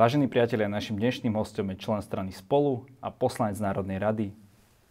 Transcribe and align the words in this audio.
Vážení 0.00 0.32
priatelia, 0.32 0.64
našim 0.64 0.96
dnešným 0.96 1.36
hostom 1.36 1.68
je 1.68 1.84
člen 1.84 2.00
strany 2.00 2.32
Spolu 2.32 2.88
a 3.04 3.12
poslanec 3.12 3.60
Národnej 3.60 4.00
rady 4.00 4.26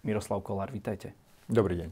Miroslav 0.05 0.37
Kolár. 0.45 0.69
Vítajte. 0.69 1.17
Dobrý 1.49 1.81
deň. 1.81 1.89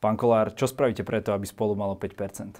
Pán 0.00 0.16
Kolár, 0.16 0.56
čo 0.56 0.64
spravíte 0.64 1.04
preto, 1.04 1.36
aby 1.36 1.44
Spolu 1.44 1.76
malo 1.76 1.92
5%? 1.92 2.56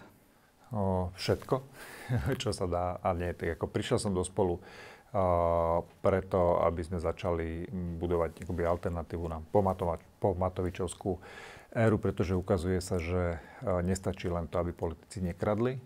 O, 0.76 1.08
všetko, 1.16 1.56
čo 2.44 2.52
sa 2.52 2.68
dá. 2.68 3.00
A 3.00 3.16
nie, 3.16 3.32
tak 3.32 3.56
ako 3.56 3.72
prišiel 3.72 3.96
som 3.96 4.12
do 4.12 4.20
Spolu 4.20 4.60
a, 4.60 5.80
preto, 6.04 6.68
aby 6.68 6.84
sme 6.84 7.00
začali 7.00 7.64
budovať 7.96 8.44
akoby 8.44 8.60
alternatívu 8.60 9.24
na 9.24 9.40
pomatovičovskú 10.20 11.16
éru, 11.74 11.96
pretože 12.00 12.38
ukazuje 12.38 12.80
sa, 12.80 12.96
že 12.96 13.40
nestačí 13.84 14.30
len 14.30 14.48
to, 14.48 14.60
aby 14.60 14.72
politici 14.72 15.20
nekradli, 15.20 15.80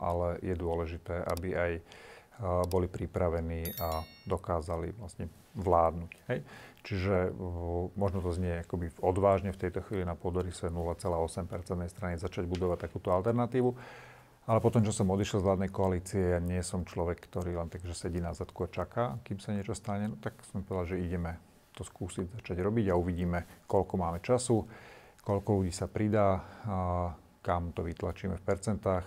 ale 0.00 0.36
je 0.44 0.54
dôležité, 0.54 1.24
aby 1.24 1.48
aj 1.56 1.72
boli 2.72 2.88
pripravení 2.88 3.76
a 3.80 4.00
dokázali 4.24 4.96
vlastne 4.96 5.28
vládnuť. 5.56 6.12
Hej? 6.32 6.40
Čiže 6.80 7.36
možno 8.00 8.24
to 8.24 8.32
znie 8.32 8.64
akoby 8.64 8.88
odvážne 9.04 9.52
v 9.52 9.60
tejto 9.60 9.84
chvíli 9.84 10.08
na 10.08 10.16
Podorise 10.16 10.72
0,8% 10.72 11.52
strany 11.92 12.16
začať 12.16 12.48
budovať 12.48 12.88
takúto 12.88 13.12
alternatívu. 13.12 13.76
Ale 14.48 14.58
potom, 14.64 14.80
čo 14.80 14.90
som 14.90 15.12
odišiel 15.12 15.44
z 15.44 15.46
vládnej 15.46 15.70
koalície, 15.70 16.32
ja 16.32 16.40
nie 16.40 16.64
som 16.64 16.88
človek, 16.88 17.20
ktorý 17.28 17.60
len 17.60 17.68
tak, 17.68 17.84
že 17.84 17.92
sedí 17.92 18.24
na 18.24 18.32
zadku 18.32 18.64
a 18.64 18.72
čaká, 18.72 19.20
kým 19.20 19.36
sa 19.36 19.52
niečo 19.52 19.76
stane, 19.76 20.08
no, 20.10 20.16
tak 20.16 20.40
som 20.48 20.64
povedal, 20.64 20.96
že 20.96 21.04
ideme 21.04 21.36
to 21.76 21.84
skúsiť 21.84 22.40
začať 22.40 22.58
robiť 22.64 22.88
a 22.90 22.98
uvidíme, 22.98 23.44
koľko 23.68 23.94
máme 24.00 24.18
času 24.24 24.64
koľko 25.30 25.62
ľudí 25.62 25.70
sa 25.70 25.86
pridá, 25.86 26.42
kam 27.46 27.70
to 27.70 27.86
vytlačíme 27.86 28.34
v 28.34 28.42
percentách 28.42 29.06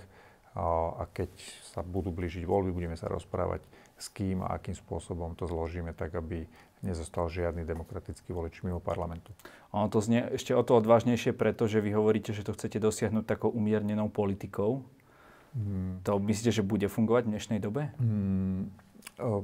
a 0.56 1.04
keď 1.12 1.28
sa 1.76 1.84
budú 1.84 2.16
blížiť 2.16 2.48
voľby, 2.48 2.72
budeme 2.72 2.96
sa 2.96 3.12
rozprávať 3.12 3.68
s 4.00 4.08
kým 4.08 4.40
a 4.40 4.56
akým 4.56 4.72
spôsobom 4.72 5.36
to 5.36 5.44
zložíme, 5.52 5.92
tak 5.92 6.16
aby 6.16 6.48
nezostal 6.84 7.28
žiadny 7.28 7.68
demokratický 7.68 8.32
volič 8.32 8.64
mimo 8.64 8.80
parlamentu. 8.80 9.36
Ono 9.76 9.88
to 9.92 10.00
znie 10.00 10.24
ešte 10.32 10.56
o 10.56 10.64
to 10.64 10.80
odvážnejšie, 10.80 11.36
pretože 11.36 11.84
vy 11.84 11.92
hovoríte, 11.96 12.32
že 12.32 12.48
to 12.48 12.56
chcete 12.56 12.80
dosiahnuť 12.80 13.24
takou 13.28 13.52
umiernenou 13.52 14.08
politikou. 14.08 14.84
Hmm. 15.56 16.00
To 16.04 16.20
myslíte, 16.20 16.52
že 16.60 16.64
bude 16.64 16.88
fungovať 16.88 17.24
v 17.28 17.32
dnešnej 17.36 17.60
dobe? 17.64 17.92
Hmm. 18.00 18.72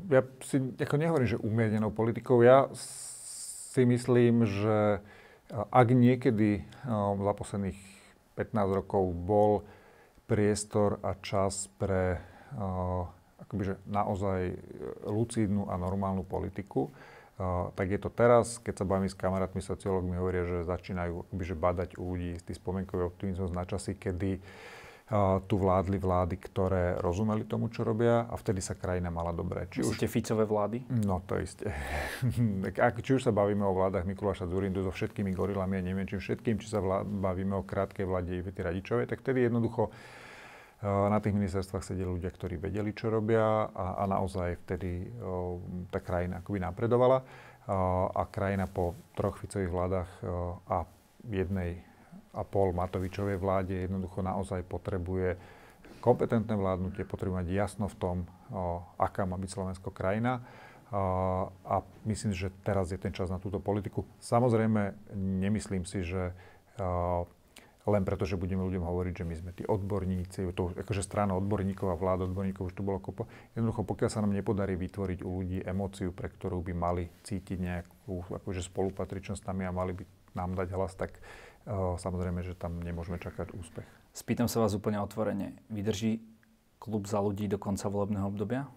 Ja 0.09 0.25
si 0.43 0.59
ako 0.75 0.95
nehovorím, 0.97 1.29
že 1.29 1.39
umiernenou 1.39 1.93
politikou. 1.93 2.41
Ja 2.43 2.67
si 2.73 3.85
myslím, 3.85 4.43
že 4.43 4.99
ak 5.49 5.87
niekedy 5.89 6.61
za 7.17 7.33
posledných 7.33 7.79
15 8.37 8.79
rokov 8.79 9.03
bol 9.13 9.65
priestor 10.29 11.01
a 11.01 11.17
čas 11.19 11.67
pre 11.81 12.21
akoby, 13.41 13.73
že 13.73 13.75
naozaj 13.89 14.55
lucidnú 15.09 15.65
a 15.69 15.75
normálnu 15.81 16.21
politiku, 16.21 16.93
tak 17.73 17.87
je 17.87 17.99
to 17.99 18.11
teraz, 18.11 18.59
keď 18.59 18.83
sa 18.83 18.85
bavím 18.85 19.09
s 19.09 19.15
kamarátmi, 19.15 19.63
sociológmi, 19.63 20.19
hovoria, 20.19 20.43
že 20.43 20.67
začínajú 20.67 21.29
akoby, 21.29 21.43
že 21.47 21.55
badať 21.55 21.89
u 21.95 22.03
ľudí 22.13 22.35
istý 22.35 22.51
spomienkový 22.53 23.07
optimizmus 23.07 23.55
na 23.55 23.63
časy, 23.63 23.95
kedy 23.95 24.37
uh, 24.37 24.43
tu 25.49 25.57
vládli 25.57 25.97
vlády, 25.97 26.37
ktoré 26.37 26.93
rozumeli 27.01 27.49
tomu, 27.49 27.73
čo 27.73 27.81
robia 27.81 28.29
a 28.29 28.37
vtedy 28.37 28.61
sa 28.61 28.77
krajina 28.77 29.09
mala 29.09 29.33
dobre. 29.33 29.65
Či 29.73 29.81
Myslíte 29.81 30.05
už... 30.05 30.13
Ficové 30.13 30.43
vlády? 30.45 30.85
No 31.01 31.25
to 31.25 31.41
isté. 31.41 31.73
Ak, 32.77 33.01
či 33.01 33.17
už 33.17 33.25
sa 33.25 33.33
bavíme 33.33 33.65
o 33.65 33.73
vládach 33.73 34.05
Mikuláša 34.05 34.45
Zurindu 34.45 34.85
so 34.85 34.93
všetkými 34.93 35.33
gorilami 35.33 35.81
a 35.81 35.85
neviem 35.85 36.05
čím 36.05 36.21
všetkým, 36.21 36.61
či 36.61 36.69
sa 36.69 36.77
vlád, 36.77 37.09
bavíme 37.09 37.57
o 37.57 37.65
krátkej 37.65 38.05
vláde 38.05 38.37
Ivety 38.37 38.61
Radičovej, 38.61 39.09
tak 39.09 39.25
vtedy 39.25 39.49
jednoducho 39.49 39.89
na 40.85 41.19
tých 41.19 41.35
ministerstvách 41.35 41.83
sedeli 41.83 42.07
ľudia, 42.07 42.31
ktorí 42.31 42.55
vedeli, 42.55 42.95
čo 42.95 43.11
robia 43.11 43.67
a, 43.67 43.99
a 43.99 44.03
naozaj 44.07 44.63
vtedy 44.63 45.11
o, 45.19 45.59
tá 45.91 45.99
krajina 45.99 46.39
akoby 46.39 46.63
napredovala. 46.63 47.19
A, 47.65 48.07
a 48.13 48.23
krajina 48.29 48.69
po 48.69 48.95
troch 49.17 49.41
Ficových 49.41 49.73
vládach 49.73 50.09
a 50.69 50.87
jednej 51.27 51.88
a 52.33 52.41
pol 52.45 52.73
Matovičovej 52.77 53.41
vláde 53.41 53.89
jednoducho 53.89 54.21
naozaj 54.21 54.61
potrebuje 54.65 55.39
kompetentné 55.99 56.55
vládnutie, 56.55 57.03
potrebuje 57.03 57.43
mať 57.43 57.49
jasno 57.51 57.85
v 57.91 57.95
tom, 57.99 58.17
o, 58.53 58.85
aká 58.95 59.27
má 59.27 59.35
byť 59.35 59.49
Slovensko 59.51 59.89
krajina. 59.91 60.45
A, 60.89 61.45
a 61.65 61.75
myslím, 62.09 62.33
že 62.33 62.49
teraz 62.65 62.89
je 62.89 62.97
ten 62.97 63.13
čas 63.13 63.29
na 63.29 63.37
túto 63.37 63.61
politiku. 63.61 64.07
Samozrejme, 64.23 65.13
nemyslím 65.13 65.83
si, 65.85 66.01
že 66.01 66.33
o, 66.79 67.27
len 67.89 68.05
preto, 68.05 68.23
že 68.23 68.37
budeme 68.37 68.61
ľuďom 68.61 68.85
hovoriť, 68.85 69.13
že 69.23 69.25
my 69.25 69.35
sme 69.35 69.51
tí 69.51 69.63
odborníci, 69.65 70.53
to 70.53 70.71
akože 70.77 71.01
strana 71.01 71.33
odborníkov 71.33 71.89
a 71.89 71.97
vláda 71.97 72.29
odborníkov 72.29 72.69
už 72.69 72.77
tu 72.77 72.85
bolo 72.85 73.01
kopo. 73.01 73.25
Jednoducho, 73.57 73.81
pokiaľ 73.83 74.09
sa 74.13 74.21
nám 74.21 74.37
nepodarí 74.37 74.77
vytvoriť 74.77 75.25
u 75.25 75.29
ľudí 75.41 75.59
emóciu, 75.65 76.13
pre 76.13 76.29
ktorú 76.29 76.61
by 76.61 76.73
mali 76.77 77.09
cítiť 77.25 77.57
nejakú 77.57 78.39
akože 78.43 78.61
spolupatričnosť 78.61 79.41
nami 79.49 79.63
a 79.65 79.73
mali 79.73 79.91
by 79.97 80.03
nám 80.37 80.53
dať 80.53 80.69
hlas, 80.77 80.93
tak 80.93 81.17
samozrejme, 81.99 82.45
že 82.45 82.53
tam 82.53 82.79
nemôžeme 82.79 83.19
čakať 83.19 83.55
úspech. 83.55 83.87
Spýtam 84.13 84.47
sa 84.47 84.63
vás 84.63 84.77
úplne 84.77 85.01
otvorene. 85.01 85.59
Vydrží 85.71 86.23
klub 86.79 87.07
za 87.07 87.19
ľudí 87.19 87.47
do 87.51 87.59
konca 87.59 87.91
volebného 87.91 88.25
obdobia? 88.29 88.67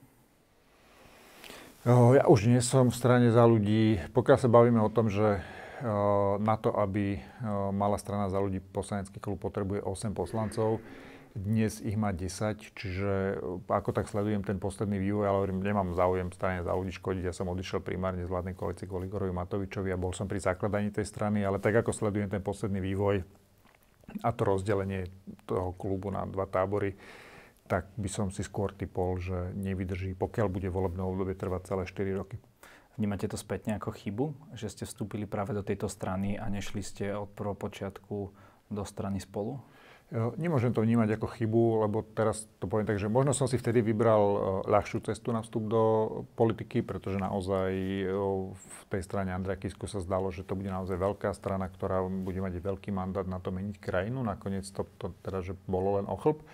Ja 1.87 2.31
už 2.31 2.47
nie 2.47 2.63
som 2.63 2.91
v 2.91 2.99
strane 2.99 3.35
za 3.35 3.43
ľudí. 3.43 3.99
Pokiaľ 4.15 4.39
sa 4.39 4.47
bavíme 4.47 4.79
o 4.79 4.93
tom, 4.93 5.11
že 5.11 5.43
na 6.39 6.55
to, 6.55 6.71
aby 6.79 7.19
mala 7.75 7.99
strana 7.99 8.31
za 8.31 8.39
ľudí 8.39 8.63
poslanecký 8.63 9.19
klub 9.19 9.43
potrebuje 9.43 9.83
8 9.83 10.15
poslancov, 10.15 10.79
dnes 11.33 11.81
ich 11.81 11.97
má 11.97 12.13
10, 12.13 12.77
čiže 12.77 13.41
e, 13.41 13.61
ako 13.73 13.91
tak 13.97 14.09
sledujem 14.09 14.45
ten 14.45 14.61
posledný 14.61 15.01
vývoj, 15.01 15.25
ale 15.25 15.37
hovorím, 15.41 15.65
nemám 15.65 15.97
záujem 15.97 16.29
strane 16.33 16.61
za 16.61 16.77
ľudí 16.77 16.93
škodiť. 16.93 17.25
Ja 17.29 17.35
som 17.35 17.49
odišiel 17.49 17.81
primárne 17.81 18.25
z 18.25 18.33
vládnej 18.33 18.53
koalície 18.53 18.85
kvôli 18.85 19.09
Igorovi 19.09 19.33
Matovičovi 19.33 19.89
a 19.91 20.01
bol 20.01 20.13
som 20.13 20.29
pri 20.29 20.45
zakladaní 20.45 20.93
tej 20.93 21.09
strany, 21.09 21.41
ale 21.41 21.57
tak 21.57 21.73
ako 21.73 21.97
sledujem 21.97 22.29
ten 22.29 22.45
posledný 22.45 22.85
vývoj 22.85 23.25
a 24.21 24.29
to 24.37 24.43
rozdelenie 24.45 25.09
toho 25.49 25.73
klubu 25.73 26.13
na 26.13 26.29
dva 26.29 26.45
tábory, 26.45 26.93
tak 27.65 27.89
by 27.97 28.09
som 28.13 28.29
si 28.29 28.45
skôr 28.45 28.77
typol, 28.77 29.17
že 29.17 29.57
nevydrží, 29.57 30.13
pokiaľ 30.13 30.53
bude 30.53 30.69
volebné 30.69 31.01
obdobie 31.01 31.33
trvať 31.33 31.73
celé 31.73 31.83
4 31.89 32.21
roky. 32.21 32.37
Vnímate 33.01 33.25
to 33.25 33.41
spätne 33.41 33.81
ako 33.81 33.89
chybu, 33.97 34.53
že 34.53 34.69
ste 34.69 34.85
vstúpili 34.85 35.25
práve 35.25 35.57
do 35.57 35.65
tejto 35.65 35.89
strany 35.89 36.37
a 36.37 36.45
nešli 36.53 36.85
ste 36.85 37.17
od 37.17 37.33
prvopočiatku 37.33 38.17
do 38.69 38.85
strany 38.85 39.17
spolu? 39.17 39.65
Nemôžem 40.13 40.77
to 40.77 40.85
vnímať 40.85 41.17
ako 41.17 41.25
chybu, 41.25 41.89
lebo 41.89 42.05
teraz 42.05 42.45
to 42.61 42.69
poviem 42.69 42.85
tak, 42.85 43.01
že 43.01 43.09
možno 43.09 43.33
som 43.33 43.49
si 43.49 43.57
vtedy 43.57 43.81
vybral 43.81 44.21
e, 44.21 44.39
ľahšiu 44.69 45.01
cestu 45.09 45.33
na 45.33 45.41
vstup 45.41 45.65
do 45.73 45.83
politiky, 46.37 46.85
pretože 46.85 47.17
naozaj 47.17 47.73
e, 47.73 48.13
v 48.53 48.83
tej 48.93 49.01
strane 49.09 49.33
Andreja 49.33 49.57
Kisku 49.57 49.89
sa 49.89 50.05
zdalo, 50.05 50.29
že 50.29 50.45
to 50.45 50.53
bude 50.53 50.69
naozaj 50.69 51.01
veľká 51.01 51.33
strana, 51.33 51.65
ktorá 51.65 52.05
bude 52.05 52.45
mať 52.45 52.61
veľký 52.61 52.93
mandát 52.93 53.25
na 53.25 53.41
to 53.41 53.57
meniť 53.57 53.81
krajinu. 53.81 54.21
Nakoniec 54.21 54.69
to, 54.69 54.85
to 55.01 55.17
teda, 55.25 55.41
že 55.41 55.57
bolo 55.65 55.97
len 55.97 56.05
ochlb. 56.05 56.45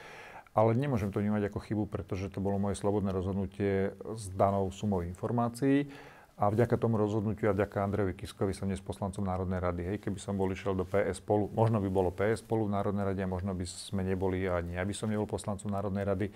Ale 0.55 0.79
nemôžem 0.79 1.11
to 1.11 1.19
vnímať 1.19 1.51
ako 1.51 1.59
chybu, 1.59 1.85
pretože 1.91 2.31
to 2.31 2.39
bolo 2.39 2.63
moje 2.63 2.79
slobodné 2.79 3.11
rozhodnutie 3.11 3.91
s 4.15 4.31
danou 4.39 4.71
sumou 4.71 5.03
informácií. 5.03 5.91
A 6.39 6.55
vďaka 6.55 6.79
tomu 6.79 7.03
rozhodnutiu 7.03 7.51
a 7.51 7.57
vďaka 7.57 7.83
Andrejovi 7.83 8.15
Kiskovi 8.15 8.55
som 8.55 8.71
dnes 8.71 8.79
poslancom 8.79 9.27
Národnej 9.27 9.59
rady. 9.59 9.83
Hej, 9.83 10.07
keby 10.07 10.23
som 10.23 10.39
bol 10.39 10.47
išiel 10.55 10.71
do 10.79 10.87
PS 10.87 11.19
spolu, 11.19 11.51
možno 11.51 11.83
by 11.83 11.91
bolo 11.91 12.15
PS 12.15 12.47
spolu 12.47 12.71
v 12.71 12.79
Národnej 12.79 13.11
rade 13.11 13.19
a 13.19 13.27
možno 13.27 13.59
by 13.59 13.67
sme 13.67 14.07
neboli, 14.07 14.47
ani 14.47 14.79
ja 14.79 14.87
by 14.87 14.95
som 14.95 15.11
nebol 15.11 15.27
poslancom 15.27 15.67
Národnej 15.67 16.07
rady. 16.07 16.27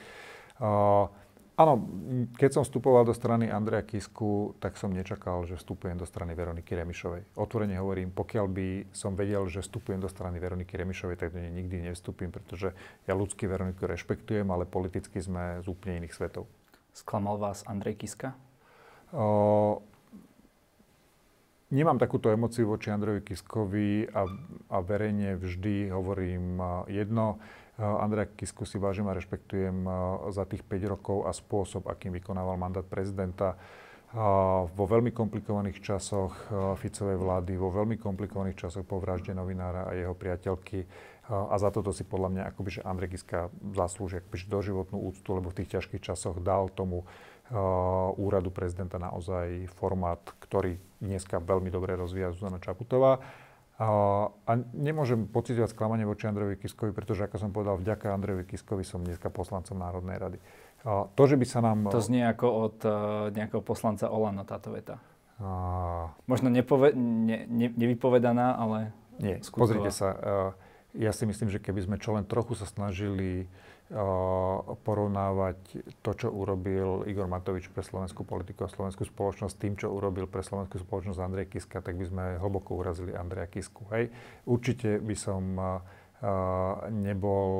Uh, 0.59 1.07
áno, 1.55 1.87
keď 2.35 2.51
som 2.51 2.62
vstupoval 2.67 3.07
do 3.07 3.15
strany 3.15 3.47
Andreja 3.47 3.87
Kisku, 3.87 4.59
tak 4.59 4.75
som 4.75 4.91
nečakal, 4.91 5.47
že 5.47 5.55
vstupujem 5.55 5.95
do 5.95 6.03
strany 6.03 6.35
Veroniky 6.35 6.75
Remišovej. 6.83 7.39
Otvorene 7.39 7.79
hovorím, 7.79 8.11
pokiaľ 8.11 8.47
by 8.51 8.69
som 8.91 9.15
vedel, 9.15 9.47
že 9.47 9.62
vstupujem 9.62 10.03
do 10.03 10.11
strany 10.11 10.43
Veroniky 10.43 10.75
Remišovej, 10.83 11.15
tak 11.15 11.31
do 11.31 11.39
nej 11.39 11.55
nikdy 11.55 11.79
nevstúpim, 11.79 12.35
pretože 12.35 12.75
ja 13.07 13.15
ľudský 13.15 13.47
Veroniku 13.47 13.87
rešpektujem, 13.87 14.51
ale 14.51 14.67
politicky 14.67 15.23
sme 15.23 15.62
z 15.62 15.71
úplne 15.71 16.03
iných 16.03 16.19
svetov. 16.19 16.50
Sklamal 16.91 17.38
vás 17.38 17.62
Andrej 17.71 18.03
Kiska? 18.03 18.35
Uh, 19.15 19.79
Nemám 21.73 21.97
takúto 21.97 22.29
emociu 22.29 22.69
voči 22.69 22.93
Andrejovi 22.93 23.25
Kiskovi 23.25 24.05
a, 24.13 24.29
a 24.69 24.79
verejne 24.85 25.41
vždy 25.41 25.89
hovorím 25.89 26.61
jedno. 26.85 27.41
Andreja 27.81 28.29
Kisku 28.29 28.69
si 28.69 28.77
vážim 28.77 29.09
a 29.09 29.17
rešpektujem 29.17 29.89
za 30.37 30.45
tých 30.45 30.69
5 30.69 30.93
rokov 30.93 31.25
a 31.25 31.33
spôsob, 31.33 31.89
akým 31.89 32.13
vykonával 32.13 32.61
mandát 32.61 32.85
prezidenta 32.85 33.57
vo 34.69 34.85
veľmi 34.85 35.17
komplikovaných 35.17 35.81
časoch 35.81 36.37
Ficovej 36.77 37.17
vlády, 37.17 37.57
vo 37.57 37.73
veľmi 37.73 37.97
komplikovaných 37.97 38.69
časoch 38.69 38.85
po 38.85 39.01
vražde 39.01 39.33
novinára 39.33 39.89
a 39.89 39.97
jeho 39.97 40.13
priateľky. 40.13 40.85
A 41.33 41.57
za 41.57 41.73
toto 41.73 41.97
si 41.97 42.05
podľa 42.05 42.37
mňa 42.37 42.43
akoby, 42.53 42.69
že 42.69 42.85
Andrej 42.85 43.17
Kiska 43.17 43.49
zaslúži 43.73 44.21
akoby, 44.21 44.45
doživotnú 44.45 45.01
úctu, 45.09 45.41
lebo 45.41 45.49
v 45.49 45.65
tých 45.65 45.81
ťažkých 45.81 46.05
časoch 46.05 46.37
dal 46.45 46.69
tomu 46.69 47.09
úradu 48.21 48.53
prezidenta 48.53 49.01
naozaj 49.01 49.73
formát, 49.73 50.21
ktorý 50.37 50.77
dneska 51.02 51.43
veľmi 51.43 51.69
dobre 51.69 51.99
rozvíja 51.99 52.31
Zuzana 52.31 52.62
Čaputová. 52.62 53.19
A, 53.82 53.87
a 54.31 54.52
nemôžem 54.70 55.26
pocitovať 55.26 55.75
sklamanie 55.75 56.06
voči 56.06 56.31
Andrejovi 56.31 56.54
Kiskovi, 56.54 56.94
pretože, 56.94 57.26
ako 57.26 57.37
som 57.43 57.50
povedal, 57.50 57.82
vďaka 57.82 58.14
Andrejovi 58.14 58.46
Kiskovi 58.46 58.87
som 58.87 59.02
dneska 59.02 59.26
poslancom 59.26 59.75
Národnej 59.75 60.22
rady. 60.22 60.38
A 60.87 61.10
to, 61.19 61.22
že 61.26 61.34
by 61.34 61.46
sa 61.49 61.58
nám... 61.58 61.90
To 61.90 61.99
znie 61.99 62.22
ako 62.22 62.46
od 62.46 62.76
uh, 62.87 62.93
nejakého 63.34 63.58
poslanca 63.58 64.06
Olano 64.06 64.46
táto 64.46 64.70
veta. 64.70 65.02
A... 65.43 66.14
Možno 66.31 66.46
nepove- 66.46 66.94
ne, 66.94 67.43
ne, 67.50 67.75
nevypovedaná, 67.75 68.54
ale 68.54 68.94
Nie, 69.19 69.43
skutková. 69.43 69.58
pozrite 69.66 69.90
sa. 69.90 70.08
Uh, 70.14 70.19
ja 70.94 71.10
si 71.10 71.25
myslím, 71.25 71.49
že 71.50 71.58
keby 71.58 71.81
sme 71.82 71.96
čo 71.99 72.14
len 72.14 72.28
trochu 72.28 72.54
sa 72.54 72.69
snažili 72.69 73.49
porovnávať 74.89 75.85
to, 76.00 76.11
čo 76.17 76.33
urobil 76.33 77.05
Igor 77.05 77.29
Matovič 77.29 77.69
pre 77.69 77.85
slovenskú 77.85 78.25
politiku 78.25 78.65
a 78.65 78.73
slovenskú 78.73 79.05
spoločnosť 79.05 79.55
tým, 79.61 79.77
čo 79.77 79.93
urobil 79.93 80.25
pre 80.25 80.41
slovenskú 80.41 80.81
spoločnosť 80.81 81.21
Andrej 81.21 81.53
Kiska, 81.53 81.85
tak 81.85 82.00
by 82.00 82.09
sme 82.09 82.25
hlboko 82.41 82.81
urazili 82.81 83.12
Andreja 83.12 83.53
Kisku. 83.53 83.85
Hej. 83.93 84.09
Určite 84.49 84.97
by 84.97 85.17
som 85.17 85.43
nebol 87.03 87.50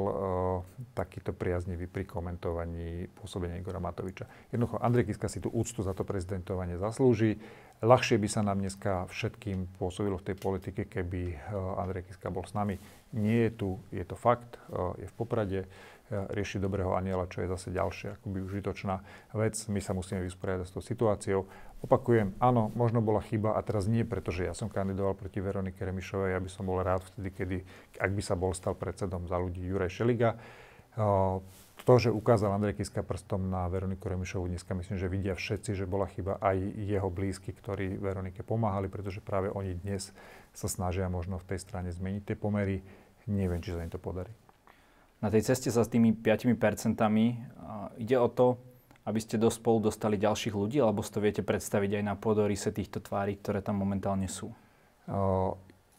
takýto 0.94 1.34
priaznivý 1.34 1.90
pri 1.90 2.06
komentovaní 2.06 3.11
pôsobenia 3.11 3.58
Igora 3.58 3.82
Matoviča. 3.82 4.55
Jednoducho, 4.55 4.78
Andrej 4.78 5.11
Kiska 5.11 5.26
si 5.26 5.43
tú 5.43 5.50
úctu 5.50 5.82
za 5.82 5.93
to 5.99 6.06
prezidentovanie 6.06 6.78
zaslúži. 6.78 7.43
Ľahšie 7.82 8.23
by 8.23 8.28
sa 8.31 8.46
nám 8.46 8.62
dneska 8.62 9.11
všetkým 9.11 9.67
pôsobilo 9.82 10.14
v 10.14 10.31
tej 10.31 10.37
politike, 10.38 10.87
keby 10.87 11.35
Andrej 11.75 12.06
Kiska 12.06 12.31
bol 12.31 12.46
s 12.46 12.55
nami. 12.55 12.78
Nie 13.19 13.50
je 13.50 13.52
tu, 13.58 13.70
je 13.90 14.06
to 14.06 14.14
fakt, 14.14 14.55
je 14.94 15.11
v 15.11 15.14
Poprade 15.19 15.67
riešiť 16.12 16.61
dobrého 16.61 16.93
aniela, 16.93 17.25
čo 17.25 17.41
je 17.41 17.49
zase 17.49 17.73
ďalšia 17.73 18.20
akoby 18.20 18.44
užitočná 18.44 19.00
vec. 19.32 19.56
My 19.73 19.81
sa 19.81 19.97
musíme 19.97 20.20
vysporiadať 20.20 20.69
s 20.69 20.75
tou 20.76 20.85
situáciou. 20.85 21.49
Opakujem, 21.81 22.37
áno, 22.38 22.70
možno 22.76 23.00
bola 23.00 23.25
chyba 23.25 23.56
a 23.56 23.61
teraz 23.64 23.88
nie, 23.88 24.05
pretože 24.05 24.44
ja 24.47 24.55
som 24.55 24.70
kandidoval 24.70 25.17
proti 25.17 25.43
Veronike 25.43 25.82
Remišovej, 25.82 26.37
ja 26.37 26.41
by 26.44 26.50
som 26.53 26.69
bol 26.69 26.79
rád 26.79 27.03
vtedy, 27.11 27.29
kedy, 27.35 27.56
ak 27.99 28.11
by 28.12 28.23
sa 28.23 28.38
bol 28.38 28.55
stal 28.55 28.76
predsedom 28.79 29.26
za 29.26 29.41
ľudí 29.41 29.64
Juraj 29.64 29.91
Šeliga. 29.91 30.38
To, 31.82 31.94
že 31.99 32.14
ukázal 32.14 32.55
Andrej 32.55 32.79
Kiska 32.79 33.03
prstom 33.03 33.50
na 33.50 33.67
Veroniku 33.67 34.06
Remišovu, 34.06 34.47
dneska 34.47 34.70
myslím, 34.76 35.00
že 35.00 35.11
vidia 35.11 35.35
všetci, 35.35 35.75
že 35.75 35.88
bola 35.88 36.06
chyba 36.06 36.38
aj 36.38 36.55
jeho 36.79 37.11
blízky, 37.11 37.50
ktorí 37.50 37.99
Veronike 37.99 38.47
pomáhali, 38.47 38.87
pretože 38.87 39.19
práve 39.19 39.50
oni 39.50 39.75
dnes 39.82 40.14
sa 40.55 40.69
snažia 40.70 41.11
možno 41.11 41.43
v 41.43 41.49
tej 41.50 41.59
strane 41.59 41.91
zmeniť 41.91 42.23
tie 42.23 42.37
pomery. 42.38 42.85
Neviem, 43.26 43.59
či 43.59 43.75
sa 43.75 43.82
im 43.82 43.91
to 43.91 43.99
podarí 43.99 44.31
na 45.22 45.30
tej 45.30 45.46
ceste 45.46 45.70
sa 45.70 45.86
s 45.86 45.88
tými 45.88 46.10
5% 46.12 46.50
ide 47.96 48.16
o 48.19 48.28
to, 48.28 48.58
aby 49.02 49.19
ste 49.19 49.38
do 49.38 49.50
spolu 49.50 49.90
dostali 49.90 50.19
ďalších 50.19 50.54
ľudí, 50.54 50.78
alebo 50.78 51.02
si 51.02 51.10
to 51.10 51.22
viete 51.22 51.42
predstaviť 51.42 51.98
aj 51.98 52.04
na 52.06 52.14
podorise 52.14 52.70
týchto 52.70 53.02
tvári, 53.02 53.38
ktoré 53.38 53.62
tam 53.62 53.78
momentálne 53.78 54.26
sú? 54.30 54.54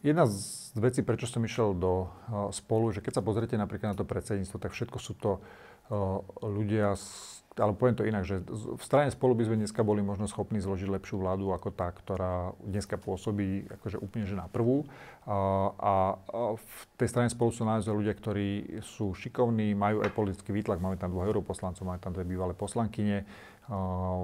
Jedna 0.03 0.27
z 0.27 0.71
vecí, 0.75 1.03
prečo 1.03 1.27
som 1.27 1.43
išiel 1.43 1.75
do 1.75 2.07
spolu, 2.51 2.91
že 2.91 3.03
keď 3.03 3.19
sa 3.19 3.23
pozriete 3.23 3.55
napríklad 3.55 3.95
na 3.95 3.99
to 3.99 4.07
predsedníctvo, 4.07 4.59
tak 4.59 4.71
všetko 4.71 4.97
sú 4.99 5.15
to 5.19 5.43
ľudia 6.43 6.95
z 6.95 7.42
ale 7.57 7.77
poviem 7.77 7.95
to 7.97 8.07
inak, 8.07 8.25
že 8.25 8.41
v 8.49 8.83
strane 8.83 9.13
spolu 9.13 9.37
by 9.37 9.45
sme 9.45 9.61
dneska 9.61 9.85
boli 9.85 10.01
možno 10.01 10.25
schopní 10.25 10.57
zložiť 10.57 10.89
lepšiu 10.89 11.21
vládu 11.21 11.53
ako 11.53 11.69
tá, 11.69 11.93
ktorá 11.93 12.57
dneska 12.65 12.97
pôsobí 12.97 13.69
akože 13.79 14.01
úplne 14.01 14.25
že 14.25 14.33
na 14.33 14.49
prvú. 14.49 14.89
A, 15.29 15.73
a 15.79 15.91
v 16.57 16.81
tej 16.97 17.09
strane 17.13 17.29
spolu 17.29 17.53
sú 17.53 17.61
naozaj 17.61 17.93
ľudia, 17.93 18.17
ktorí 18.17 18.81
sú 18.81 19.13
šikovní, 19.13 19.77
majú 19.77 20.01
aj 20.01 20.11
politický 20.17 20.49
výtlak. 20.49 20.81
Máme 20.81 20.97
tam 20.97 21.13
dvoch 21.13 21.29
europoslancov, 21.29 21.85
máme 21.85 22.01
tam 22.01 22.17
dve 22.17 22.25
bývalé 22.25 22.57
poslankyne, 22.57 23.27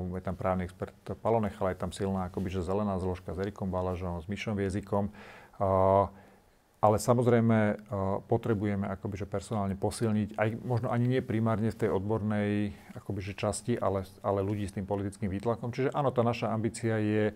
je 0.10 0.22
tam 0.26 0.36
právny 0.36 0.68
expert 0.68 0.96
Palonech, 1.22 1.56
ale 1.62 1.78
je 1.78 1.80
tam 1.80 1.92
silná 1.94 2.28
akoby, 2.28 2.50
že 2.50 2.66
zelená 2.66 2.98
zložka 3.00 3.32
s 3.32 3.40
Erikom 3.40 3.72
Balažom, 3.72 4.20
s 4.20 4.28
Myšom 4.28 4.58
Viezikom. 4.58 5.14
Ale 6.80 6.96
samozrejme 6.96 7.60
uh, 7.76 8.24
potrebujeme 8.24 8.88
akoby, 8.88 9.20
že 9.20 9.28
personálne 9.28 9.76
posilniť, 9.76 10.40
aj 10.40 10.50
možno 10.64 10.88
ani 10.96 11.12
nie 11.12 11.22
primárne 11.22 11.76
v 11.76 11.80
tej 11.86 11.92
odbornej 11.92 12.72
akoby, 12.96 13.20
že 13.20 13.34
časti, 13.36 13.76
ale, 13.76 14.08
ale 14.24 14.40
ľudí 14.40 14.64
s 14.64 14.80
tým 14.80 14.88
politickým 14.88 15.28
výtlakom. 15.28 15.76
Čiže 15.76 15.92
áno, 15.92 16.16
tá 16.16 16.24
naša 16.24 16.56
ambícia 16.56 16.96
je 16.96 17.36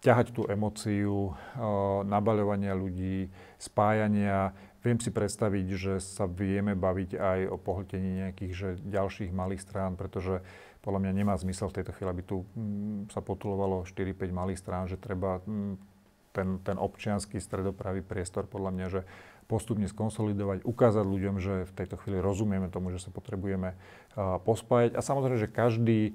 ťahať 0.00 0.32
tú 0.32 0.48
emóciu 0.48 1.28
uh, 1.28 2.00
nabaľovania 2.08 2.72
ľudí, 2.72 3.28
spájania. 3.60 4.56
Viem 4.80 4.96
si 4.96 5.12
predstaviť, 5.12 5.66
že 5.76 5.94
sa 6.00 6.24
vieme 6.24 6.72
baviť 6.72 7.20
aj 7.20 7.40
o 7.52 7.60
pohltení 7.60 8.24
nejakých 8.24 8.52
že 8.56 8.68
ďalších 8.80 9.28
malých 9.28 9.60
strán, 9.60 10.00
pretože 10.00 10.40
podľa 10.80 11.04
mňa 11.04 11.12
nemá 11.12 11.36
zmysel 11.36 11.68
v 11.68 11.76
tejto 11.80 11.92
chvíli, 11.92 12.08
aby 12.08 12.22
tu 12.24 12.48
mm, 12.56 13.12
sa 13.12 13.20
potulovalo 13.20 13.84
4-5 13.84 14.32
malých 14.32 14.58
strán, 14.64 14.88
že 14.88 14.96
treba 14.96 15.44
mm, 15.44 15.89
ten, 16.30 16.62
ten 16.62 16.76
občianský 16.78 17.42
stredopravý 17.42 18.00
priestor 18.02 18.46
podľa 18.46 18.70
mňa, 18.74 18.86
že 18.90 19.00
postupne 19.50 19.90
skonsolidovať, 19.90 20.62
ukázať 20.62 21.02
ľuďom, 21.02 21.36
že 21.42 21.66
v 21.66 21.72
tejto 21.74 21.98
chvíli 21.98 22.22
rozumieme 22.22 22.70
tomu, 22.70 22.94
že 22.94 23.02
sa 23.02 23.10
potrebujeme 23.10 23.74
uh, 23.74 24.38
pospájať. 24.38 24.94
A 24.94 25.02
samozrejme, 25.02 25.42
že 25.42 25.50
každý 25.50 26.14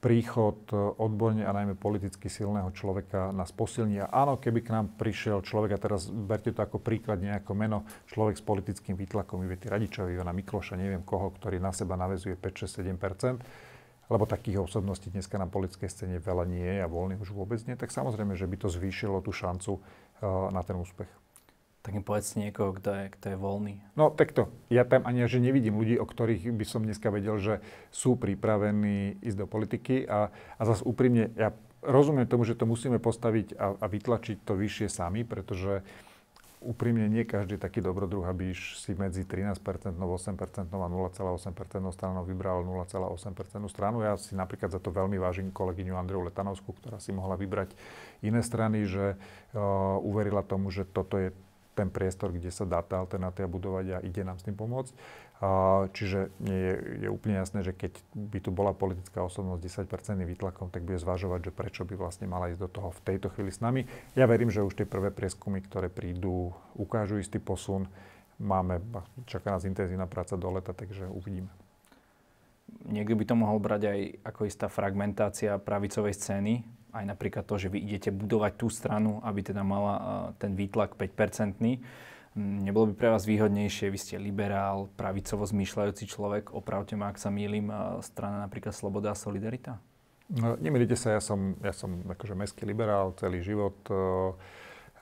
príchod 0.00 0.64
odborne 1.00 1.44
a 1.44 1.52
najmä 1.52 1.76
politicky 1.76 2.32
silného 2.32 2.72
človeka 2.72 3.30
nás 3.32 3.52
posilní. 3.52 4.00
A 4.04 4.10
áno, 4.10 4.40
keby 4.40 4.64
k 4.64 4.72
nám 4.72 4.86
prišiel 4.96 5.44
človek, 5.44 5.76
a 5.76 5.78
teraz 5.80 6.08
berte 6.08 6.52
to 6.52 6.64
ako 6.64 6.80
príklad 6.80 7.20
nejako 7.20 7.52
meno, 7.52 7.78
človek 8.08 8.40
s 8.40 8.44
politickým 8.44 8.96
výtlakom, 8.96 9.44
Ivety 9.44 9.68
Radičovi, 9.68 10.16
Ivana 10.16 10.32
Mikloša, 10.32 10.80
neviem 10.80 11.04
koho, 11.04 11.32
ktorý 11.36 11.60
na 11.60 11.70
seba 11.70 12.00
navezuje 12.00 12.36
5, 12.36 12.64
6, 12.64 12.80
7 12.80 12.96
lebo 14.12 14.28
takých 14.28 14.64
osobností 14.64 15.08
dneska 15.08 15.40
na 15.40 15.48
politickej 15.48 15.88
scéne 15.88 16.16
veľa 16.20 16.44
nie 16.48 16.64
je 16.64 16.78
a 16.84 16.88
voľných 16.90 17.20
už 17.20 17.32
vôbec 17.32 17.60
nie, 17.64 17.76
tak 17.76 17.92
samozrejme, 17.94 18.36
že 18.36 18.48
by 18.48 18.56
to 18.60 18.68
zvýšilo 18.68 19.24
tú 19.24 19.32
šancu 19.32 19.80
uh, 19.80 20.50
na 20.52 20.60
ten 20.60 20.76
úspech. 20.76 21.08
Tak 21.84 21.92
mi 21.92 22.00
povedz 22.00 22.40
niekoho, 22.40 22.72
kto 22.72 22.96
je, 22.96 23.04
kto 23.12 23.26
je 23.32 23.36
voľný. 23.36 23.74
No 23.92 24.08
takto, 24.08 24.48
ja 24.72 24.88
tam 24.88 25.04
ani 25.04 25.28
že 25.28 25.36
nevidím 25.36 25.76
ľudí, 25.76 26.00
o 26.00 26.08
ktorých 26.08 26.48
by 26.56 26.64
som 26.64 26.80
dneska 26.80 27.12
vedel, 27.12 27.36
že 27.36 27.60
sú 27.92 28.16
pripravení 28.16 29.20
ísť 29.20 29.44
do 29.44 29.46
politiky 29.48 30.08
a, 30.08 30.32
a 30.32 30.62
zase 30.64 30.80
úprimne, 30.88 31.28
ja 31.36 31.52
rozumiem 31.84 32.24
tomu, 32.24 32.48
že 32.48 32.56
to 32.56 32.64
musíme 32.64 32.96
postaviť 32.96 33.60
a, 33.60 33.76
a 33.76 33.86
vytlačiť 33.88 34.48
to 34.48 34.56
vyššie 34.56 34.88
sami, 34.88 35.28
pretože 35.28 35.84
uh, 35.84 36.13
úprimne 36.64 37.04
nie 37.12 37.28
každý 37.28 37.60
taký 37.60 37.84
dobrodruh, 37.84 38.24
aby 38.24 38.56
si 38.56 38.96
medzi 38.96 39.28
13%, 39.28 39.60
8% 39.60 40.00
a 40.72 40.88
0,8% 40.88 41.92
stranou 41.92 42.24
vybral 42.24 42.64
0,8% 42.64 43.68
stranu. 43.68 44.00
Ja 44.00 44.16
si 44.16 44.32
napríklad 44.32 44.72
za 44.72 44.80
to 44.80 44.88
veľmi 44.88 45.20
vážim 45.20 45.52
kolegyňu 45.52 45.94
Andreu 45.94 46.24
Letanovskú, 46.24 46.72
ktorá 46.80 46.96
si 46.96 47.12
mohla 47.12 47.36
vybrať 47.36 47.76
iné 48.24 48.40
strany, 48.40 48.88
že 48.88 49.14
uh, 49.14 50.00
uverila 50.00 50.40
tomu, 50.40 50.72
že 50.72 50.88
toto 50.88 51.20
je 51.20 51.36
ten 51.74 51.90
priestor, 51.90 52.30
kde 52.30 52.54
sa 52.54 52.62
dá 52.62 52.80
tá 52.80 53.02
alternatíva 53.02 53.50
budovať 53.50 53.86
a 53.90 53.98
ide 54.06 54.22
nám 54.22 54.38
s 54.38 54.46
tým 54.46 54.54
pomôcť. 54.54 54.94
Čiže 55.92 56.32
nie 56.40 56.56
je, 56.56 56.74
je 57.04 57.08
úplne 57.10 57.36
jasné, 57.36 57.60
že 57.66 57.74
keď 57.76 58.00
by 58.16 58.38
tu 58.40 58.54
bola 58.54 58.72
politická 58.72 59.20
osobnosť 59.20 59.86
10% 59.86 60.24
výtlakom, 60.24 60.72
tak 60.72 60.86
bude 60.86 60.96
zvažovať, 60.96 61.50
že 61.50 61.52
prečo 61.52 61.82
by 61.84 61.98
vlastne 61.98 62.30
mala 62.30 62.48
ísť 62.54 62.64
do 62.64 62.70
toho 62.70 62.88
v 62.94 63.00
tejto 63.04 63.28
chvíli 63.34 63.52
s 63.52 63.60
nami. 63.60 63.84
Ja 64.16 64.24
verím, 64.24 64.48
že 64.48 64.64
už 64.64 64.78
tie 64.78 64.88
prvé 64.88 65.12
prieskumy, 65.12 65.60
ktoré 65.60 65.92
prídu, 65.92 66.54
ukážu 66.78 67.20
istý 67.20 67.42
posun. 67.42 67.90
Máme, 68.40 68.80
čaká 69.28 69.52
nás 69.52 69.68
intenzívna 69.68 70.08
práca 70.08 70.38
do 70.38 70.48
leta, 70.48 70.72
takže 70.72 71.10
uvidíme. 71.12 71.50
Niekto 72.88 73.14
by 73.18 73.24
to 73.28 73.34
mohol 73.36 73.58
brať 73.60 73.82
aj 73.90 73.98
ako 74.24 74.40
istá 74.48 74.66
fragmentácia 74.72 75.60
pravicovej 75.60 76.14
scény, 76.16 76.64
aj 76.94 77.04
napríklad 77.10 77.44
to, 77.44 77.58
že 77.58 77.68
vy 77.68 77.82
idete 77.82 78.14
budovať 78.14 78.52
tú 78.54 78.70
stranu, 78.70 79.18
aby 79.20 79.42
teda 79.44 79.66
mala 79.66 80.30
ten 80.38 80.54
výtlak 80.56 80.94
5-percentný. 80.94 81.82
Nebolo 82.34 82.90
by 82.90 82.94
pre 82.98 83.08
vás 83.14 83.22
výhodnejšie, 83.30 83.94
vy 83.94 83.98
ste 83.98 84.18
liberál, 84.18 84.90
pravicovo 84.98 85.46
zmýšľajúci 85.46 86.10
človek, 86.10 86.50
opravte 86.50 86.98
ma, 86.98 87.14
ak 87.14 87.22
sa 87.22 87.30
mýlim, 87.30 87.70
strana 88.02 88.42
napríklad 88.42 88.74
Sloboda 88.74 89.14
a 89.14 89.18
Solidarita? 89.18 89.78
No, 90.34 90.58
nemýlite 90.58 90.98
sa, 90.98 91.14
ja 91.14 91.22
som, 91.22 91.54
ja 91.62 91.70
som 91.70 92.02
akože 92.10 92.34
mestský 92.34 92.66
liberál 92.66 93.14
celý 93.14 93.44
život. 93.44 93.76
Uh, 93.86 94.34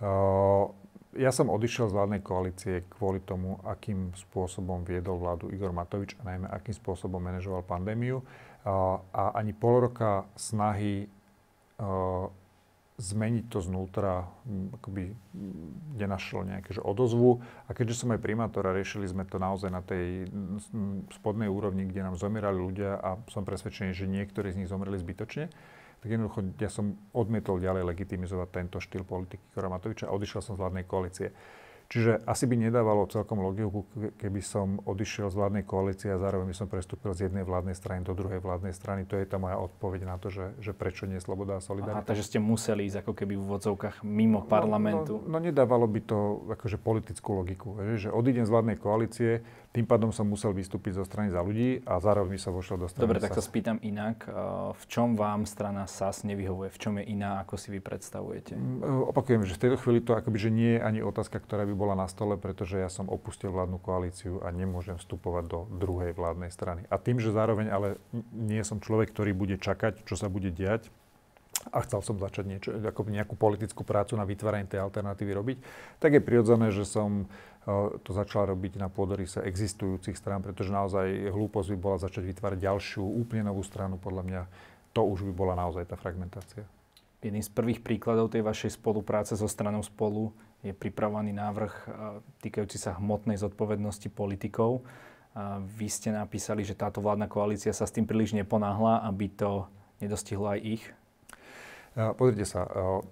uh, 0.05 0.67
ja 1.17 1.33
som 1.33 1.53
odišiel 1.53 1.89
z 1.89 1.97
vládnej 1.97 2.21
koalície 2.25 2.75
kvôli 2.89 3.21
tomu, 3.21 3.61
akým 3.65 4.13
spôsobom 4.17 4.85
viedol 4.85 5.21
vládu 5.21 5.53
Igor 5.53 5.73
Matovič 5.73 6.17
a 6.21 6.25
najmä 6.25 6.49
akým 6.49 6.73
spôsobom 6.73 7.21
manažoval 7.21 7.69
pandémiu. 7.69 8.25
A 8.65 9.37
ani 9.37 9.53
pol 9.53 9.91
roka 9.91 10.25
snahy 10.39 11.13
zmeniť 13.03 13.51
to 13.51 13.59
znútra, 13.59 14.31
akoby 14.79 15.19
nenašlo 15.99 16.47
nejaké 16.47 16.79
že 16.79 16.83
odozvu. 16.83 17.43
A 17.67 17.75
keďže 17.75 18.07
som 18.07 18.15
aj 18.15 18.23
primátor 18.23 18.63
a 18.63 18.77
riešili 18.77 19.11
sme 19.11 19.27
to 19.27 19.43
naozaj 19.43 19.75
na 19.75 19.83
tej 19.83 20.31
spodnej 21.19 21.51
úrovni, 21.51 21.91
kde 21.91 22.07
nám 22.07 22.15
zomierali 22.15 22.63
ľudia 22.63 23.03
a 23.03 23.19
som 23.27 23.43
presvedčený, 23.43 23.91
že 23.91 24.07
niektorí 24.07 24.55
z 24.55 24.63
nich 24.63 24.71
zomreli 24.71 25.03
zbytočne, 25.03 25.51
tak 26.03 26.09
jednoducho 26.11 26.43
ja 26.59 26.71
som 26.71 26.99
odmietol 27.15 27.63
ďalej 27.63 27.87
legitimizovať 27.87 28.49
tento 28.51 28.79
štýl 28.83 29.07
politiky 29.07 29.43
Kora 29.55 29.71
Matoviča 29.71 30.11
a 30.11 30.15
odišiel 30.15 30.43
som 30.43 30.55
z 30.55 30.63
vládnej 30.63 30.87
koalície. 30.87 31.31
Čiže 31.93 32.25
asi 32.25 32.49
by 32.49 32.57
nedávalo 32.57 33.05
celkom 33.05 33.45
logiku, 33.45 33.85
keby 34.17 34.41
som 34.41 34.81
odišiel 34.81 35.29
z 35.29 35.37
vládnej 35.37 35.65
koalície 35.69 36.09
a 36.09 36.17
zároveň 36.17 36.49
by 36.49 36.57
som 36.57 36.65
prestúpil 36.65 37.13
z 37.13 37.29
jednej 37.29 37.45
vládnej 37.45 37.77
strany 37.77 38.01
do 38.01 38.17
druhej 38.17 38.41
vládnej 38.41 38.73
strany. 38.73 39.05
To 39.13 39.21
je 39.21 39.29
tá 39.29 39.37
moja 39.37 39.61
odpoveď 39.61 40.09
na 40.09 40.17
to, 40.17 40.33
že, 40.33 40.57
že 40.57 40.73
prečo 40.73 41.05
nie 41.05 41.21
sloboda 41.21 41.61
a 41.61 41.61
solidarita. 41.61 42.01
Aha, 42.01 42.09
takže 42.09 42.25
ste 42.25 42.41
museli 42.41 42.89
ísť 42.89 43.05
ako 43.05 43.13
keby 43.13 43.37
v 43.37 43.45
úvodzovkách 43.45 44.09
mimo 44.09 44.41
no, 44.41 44.49
parlamentu. 44.49 45.21
No, 45.21 45.37
no, 45.37 45.37
no 45.37 45.45
nedávalo 45.45 45.85
by 45.85 46.01
to 46.01 46.49
akože 46.57 46.81
politickú 46.81 47.37
logiku. 47.37 47.77
Že, 47.77 48.09
že 48.09 48.09
odídem 48.09 48.49
z 48.49 48.53
vládnej 48.57 48.77
koalície, 48.81 49.45
tým 49.73 49.89
pádom 49.89 50.13
som 50.13 50.29
musel 50.29 50.53
vystúpiť 50.53 51.01
zo 51.01 51.05
strany 51.09 51.33
za 51.33 51.41
ľudí 51.41 51.81
a 51.89 51.97
zároveň 51.97 52.37
sa 52.37 52.53
vošiel 52.53 52.77
do 52.77 52.93
strany 52.93 53.09
Dobre, 53.09 53.25
tak 53.25 53.33
sa 53.33 53.41
spýtam 53.41 53.81
inak. 53.81 54.29
V 54.77 54.85
čom 54.85 55.17
vám 55.17 55.49
strana 55.49 55.89
SAS 55.89 56.29
nevyhovuje? 56.29 56.69
V 56.69 56.79
čom 56.79 56.95
je 57.01 57.09
iná, 57.09 57.41
ako 57.41 57.57
si 57.57 57.73
vy 57.73 57.81
predstavujete? 57.81 58.53
Mm, 58.53 59.09
opakujem, 59.09 59.49
že 59.49 59.57
v 59.57 59.63
tejto 59.65 59.81
chvíli 59.81 60.05
to 60.05 60.13
akoby, 60.13 60.39
že 60.39 60.51
nie 60.53 60.71
je 60.77 60.81
ani 60.85 61.01
otázka, 61.01 61.41
ktorá 61.41 61.65
by 61.65 61.73
bola 61.73 61.97
na 61.97 62.05
stole, 62.05 62.37
pretože 62.37 62.77
ja 62.77 62.93
som 62.93 63.09
opustil 63.09 63.49
vládnu 63.49 63.81
koalíciu 63.81 64.45
a 64.45 64.53
nemôžem 64.53 65.01
vstupovať 65.01 65.45
do 65.49 65.59
druhej 65.73 66.13
vládnej 66.13 66.53
strany. 66.53 66.85
A 66.93 67.01
tým, 67.01 67.17
že 67.17 67.33
zároveň 67.33 67.73
ale 67.73 67.89
nie 68.37 68.61
som 68.69 68.77
človek, 68.77 69.09
ktorý 69.09 69.33
bude 69.33 69.57
čakať, 69.57 70.05
čo 70.05 70.21
sa 70.21 70.29
bude 70.29 70.53
diať, 70.53 70.93
a 71.71 71.79
chcel 71.87 72.03
som 72.03 72.19
začať 72.19 72.45
niečo, 72.49 72.69
ako 72.75 73.07
nejakú 73.07 73.39
politickú 73.39 73.87
prácu 73.87 74.19
na 74.19 74.27
vytváranie 74.27 74.67
tej 74.67 74.83
alternatívy 74.83 75.31
robiť, 75.31 75.57
tak 76.03 76.19
je 76.19 76.23
prirodzené, 76.25 76.75
že 76.75 76.83
som 76.83 77.31
to 78.03 78.11
začala 78.11 78.51
robiť 78.51 78.83
na 78.83 78.91
pôdorise 78.91 79.39
existujúcich 79.39 80.19
strán, 80.19 80.43
pretože 80.43 80.75
naozaj 80.75 81.31
hlúposť 81.31 81.69
by 81.75 81.79
bola 81.79 81.97
začať 82.03 82.27
vytvárať 82.35 82.59
ďalšiu, 82.59 83.07
úplne 83.07 83.47
novú 83.47 83.63
stranu. 83.63 84.03
Podľa 84.03 84.23
mňa 84.27 84.43
to 84.91 85.07
už 85.07 85.23
by 85.31 85.33
bola 85.33 85.55
naozaj 85.55 85.87
tá 85.87 85.95
fragmentácia. 85.95 86.67
Jedným 87.23 87.47
z 87.47 87.55
prvých 87.55 87.87
príkladov 87.87 88.35
tej 88.35 88.43
vašej 88.43 88.83
spolupráce 88.83 89.39
so 89.39 89.47
stranou 89.47 89.87
Spolu 89.87 90.35
je 90.59 90.75
pripravovaný 90.75 91.31
návrh 91.31 91.75
týkajúci 92.43 92.83
sa 92.83 92.99
hmotnej 92.99 93.39
zodpovednosti 93.39 94.11
politikov. 94.11 94.83
Vy 95.79 95.87
ste 95.87 96.11
napísali, 96.11 96.67
že 96.67 96.75
táto 96.75 96.99
vládna 96.99 97.31
koalícia 97.31 97.71
sa 97.71 97.87
s 97.87 97.95
tým 97.95 98.11
príliš 98.11 98.35
neponáhla, 98.35 99.07
aby 99.07 99.31
to 99.31 99.71
nedostihlo 100.03 100.51
aj 100.51 100.61
ich. 100.67 100.83
Pozrite 101.93 102.49
sa, 102.49 102.65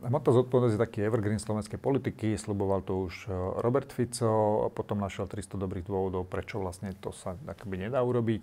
hmotná 0.08 0.40
zodpovednosť 0.40 0.72
je 0.72 0.80
taký 0.80 0.98
evergreen 1.04 1.36
slovenskej 1.36 1.76
politiky, 1.76 2.32
sluboval 2.40 2.80
to 2.80 3.12
už 3.12 3.28
Robert 3.60 3.92
Fico, 3.92 4.72
potom 4.72 5.04
našiel 5.04 5.28
300 5.28 5.60
dobrých 5.60 5.84
dôvodov, 5.84 6.24
prečo 6.24 6.56
vlastne 6.64 6.96
to 6.96 7.12
sa 7.12 7.36
akoby 7.44 7.76
nedá 7.76 8.00
urobiť. 8.00 8.40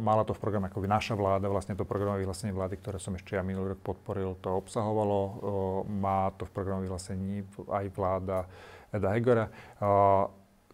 Mala 0.00 0.24
to 0.24 0.32
v 0.32 0.40
programe 0.40 0.72
ako 0.72 0.88
naša 0.88 1.20
vláda, 1.20 1.52
vlastne 1.52 1.76
to 1.76 1.84
programové 1.84 2.24
vyhlásenie 2.24 2.56
vlády, 2.56 2.80
ktoré 2.80 2.96
som 2.96 3.12
ešte 3.12 3.36
ja 3.36 3.44
minulý 3.44 3.76
rok 3.76 3.84
podporil, 3.84 4.40
to 4.40 4.56
obsahovalo. 4.56 5.20
Má 5.84 6.32
to 6.40 6.48
v 6.48 6.54
programové 6.56 6.88
vyhlásení 6.88 7.44
aj 7.68 7.92
vláda 7.92 8.48
Eda 8.88 9.12
Hegora 9.12 9.52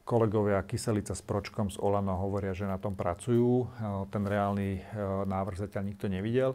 kolegovia 0.03 0.63
Kyselica 0.67 1.15
s 1.15 1.23
Pročkom 1.23 1.71
z 1.71 1.79
Olano 1.79 2.19
hovoria, 2.19 2.55
že 2.55 2.67
na 2.67 2.75
tom 2.75 2.99
pracujú. 2.99 3.71
Ten 4.11 4.23
reálny 4.27 4.83
návrh 5.27 5.67
zatiaľ 5.67 5.95
nikto 5.95 6.07
nevidel 6.11 6.55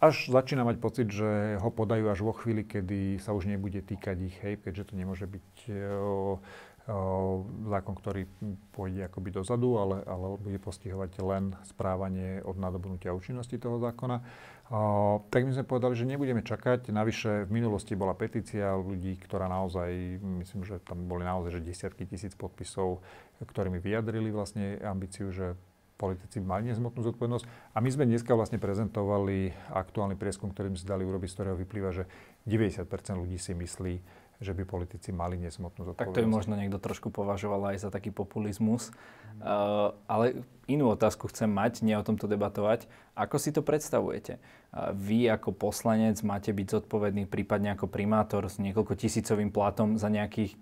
až 0.00 0.32
začína 0.32 0.64
mať 0.64 0.76
pocit, 0.80 1.08
že 1.12 1.60
ho 1.60 1.68
podajú 1.68 2.08
až 2.08 2.24
vo 2.24 2.32
chvíli, 2.32 2.64
kedy 2.64 3.20
sa 3.20 3.36
už 3.36 3.44
nebude 3.44 3.84
týkať 3.84 4.16
ich, 4.24 4.36
hej, 4.40 4.56
keďže 4.56 4.90
to 4.90 4.94
nemôže 4.96 5.28
byť 5.28 5.48
o, 5.68 5.76
o, 5.76 6.18
zákon, 7.68 7.94
ktorý 8.00 8.24
pôjde 8.72 9.12
akoby 9.12 9.28
dozadu, 9.28 9.76
ale, 9.76 10.00
ale 10.08 10.40
bude 10.40 10.56
postihovať 10.56 11.20
len 11.20 11.52
správanie 11.68 12.40
od 12.40 12.56
nadobnutia 12.56 13.12
účinnosti 13.12 13.60
toho 13.60 13.76
zákona. 13.76 14.24
O, 14.72 15.20
tak 15.28 15.44
my 15.44 15.52
sme 15.52 15.68
povedali, 15.68 15.92
že 15.92 16.08
nebudeme 16.08 16.40
čakať. 16.40 16.88
Navyše 16.88 17.44
v 17.44 17.50
minulosti 17.52 17.92
bola 17.92 18.16
petícia 18.16 18.72
ľudí, 18.80 19.20
ktorá 19.20 19.52
naozaj, 19.52 20.16
myslím, 20.40 20.64
že 20.64 20.80
tam 20.80 21.04
boli 21.04 21.28
naozaj 21.28 21.60
že 21.60 21.60
desiatky 21.60 22.08
tisíc 22.08 22.32
podpisov, 22.32 23.04
ktorými 23.44 23.76
vyjadrili 23.76 24.32
vlastne 24.32 24.80
ambíciu, 24.80 25.28
že 25.28 25.60
politici 26.00 26.40
mali 26.40 26.72
nezmotnú 26.72 27.04
zodpovednosť. 27.04 27.76
A 27.76 27.84
my 27.84 27.88
sme 27.92 28.08
dneska 28.08 28.32
vlastne 28.32 28.56
prezentovali 28.56 29.52
aktuálny 29.68 30.16
prieskum, 30.16 30.48
ktorý 30.48 30.72
sme 30.72 30.80
si 30.80 30.88
dali 30.88 31.04
urobiť, 31.04 31.28
z 31.28 31.36
ktorého 31.36 31.56
vyplýva, 31.60 31.92
že 31.92 32.08
90% 32.48 32.88
ľudí 33.20 33.36
si 33.36 33.52
myslí, 33.52 33.94
že 34.40 34.56
by 34.56 34.64
politici 34.64 35.12
mali 35.12 35.36
nezmotnú 35.36 35.92
zodpovednosť. 35.92 36.00
Tak 36.00 36.16
to 36.16 36.24
je 36.24 36.32
možno 36.32 36.56
niekto 36.56 36.80
trošku 36.80 37.12
považoval 37.12 37.76
aj 37.76 37.84
za 37.84 37.90
taký 37.92 38.08
populizmus. 38.08 38.88
Mm. 38.88 39.44
Uh, 39.44 39.92
ale 40.08 40.48
inú 40.64 40.88
otázku 40.88 41.28
chcem 41.28 41.52
mať, 41.52 41.84
nie 41.84 41.92
o 41.92 42.00
tomto 42.00 42.24
debatovať. 42.24 42.88
Ako 43.12 43.36
si 43.36 43.52
to 43.52 43.60
predstavujete? 43.60 44.40
Uh, 44.72 44.96
vy 44.96 45.28
ako 45.28 45.52
poslanec 45.52 46.16
máte 46.24 46.56
byť 46.56 46.80
zodpovedný 46.80 47.28
prípadne 47.28 47.76
ako 47.76 47.92
primátor 47.92 48.48
s 48.48 48.56
niekoľko 48.56 48.96
tisícovým 48.96 49.52
platom 49.52 50.00
za 50.00 50.08
nejakých 50.08 50.56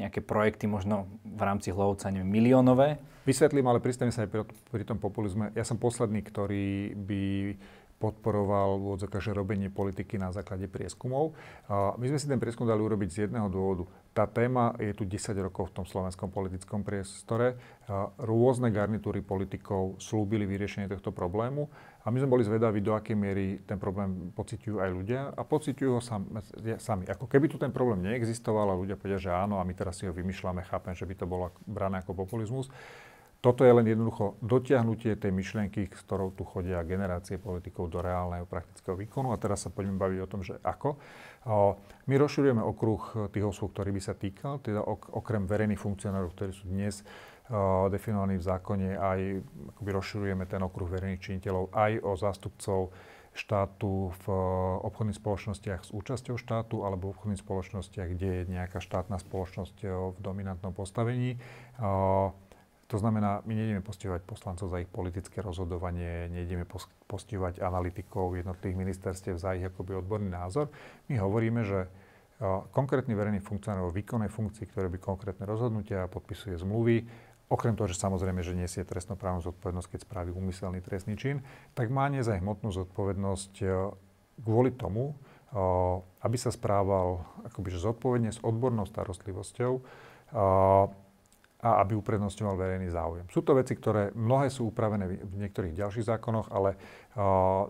nejaké 0.00 0.24
projekty 0.24 0.64
možno 0.64 1.08
v 1.24 1.42
rámci 1.44 1.68
Hlovca, 1.70 2.08
neviem, 2.08 2.28
miliónové? 2.28 3.00
Vysvetlím, 3.22 3.70
ale 3.70 3.78
pristavím 3.78 4.10
sa 4.10 4.26
aj 4.26 4.30
pri, 4.72 4.82
tom 4.82 4.98
populizme. 4.98 5.54
Ja 5.54 5.62
som 5.62 5.78
posledný, 5.78 6.26
ktorý 6.26 6.96
by 6.98 7.22
podporoval 8.02 8.82
v 8.82 8.86
odzokách, 8.98 9.30
robenie 9.30 9.70
politiky 9.70 10.18
na 10.18 10.34
základe 10.34 10.66
prieskumov. 10.66 11.38
My 11.70 12.02
sme 12.10 12.18
si 12.18 12.26
ten 12.26 12.42
prieskum 12.42 12.66
dali 12.66 12.82
urobiť 12.82 13.08
z 13.14 13.18
jedného 13.30 13.46
dôvodu. 13.46 13.86
Tá 14.10 14.26
téma 14.26 14.74
je 14.82 14.90
tu 14.90 15.06
10 15.06 15.38
rokov 15.38 15.70
v 15.70 15.74
tom 15.78 15.86
slovenskom 15.86 16.34
politickom 16.34 16.82
priestore. 16.82 17.54
Rôzne 18.18 18.74
garnitúry 18.74 19.22
politikov 19.22 20.02
slúbili 20.02 20.50
vyriešenie 20.50 20.90
tohto 20.90 21.14
problému 21.14 21.70
a 22.02 22.10
my 22.10 22.18
sme 22.18 22.32
boli 22.34 22.42
zvedaví, 22.42 22.82
do 22.82 22.98
akej 22.98 23.14
miery 23.14 23.62
ten 23.62 23.78
problém 23.78 24.34
pociťujú 24.34 24.76
aj 24.82 24.90
ľudia 24.90 25.20
a 25.38 25.42
pociťujú 25.46 25.90
ho 25.94 26.02
sam, 26.02 26.26
sami. 26.82 27.06
Ako 27.06 27.30
keby 27.30 27.46
tu 27.46 27.62
ten 27.62 27.70
problém 27.70 28.02
neexistoval 28.02 28.70
a 28.70 28.78
ľudia 28.78 28.98
povedia, 28.98 29.22
že 29.22 29.30
áno 29.30 29.62
a 29.62 29.66
my 29.66 29.74
teraz 29.74 30.02
si 30.02 30.10
ho 30.10 30.12
vymýšľame, 30.12 30.66
chápem, 30.66 30.98
že 30.98 31.06
by 31.06 31.14
to 31.14 31.26
bolo 31.30 31.54
brané 31.64 32.02
ako 32.02 32.18
populizmus 32.18 32.66
toto 33.42 33.66
je 33.66 33.74
len 33.74 33.82
jednoducho 33.82 34.38
dotiahnutie 34.38 35.18
tej 35.18 35.34
myšlienky, 35.34 35.90
s 35.90 36.06
ktorou 36.06 36.30
tu 36.30 36.46
chodia 36.46 36.78
generácie 36.86 37.42
politikov 37.42 37.90
do 37.90 37.98
reálneho 37.98 38.46
praktického 38.46 38.94
výkonu. 38.94 39.34
A 39.34 39.36
teraz 39.42 39.66
sa 39.66 39.70
poďme 39.74 39.98
baviť 39.98 40.18
o 40.22 40.30
tom, 40.30 40.46
že 40.46 40.62
ako. 40.62 40.94
My 42.06 42.14
rozširujeme 42.22 42.62
okruh 42.62 43.26
tých 43.34 43.42
osôb, 43.42 43.74
ktorý 43.74 43.98
by 43.98 44.02
sa 44.02 44.14
týkal, 44.14 44.62
teda 44.62 44.86
okrem 44.86 45.50
verejných 45.50 45.82
funkcionárov, 45.82 46.30
ktorí 46.38 46.54
sú 46.54 46.70
dnes 46.70 47.02
definovaní 47.92 48.40
v 48.40 48.48
zákone, 48.48 48.88
aj 48.96 49.20
akoby 49.76 49.90
rozširujeme 49.92 50.48
ten 50.48 50.64
okruh 50.64 50.88
verejných 50.88 51.20
činiteľov 51.20 51.68
aj 51.76 51.92
o 52.00 52.12
zástupcov 52.16 52.80
štátu 53.32 54.12
v 54.12 54.24
obchodných 54.84 55.16
spoločnostiach 55.16 55.88
s 55.88 55.90
účasťou 55.96 56.36
štátu 56.36 56.84
alebo 56.84 57.08
v 57.08 57.16
obchodných 57.16 57.40
spoločnostiach, 57.40 58.08
kde 58.12 58.28
je 58.28 58.50
nejaká 58.52 58.80
štátna 58.80 59.16
spoločnosť 59.16 59.76
v 59.88 60.18
dominantnom 60.20 60.76
postavení. 60.76 61.40
To 62.92 63.00
znamená, 63.00 63.40
my 63.48 63.56
nejdeme 63.56 63.80
postihovať 63.80 64.20
poslancov 64.28 64.68
za 64.68 64.84
ich 64.84 64.90
politické 64.92 65.40
rozhodovanie, 65.40 66.28
nejdeme 66.28 66.68
postihovať 67.08 67.64
analytikov 67.64 68.36
jednotlivých 68.36 68.80
ministerstiev 68.84 69.40
za 69.40 69.56
ich 69.56 69.64
akoby 69.64 69.96
odborný 69.96 70.28
názor. 70.28 70.68
My 71.08 71.16
hovoríme, 71.16 71.64
že 71.64 71.88
konkrétny 72.76 73.16
verejný 73.16 73.40
funkcionár 73.40 73.88
vo 73.88 73.96
výkonnej 73.96 74.28
funkcii, 74.28 74.68
ktoré 74.68 74.92
by 74.92 75.00
konkrétne 75.00 75.48
rozhodnutia 75.48 76.04
podpisuje 76.04 76.60
zmluvy, 76.60 77.08
okrem 77.52 77.76
toho, 77.76 77.84
že 77.84 78.00
samozrejme, 78.00 78.40
že 78.40 78.56
nesie 78.56 78.80
trestnoprávnu 78.80 79.44
zodpovednosť, 79.44 79.88
keď 79.92 80.00
spraví 80.08 80.32
úmyselný 80.32 80.80
trestný 80.80 81.20
čin, 81.20 81.44
tak 81.76 81.92
má 81.92 82.08
za 82.24 82.32
hmotnú 82.40 82.72
zodpovednosť 82.72 83.60
kvôli 84.40 84.72
tomu, 84.72 85.12
aby 86.24 86.36
sa 86.40 86.48
správal 86.48 87.20
akoby, 87.44 87.76
zodpovedne 87.76 88.32
s 88.32 88.40
odbornou 88.40 88.88
starostlivosťou 88.88 89.84
a 91.62 91.78
aby 91.84 91.92
uprednostňoval 91.94 92.56
verejný 92.56 92.88
záujem. 92.90 93.28
Sú 93.28 93.44
to 93.44 93.54
veci, 93.54 93.76
ktoré 93.76 94.10
mnohé 94.16 94.50
sú 94.50 94.72
upravené 94.72 95.06
v 95.22 95.34
niektorých 95.46 95.76
ďalších 95.76 96.08
zákonoch, 96.08 96.50
ale 96.50 96.74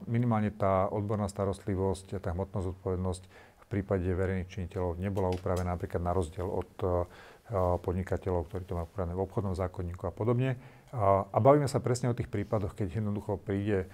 minimálne 0.07 0.55
tá 0.55 0.89
odborná 0.89 1.27
starostlivosť 1.27 2.17
a 2.17 2.23
tá 2.23 2.31
hmotná 2.33 2.63
zodpovednosť 2.63 3.23
v 3.61 3.65
prípade 3.69 4.07
verejných 4.07 4.49
činiteľov 4.49 5.03
nebola 5.03 5.29
upravená 5.29 5.75
napríklad 5.75 6.01
na 6.01 6.15
rozdiel 6.15 6.47
od 6.47 6.71
podnikateľov, 7.55 8.49
ktorí 8.49 8.65
to 8.65 8.75
majú 8.75 8.89
upravené 8.89 9.13
v 9.13 9.25
obchodnom 9.29 9.53
zákonníku 9.53 10.09
a 10.09 10.13
podobne. 10.13 10.57
A 10.93 11.39
bavíme 11.39 11.69
sa 11.69 11.85
presne 11.85 12.09
o 12.09 12.17
tých 12.17 12.33
prípadoch, 12.33 12.73
keď 12.73 13.01
jednoducho 13.01 13.37
príde 13.37 13.89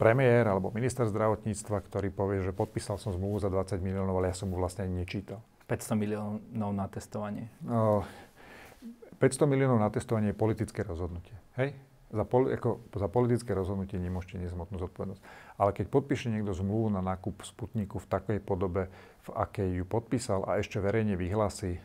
premiér 0.00 0.48
alebo 0.48 0.72
minister 0.72 1.04
zdravotníctva, 1.04 1.84
ktorý 1.84 2.08
povie, 2.08 2.40
že 2.40 2.56
podpísal 2.56 2.96
som 2.96 3.12
zmluvu 3.12 3.44
za 3.44 3.52
20 3.52 3.76
miliónov, 3.84 4.16
ale 4.16 4.32
ja 4.32 4.36
som 4.36 4.48
mu 4.48 4.56
vlastne 4.56 4.88
ani 4.88 5.04
nečítal. 5.04 5.44
500 5.68 6.00
miliónov 6.00 6.70
na 6.72 6.88
testovanie? 6.88 7.52
No, 7.60 8.08
500 9.20 9.44
miliónov 9.44 9.84
na 9.84 9.92
testovanie 9.92 10.32
je 10.32 10.38
politické 10.40 10.80
rozhodnutie. 10.80 11.36
Hej? 11.60 11.76
Za, 12.08 12.24
poli, 12.24 12.56
ako, 12.56 12.88
za 12.88 13.08
politické 13.12 13.52
rozhodnutie 13.52 14.00
nemôžete 14.00 14.40
nezmotnú 14.40 14.80
zodpovednosť. 14.80 15.20
Ale 15.58 15.74
keď 15.74 15.90
podpíše 15.90 16.30
niekto 16.30 16.54
zmluvu 16.54 16.94
na 16.94 17.02
nákup 17.02 17.42
Sputniku 17.42 17.98
v 17.98 18.06
takej 18.06 18.38
podobe, 18.38 18.86
v 19.26 19.30
akej 19.34 19.82
ju 19.82 19.84
podpísal 19.84 20.46
a 20.46 20.62
ešte 20.62 20.78
verejne 20.78 21.18
vyhlási, 21.18 21.82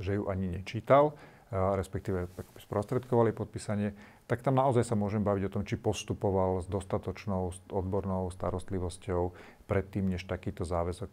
že 0.00 0.16
ju 0.16 0.24
ani 0.32 0.48
nečítal, 0.48 1.12
respektíve 1.52 2.26
sprostredkovali 2.58 3.36
podpísanie, 3.36 3.92
tak 4.24 4.40
tam 4.40 4.56
naozaj 4.56 4.88
sa 4.88 4.96
môžem 4.96 5.20
baviť 5.20 5.46
o 5.46 5.52
tom, 5.52 5.62
či 5.68 5.76
postupoval 5.76 6.64
s 6.64 6.66
dostatočnou 6.66 7.52
odbornou 7.68 8.32
starostlivosťou 8.32 9.36
predtým, 9.68 10.08
než 10.08 10.24
takýto 10.24 10.64
záväzok 10.64 11.12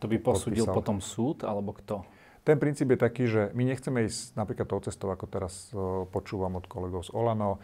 To 0.00 0.08
by 0.08 0.18
posúdil 0.18 0.64
podpísal. 0.64 0.74
potom 0.80 0.98
súd, 0.98 1.44
alebo 1.44 1.76
kto? 1.76 2.08
Ten 2.48 2.56
princíp 2.56 2.88
je 2.96 3.04
taký, 3.04 3.28
že 3.28 3.52
my 3.52 3.60
nechceme 3.68 4.08
ísť 4.08 4.32
napríklad 4.32 4.64
tou 4.64 4.80
cestou, 4.80 5.12
ako 5.12 5.28
teraz 5.28 5.68
počúvam 6.08 6.56
od 6.56 6.64
kolegov 6.64 7.04
z 7.04 7.12
Olano, 7.12 7.60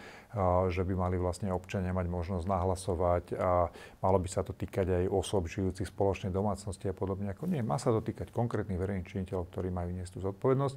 že 0.68 0.84
by 0.84 0.92
mali 0.92 1.16
vlastne 1.16 1.48
občania 1.56 1.96
mať 1.96 2.04
možnosť 2.12 2.44
nahlasovať 2.44 3.24
a 3.32 3.72
malo 4.04 4.18
by 4.20 4.28
sa 4.28 4.44
to 4.44 4.52
týkať 4.52 5.00
aj 5.00 5.04
osob 5.08 5.48
žijúcich 5.48 5.88
spoločnej 5.88 6.28
domácnosti 6.28 6.84
a 6.84 6.92
podobne. 6.92 7.32
Ako 7.32 7.48
nie, 7.48 7.64
má 7.64 7.80
sa 7.80 7.96
to 7.96 8.04
týkať 8.04 8.28
konkrétnych 8.28 8.76
verejných 8.76 9.08
činiteľov, 9.08 9.48
ktorí 9.48 9.72
majú 9.72 9.88
niesť 9.88 10.20
tú 10.20 10.28
zodpovednosť. 10.28 10.76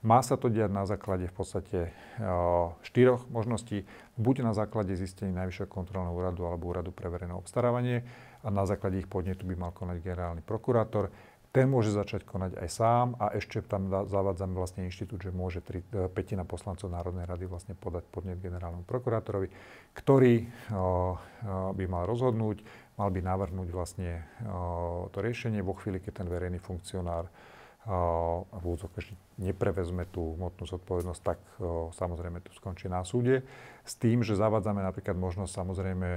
Má 0.00 0.18
sa 0.24 0.40
to 0.40 0.48
diať 0.48 0.72
na 0.72 0.88
základe 0.88 1.28
v 1.28 1.34
podstate 1.36 1.92
štyroch 2.80 3.28
možností. 3.28 3.84
Buď 4.16 4.44
na 4.44 4.56
základe 4.56 4.96
zistení 4.96 5.36
Najvyššieho 5.36 5.68
kontrolného 5.68 6.16
úradu 6.16 6.48
alebo 6.48 6.68
úradu 6.72 6.96
pre 6.96 7.12
verejné 7.12 7.36
obstarávanie 7.36 8.08
a 8.40 8.48
na 8.48 8.64
základe 8.64 9.00
ich 9.00 9.08
podnetu 9.08 9.44
by 9.44 9.56
mal 9.56 9.72
konať 9.72 10.00
generálny 10.00 10.40
prokurátor 10.44 11.12
ten 11.52 11.68
môže 11.68 11.92
začať 11.92 12.24
konať 12.24 12.56
aj 12.56 12.68
sám 12.72 13.06
a 13.20 13.36
ešte 13.36 13.60
tam 13.60 13.92
zavádzame 13.92 14.56
vlastne 14.56 14.88
inštitút, 14.88 15.20
že 15.20 15.28
môže 15.28 15.60
tri, 15.60 15.84
e, 15.92 16.08
petina 16.08 16.48
poslancov 16.48 16.88
Národnej 16.88 17.28
rady 17.28 17.44
vlastne 17.44 17.76
podať 17.76 18.08
podnet 18.08 18.40
generálnemu 18.40 18.88
prokurátorovi, 18.88 19.52
ktorý 19.92 20.48
o, 20.48 20.48
o, 20.72 21.16
by 21.76 21.84
mal 21.84 22.08
rozhodnúť, 22.08 22.64
mal 22.96 23.12
by 23.12 23.20
navrhnúť 23.20 23.68
vlastne 23.68 24.24
o, 24.48 25.12
to 25.12 25.20
riešenie 25.20 25.60
vo 25.60 25.76
chvíli, 25.76 26.00
keď 26.00 26.24
ten 26.24 26.28
verejný 26.32 26.56
funkcionár 26.56 27.28
v 27.82 28.62
úvodzovke 28.62 29.02
neprevezme 29.42 30.06
tú 30.06 30.38
hmotnú 30.38 30.70
zodpovednosť, 30.70 31.22
tak 31.26 31.42
samozrejme 31.98 32.38
to 32.38 32.54
skončí 32.54 32.86
na 32.86 33.02
súde. 33.02 33.42
S 33.82 33.98
tým, 33.98 34.22
že 34.22 34.38
zavádzame 34.38 34.86
napríklad 34.86 35.18
možnosť 35.18 35.50
samozrejme 35.50 36.08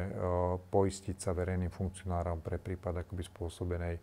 poistiť 0.70 1.18
sa 1.18 1.34
verejným 1.34 1.74
funkcionárom 1.74 2.46
pre 2.46 2.62
prípad 2.62 3.02
akoby 3.02 3.26
spôsobenej 3.26 3.98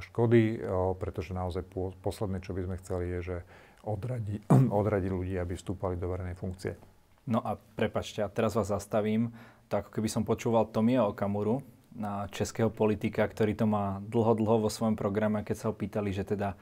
škody, 0.00 0.64
pretože 0.96 1.36
naozaj 1.36 1.68
posledné, 2.00 2.40
čo 2.40 2.56
by 2.56 2.64
sme 2.64 2.76
chceli, 2.80 3.04
je, 3.18 3.20
že 3.20 3.36
odradí, 3.84 4.40
odradí 4.80 5.08
ľudí, 5.12 5.36
aby 5.36 5.52
vstúpali 5.54 6.00
do 6.00 6.08
verejnej 6.08 6.36
funkcie. 6.36 6.80
No 7.24 7.40
a 7.40 7.56
prepačte, 7.56 8.20
a 8.20 8.28
teraz 8.28 8.56
vás 8.56 8.68
zastavím. 8.68 9.32
To 9.72 9.80
ako 9.80 9.90
keby 9.92 10.08
som 10.12 10.28
počúval 10.28 10.68
Tomia 10.68 11.08
Okamuru, 11.08 11.64
na 11.94 12.26
českého 12.34 12.74
politika, 12.74 13.22
ktorý 13.22 13.54
to 13.54 13.70
má 13.70 14.02
dlho, 14.10 14.34
dlho 14.34 14.66
vo 14.66 14.70
svojom 14.70 14.98
programe, 14.98 15.46
keď 15.46 15.56
sa 15.56 15.66
ho 15.70 15.74
pýtali, 15.78 16.10
že 16.10 16.26
teda 16.26 16.58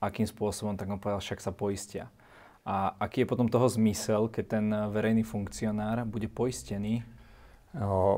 akým 0.00 0.24
spôsobom, 0.24 0.74
tak 0.80 0.88
on 0.88 0.96
povedal, 0.96 1.20
však 1.20 1.44
sa 1.44 1.52
poistia. 1.52 2.08
A 2.64 2.96
aký 2.96 3.24
je 3.24 3.30
potom 3.30 3.48
toho 3.52 3.68
zmysel, 3.68 4.32
keď 4.32 4.44
ten 4.48 4.66
verejný 4.88 5.20
funkcionár 5.20 6.08
bude 6.08 6.32
poistený 6.32 7.04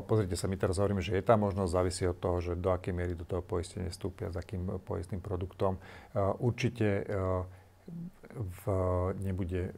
Pozrite 0.09 0.33
sa, 0.33 0.49
my 0.49 0.57
teraz 0.57 0.81
hovoríme, 0.81 1.05
že 1.05 1.13
je 1.13 1.21
tá 1.21 1.37
možnosť, 1.37 1.69
závisí 1.69 2.03
od 2.09 2.17
toho, 2.17 2.41
že 2.41 2.57
do 2.57 2.73
akej 2.73 2.89
miery 2.89 3.13
do 3.13 3.21
toho 3.21 3.45
poistenia 3.45 3.93
vstúpia, 3.93 4.33
s 4.33 4.37
akým 4.37 4.81
poistným 4.81 5.21
produktom. 5.21 5.77
Určite 6.41 7.05
v, 8.33 8.63
nebude 9.21 9.77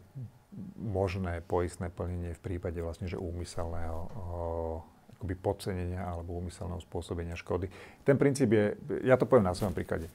možné 0.79 1.43
poistné 1.43 1.91
plnenie 1.91 2.31
v 2.31 2.43
prípade 2.43 2.79
vlastne, 2.79 3.11
že 3.11 3.19
úmyselného 3.19 3.99
akoby 5.19 5.35
podcenenia 5.35 6.07
alebo 6.07 6.39
úmyselného 6.39 6.79
spôsobenia 6.79 7.35
škody. 7.35 7.67
Ten 8.07 8.15
princíp 8.15 8.55
je, 8.55 8.79
ja 9.03 9.19
to 9.19 9.27
poviem 9.27 9.47
na 9.47 9.55
svojom 9.55 9.75
príklade. 9.75 10.07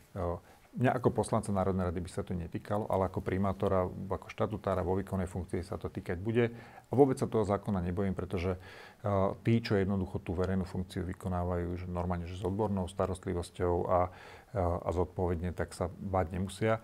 Mňa 0.71 1.03
ako 1.03 1.11
poslanca 1.11 1.50
Národnej 1.50 1.91
rady 1.91 1.99
by 1.99 2.11
sa 2.15 2.23
to 2.23 2.31
netýkalo, 2.31 2.87
ale 2.87 3.11
ako 3.11 3.19
primátora, 3.27 3.91
ako 3.91 4.31
štatutára 4.31 4.87
vo 4.87 4.95
výkonnej 4.95 5.27
funkcii 5.27 5.67
sa 5.67 5.75
to 5.75 5.91
týkať 5.91 6.23
bude. 6.23 6.47
A 6.87 6.93
vôbec 6.95 7.19
sa 7.19 7.27
toho 7.27 7.43
zákona 7.43 7.83
nebojím, 7.83 8.15
pretože 8.15 8.55
uh, 8.55 9.35
tí, 9.43 9.59
čo 9.59 9.75
jednoducho 9.75 10.23
tú 10.23 10.31
verejnú 10.31 10.62
funkciu 10.62 11.03
vykonávajú 11.11 11.75
že 11.75 11.87
normálne 11.91 12.31
že 12.31 12.39
s 12.39 12.47
odbornou 12.47 12.87
starostlivosťou 12.87 13.75
a, 13.91 14.00
uh, 14.55 14.87
a 14.87 14.89
zodpovedne, 14.95 15.50
tak 15.59 15.75
sa 15.75 15.91
bať 15.91 16.39
nemusia 16.39 16.79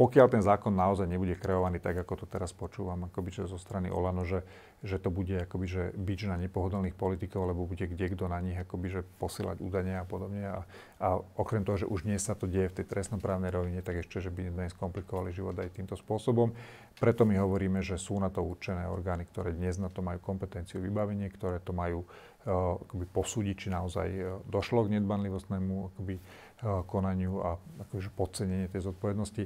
pokiaľ 0.00 0.32
ten 0.32 0.40
zákon 0.40 0.72
naozaj 0.72 1.04
nebude 1.04 1.36
kreovaný 1.36 1.76
tak, 1.76 2.00
ako 2.00 2.24
to 2.24 2.26
teraz 2.26 2.56
počúvam, 2.56 3.12
akoby 3.12 3.36
že 3.36 3.44
zo 3.44 3.60
strany 3.60 3.92
Olano, 3.92 4.24
že, 4.24 4.48
že 4.80 4.96
to 4.96 5.12
bude 5.12 5.44
akoby, 5.44 5.66
že 5.68 5.82
bič 5.92 6.24
na 6.24 6.40
nepohodlných 6.40 6.96
politikov, 6.96 7.52
lebo 7.52 7.68
bude 7.68 7.84
kde 7.84 8.08
kto 8.16 8.24
na 8.32 8.40
nich 8.40 8.56
akoby, 8.56 8.88
že 8.88 9.00
posielať 9.20 9.60
údania 9.60 10.00
a 10.00 10.08
podobne. 10.08 10.40
A, 10.48 10.64
a 11.04 11.20
okrem 11.36 11.68
toho, 11.68 11.84
že 11.84 11.84
už 11.84 12.08
dnes 12.08 12.24
sa 12.24 12.32
to 12.32 12.48
deje 12.48 12.72
v 12.72 12.80
tej 12.80 12.86
trestnoprávnej 12.88 13.52
rovine, 13.52 13.84
tak 13.84 14.00
ešte, 14.00 14.24
že 14.24 14.32
by 14.32 14.48
sme 14.48 14.72
skomplikovali 14.72 15.36
život 15.36 15.52
aj 15.60 15.76
týmto 15.76 16.00
spôsobom. 16.00 16.56
Preto 16.96 17.28
my 17.28 17.36
hovoríme, 17.36 17.84
že 17.84 18.00
sú 18.00 18.16
na 18.16 18.32
to 18.32 18.40
určené 18.40 18.88
orgány, 18.88 19.28
ktoré 19.28 19.52
dnes 19.52 19.76
na 19.76 19.92
to 19.92 20.00
majú 20.00 20.16
kompetenciu 20.24 20.80
vybavenie, 20.80 21.28
ktoré 21.28 21.60
to 21.60 21.76
majú 21.76 22.08
uh, 22.48 22.80
akoby 22.88 23.04
posúdiť, 23.04 23.56
či 23.56 23.68
naozaj 23.68 24.08
uh, 24.16 24.40
došlo 24.48 24.88
k 24.88 24.96
nedbanlivostnému 24.96 25.92
akoby, 25.92 26.16
uh, 26.16 26.88
konaniu 26.88 27.44
a 27.44 27.60
akože 27.84 28.08
podcenenie 28.16 28.72
tej 28.72 28.88
zodpovednosti 28.88 29.44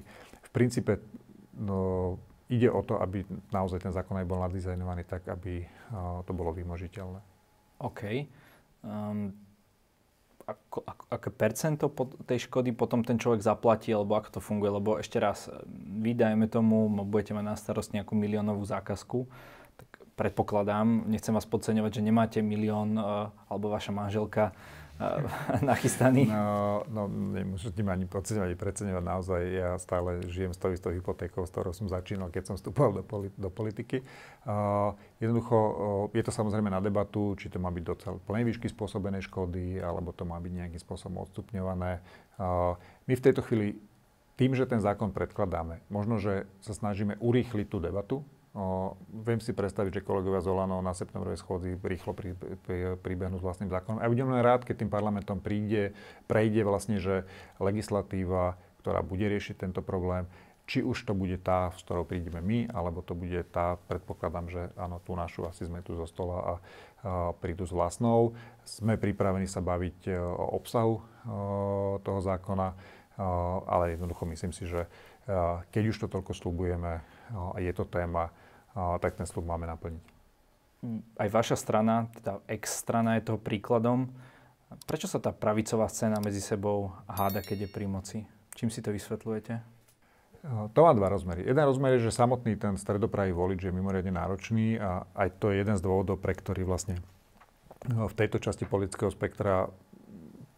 princípe 0.54 1.02
no, 1.58 2.14
ide 2.46 2.70
o 2.70 2.80
to, 2.86 3.02
aby 3.02 3.26
naozaj 3.50 3.82
ten 3.82 3.90
zákon 3.90 4.14
aj 4.14 4.30
bol 4.30 4.38
nadizajnovaný 4.46 5.02
tak, 5.02 5.26
aby 5.26 5.66
uh, 5.66 6.22
to 6.22 6.30
bolo 6.30 6.54
vymožiteľné. 6.54 7.18
OK. 7.82 8.30
Um, 8.86 9.34
ako, 10.44 10.84
ako, 10.84 11.04
aké 11.08 11.28
percento 11.32 11.88
tej 12.28 12.46
škody 12.46 12.76
potom 12.76 13.00
ten 13.00 13.16
človek 13.16 13.40
zaplatí, 13.40 13.90
alebo 13.90 14.14
ako 14.14 14.38
to 14.38 14.40
funguje? 14.44 14.70
Lebo 14.70 15.00
ešte 15.00 15.16
raz, 15.16 15.48
vy 15.74 16.12
dajme 16.12 16.46
tomu, 16.46 16.86
budete 17.02 17.32
mať 17.32 17.44
na 17.44 17.56
starost 17.56 17.96
nejakú 17.96 18.12
miliónovú 18.12 18.60
zákazku, 18.62 19.24
tak 19.80 19.88
predpokladám, 20.20 21.08
nechcem 21.08 21.32
vás 21.32 21.48
podceňovať, 21.48 21.98
že 21.98 22.06
nemáte 22.06 22.38
milión, 22.44 22.94
uh, 22.94 23.32
alebo 23.48 23.72
vaša 23.72 23.90
manželka 23.90 24.52
nachystaný? 25.70 26.30
No, 26.30 26.86
no 26.86 27.10
nemôžete 27.10 27.82
ma 27.82 27.98
ani 27.98 28.06
podceňovať, 28.06 28.46
ani 28.46 28.58
preceňovať. 28.58 29.04
Naozaj 29.04 29.42
ja 29.50 29.70
stále 29.82 30.22
žijem 30.30 30.54
s 30.54 30.58
tou 30.58 30.70
istou 30.70 30.94
hypotékou, 30.94 31.42
s 31.42 31.50
ktorou 31.50 31.74
som 31.74 31.90
začínal, 31.90 32.30
keď 32.30 32.54
som 32.54 32.54
vstúpal 32.54 32.94
do, 32.94 33.02
poli- 33.02 33.34
do 33.34 33.50
politiky. 33.50 34.06
Uh, 34.46 34.94
jednoducho 35.18 35.56
uh, 35.56 35.74
je 36.14 36.22
to 36.22 36.30
samozrejme 36.30 36.70
na 36.70 36.78
debatu, 36.78 37.34
či 37.34 37.50
to 37.50 37.58
má 37.58 37.74
byť 37.74 37.84
do 37.84 37.94
plnej 38.22 38.44
výšky 38.46 38.70
spôsobenej 38.70 39.26
škody, 39.26 39.82
alebo 39.82 40.14
to 40.14 40.22
má 40.22 40.38
byť 40.38 40.52
nejakým 40.52 40.80
spôsobom 40.80 41.26
odstupňované. 41.26 41.98
Uh, 42.38 42.78
my 43.10 43.18
v 43.18 43.24
tejto 43.24 43.42
chvíli 43.42 43.78
tým, 44.34 44.54
že 44.54 44.66
ten 44.66 44.82
zákon 44.82 45.14
predkladáme, 45.14 45.82
možno, 45.90 46.18
že 46.18 46.50
sa 46.58 46.74
snažíme 46.74 47.18
urýchliť 47.22 47.66
tú 47.70 47.78
debatu, 47.78 48.26
O, 48.54 48.94
viem 49.10 49.42
si 49.42 49.50
predstaviť, 49.50 49.98
že 49.98 50.06
kolegovia 50.06 50.38
z 50.38 50.46
Olano 50.46 50.78
na 50.78 50.94
septembrovej 50.94 51.42
schôdzi 51.42 51.74
rýchlo 51.74 52.14
pri, 52.14 52.38
pri, 52.38 52.94
príbehnú 53.02 53.42
s 53.42 53.44
vlastným 53.44 53.66
zákonom. 53.66 53.98
A 53.98 54.06
budem 54.06 54.30
len 54.30 54.46
rád, 54.46 54.62
keď 54.62 54.86
tým 54.86 54.94
parlamentom 54.94 55.42
príde, 55.42 55.90
prejde 56.30 56.62
vlastne, 56.62 57.02
že 57.02 57.26
legislatíva, 57.58 58.54
ktorá 58.78 59.02
bude 59.02 59.26
riešiť 59.26 59.58
tento 59.58 59.82
problém, 59.82 60.30
či 60.70 60.86
už 60.86 61.02
to 61.02 61.18
bude 61.18 61.34
tá, 61.42 61.74
s 61.74 61.82
ktorou 61.82 62.06
prídeme 62.06 62.38
my, 62.38 62.70
alebo 62.70 63.02
to 63.02 63.18
bude 63.18 63.42
tá, 63.50 63.74
predpokladám, 63.90 64.46
že 64.46 64.62
áno, 64.78 65.02
tú 65.02 65.18
našu 65.18 65.50
asi 65.50 65.66
sme 65.66 65.82
tu 65.82 65.98
zo 65.98 66.06
stola 66.06 66.38
a, 66.38 66.46
a 66.46 66.54
prídu 67.36 67.66
s 67.66 67.74
vlastnou. 67.74 68.38
Sme 68.62 68.94
pripravení 68.96 69.50
sa 69.50 69.60
baviť 69.60 70.08
e, 70.08 70.16
o 70.16 70.56
obsahu 70.56 70.94
o, 70.94 71.02
toho 72.00 72.20
zákona, 72.22 72.70
o, 72.70 72.74
ale 73.66 73.98
jednoducho 73.98 74.24
myslím 74.30 74.54
si, 74.54 74.70
že 74.70 74.86
keď 75.72 75.82
už 75.88 76.04
to 76.04 76.06
toľko 76.12 76.36
slúbujeme 76.36 77.00
je 77.56 77.72
to 77.72 77.88
téma, 77.88 78.28
tak 78.74 79.14
ten 79.14 79.24
slub 79.24 79.46
máme 79.46 79.64
naplniť. 79.70 80.04
Aj 81.16 81.28
vaša 81.32 81.56
strana, 81.56 82.12
teda 82.20 82.44
ex-strana 82.44 83.16
je 83.16 83.32
toho 83.32 83.40
príkladom. 83.40 84.12
Prečo 84.84 85.08
sa 85.08 85.22
tá 85.22 85.32
pravicová 85.32 85.88
scéna 85.88 86.20
medzi 86.20 86.42
sebou 86.42 86.92
háda, 87.08 87.40
keď 87.40 87.64
je 87.64 87.68
pri 87.70 87.86
moci? 87.86 88.18
Čím 88.58 88.68
si 88.68 88.84
to 88.84 88.92
vysvetľujete? 88.92 89.72
To 90.44 90.80
má 90.84 90.92
dva 90.92 91.08
rozmery. 91.08 91.40
Jeden 91.40 91.64
rozmer 91.64 91.96
je, 91.96 92.12
že 92.12 92.12
samotný 92.12 92.60
ten 92.60 92.76
stredopravý 92.76 93.32
volič 93.32 93.64
je 93.64 93.72
mimoriadne 93.72 94.12
náročný 94.12 94.76
a 94.76 95.08
aj 95.16 95.40
to 95.40 95.48
je 95.48 95.64
jeden 95.64 95.72
z 95.72 95.80
dôvodov, 95.80 96.20
pre 96.20 96.36
ktorý 96.36 96.68
vlastne 96.68 97.00
v 97.84 98.12
tejto 98.12 98.36
časti 98.36 98.68
politického 98.68 99.08
spektra 99.08 99.72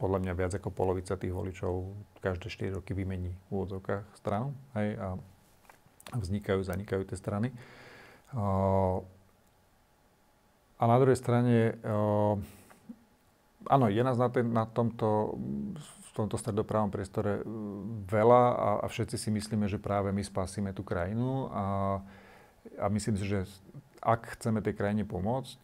podľa 0.03 0.19
mňa 0.27 0.33
viac 0.35 0.53
ako 0.59 0.75
polovica 0.75 1.15
tých 1.15 1.31
voličov 1.31 1.95
každé 2.19 2.75
4 2.75 2.77
roky 2.83 2.99
vymení 2.99 3.31
v 3.47 3.51
úvodzovkách 3.51 4.05
stranu. 4.19 4.59
Hej, 4.75 4.99
a 4.99 5.09
vznikajú, 6.19 6.67
zanikajú 6.67 7.03
tie 7.07 7.17
strany. 7.17 7.49
A 10.77 10.83
na 10.83 10.97
druhej 10.99 11.17
strane, 11.17 11.79
áno, 13.69 13.87
je 13.87 14.03
nás 14.03 14.19
na, 14.19 14.29
ten, 14.29 14.47
na 14.51 14.67
tomto, 14.67 15.39
v 15.81 16.11
tomto 16.17 16.37
stredopravom 16.37 16.91
priestore 16.91 17.45
veľa 18.09 18.43
a, 18.57 18.69
a 18.83 18.87
všetci 18.89 19.17
si 19.17 19.29
myslíme, 19.31 19.69
že 19.71 19.81
práve 19.81 20.11
my 20.11 20.23
spasíme 20.25 20.73
tú 20.77 20.83
krajinu 20.83 21.49
a, 21.53 21.65
a 22.83 22.87
myslím 22.93 23.17
si, 23.17 23.25
že 23.25 23.47
ak 24.03 24.39
chceme 24.39 24.63
tej 24.63 24.77
krajine 24.77 25.03
pomôcť, 25.09 25.59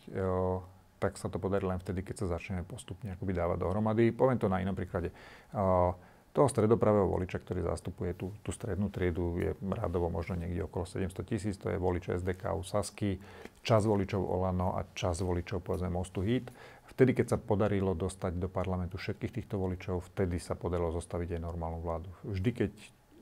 tak 1.02 1.18
sa 1.18 1.26
to 1.26 1.42
podarí 1.42 1.66
len 1.66 1.82
vtedy, 1.82 2.06
keď 2.06 2.22
sa 2.22 2.38
začneme 2.38 2.62
postupne 2.62 3.10
akoby 3.10 3.34
dávať 3.34 3.58
dohromady. 3.58 4.14
Poviem 4.14 4.38
to 4.38 4.46
na 4.46 4.62
inom 4.62 4.78
príklade. 4.78 5.10
Uh, 5.50 5.90
toho 6.32 6.48
stredopravého 6.48 7.04
voliča, 7.04 7.44
ktorý 7.44 7.68
zastupuje 7.68 8.16
tú, 8.16 8.32
tú 8.40 8.56
strednú 8.56 8.88
triedu, 8.88 9.36
je 9.36 9.52
rádovo 9.60 10.08
možno 10.08 10.40
niekde 10.40 10.64
okolo 10.64 10.88
700 10.88 11.28
tisíc, 11.28 11.54
to 11.60 11.68
je 11.68 11.76
volič 11.76 12.08
SDK 12.08 12.56
u 12.56 12.64
Sasky, 12.64 13.20
čas 13.60 13.84
voličov 13.84 14.24
Olano 14.24 14.72
a 14.80 14.88
čas 14.96 15.20
voličov 15.20 15.60
povedzme 15.60 15.92
Mostu 15.92 16.24
Hit. 16.24 16.48
Vtedy, 16.88 17.12
keď 17.12 17.36
sa 17.36 17.38
podarilo 17.40 17.92
dostať 17.92 18.40
do 18.40 18.48
parlamentu 18.48 18.96
všetkých 18.96 19.44
týchto 19.44 19.60
voličov, 19.60 20.08
vtedy 20.12 20.40
sa 20.40 20.56
podarilo 20.56 20.92
zostaviť 20.96 21.36
aj 21.36 21.40
normálnu 21.40 21.84
vládu. 21.84 22.08
Vždy, 22.24 22.50
keď 22.52 22.72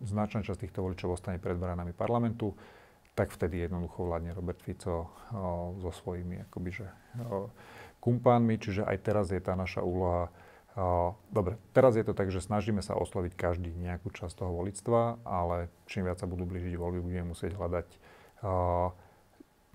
značná 0.07 0.47
časť 0.47 0.67
týchto 0.67 0.87
voličov 0.87 1.19
ostane 1.19 1.43
pred 1.43 1.59
bránami 1.59 1.91
parlamentu, 1.91 2.55
tak 3.19 3.35
vtedy 3.35 3.67
jednoducho 3.67 4.07
vládne 4.07 4.33
Robert 4.33 4.63
Fico 4.63 4.95
o, 4.97 5.07
so 5.83 5.91
svojimi 5.91 6.47
akoby, 6.47 6.71
že, 6.73 6.87
o, 7.27 7.51
kumpánmi, 7.99 8.57
čiže 8.57 8.87
aj 8.87 8.99
teraz 9.03 9.35
je 9.35 9.43
tá 9.43 9.59
naša 9.59 9.83
úloha 9.83 10.31
Dobre, 11.29 11.61
teraz 11.77 11.99
je 11.99 12.05
to 12.07 12.17
tak, 12.17 12.33
že 12.33 12.41
snažíme 12.41 12.81
sa 12.81 12.97
osloviť 12.97 13.37
každý 13.37 13.69
nejakú 13.75 14.09
časť 14.09 14.33
toho 14.33 14.57
volictva, 14.57 15.21
ale 15.29 15.69
čím 15.85 16.09
viac 16.09 16.23
sa 16.23 16.31
budú 16.31 16.49
blížiť 16.49 16.79
voľby, 16.79 17.05
budeme 17.05 17.37
musieť 17.37 17.53
hľadať 17.59 17.89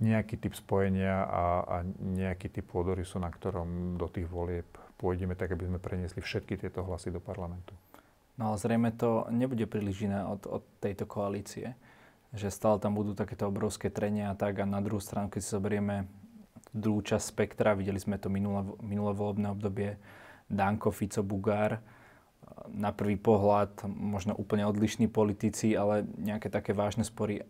nejaký 0.02 0.36
typ 0.41 0.54
spojenia 0.58 1.24
a, 1.24 1.44
a 1.63 1.76
nejaký 2.00 2.52
typ 2.52 2.68
pôdorysu, 2.68 3.22
na 3.22 3.32
ktorom 3.32 3.96
do 3.96 4.10
tých 4.12 4.28
volieb 4.28 4.68
pôjdeme 5.00 5.36
tak, 5.38 5.56
aby 5.56 5.68
sme 5.68 5.80
preniesli 5.80 6.20
všetky 6.20 6.60
tieto 6.60 6.84
hlasy 6.84 7.12
do 7.12 7.24
parlamentu. 7.24 7.76
No 8.36 8.52
ale 8.52 8.60
zrejme 8.60 8.91
to 8.91 9.28
nebude 9.32 9.63
príliš 9.72 10.12
iné 10.12 10.24
od, 10.28 10.44
od 10.44 10.63
tejto 10.84 11.08
koalície. 11.08 11.80
Že 12.36 12.52
stále 12.52 12.78
tam 12.84 13.00
budú 13.00 13.15
takéto 13.15 13.48
obrovské 13.48 13.88
trenia 13.88 14.32
a 14.32 14.36
tak. 14.36 14.60
A 14.60 14.68
na 14.68 14.84
druhú 14.84 15.00
stranu, 15.00 15.32
keď 15.32 15.39
si 15.39 15.56
zoberieme 15.56 16.12
druhú 16.76 17.00
časť 17.00 17.32
spektra, 17.32 17.80
videli 17.80 17.96
sme 17.96 18.20
to 18.20 18.28
minulé, 18.28 18.68
minulé 18.84 19.15
volebné 19.15 19.48
obdobie, 19.56 19.96
Danko, 20.45 20.93
Fico, 20.93 21.25
Bugár, 21.25 21.81
na 22.71 22.93
prvý 22.93 23.17
pohľad 23.17 23.86
možno 23.89 24.34
úplne 24.38 24.65
odlišní 24.65 25.10
politici, 25.10 25.73
ale 25.77 26.05
nejaké 26.17 26.49
také 26.49 26.73
vážne 26.73 27.05
spory 27.05 27.41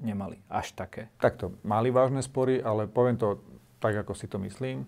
nemali. 0.00 0.40
Až 0.48 0.72
také. 0.72 1.12
Takto, 1.20 1.56
mali 1.64 1.92
vážne 1.92 2.24
spory, 2.24 2.60
ale 2.60 2.88
poviem 2.88 3.20
to 3.20 3.40
tak, 3.80 3.96
ako 3.96 4.12
si 4.12 4.28
to 4.28 4.36
myslím. 4.44 4.84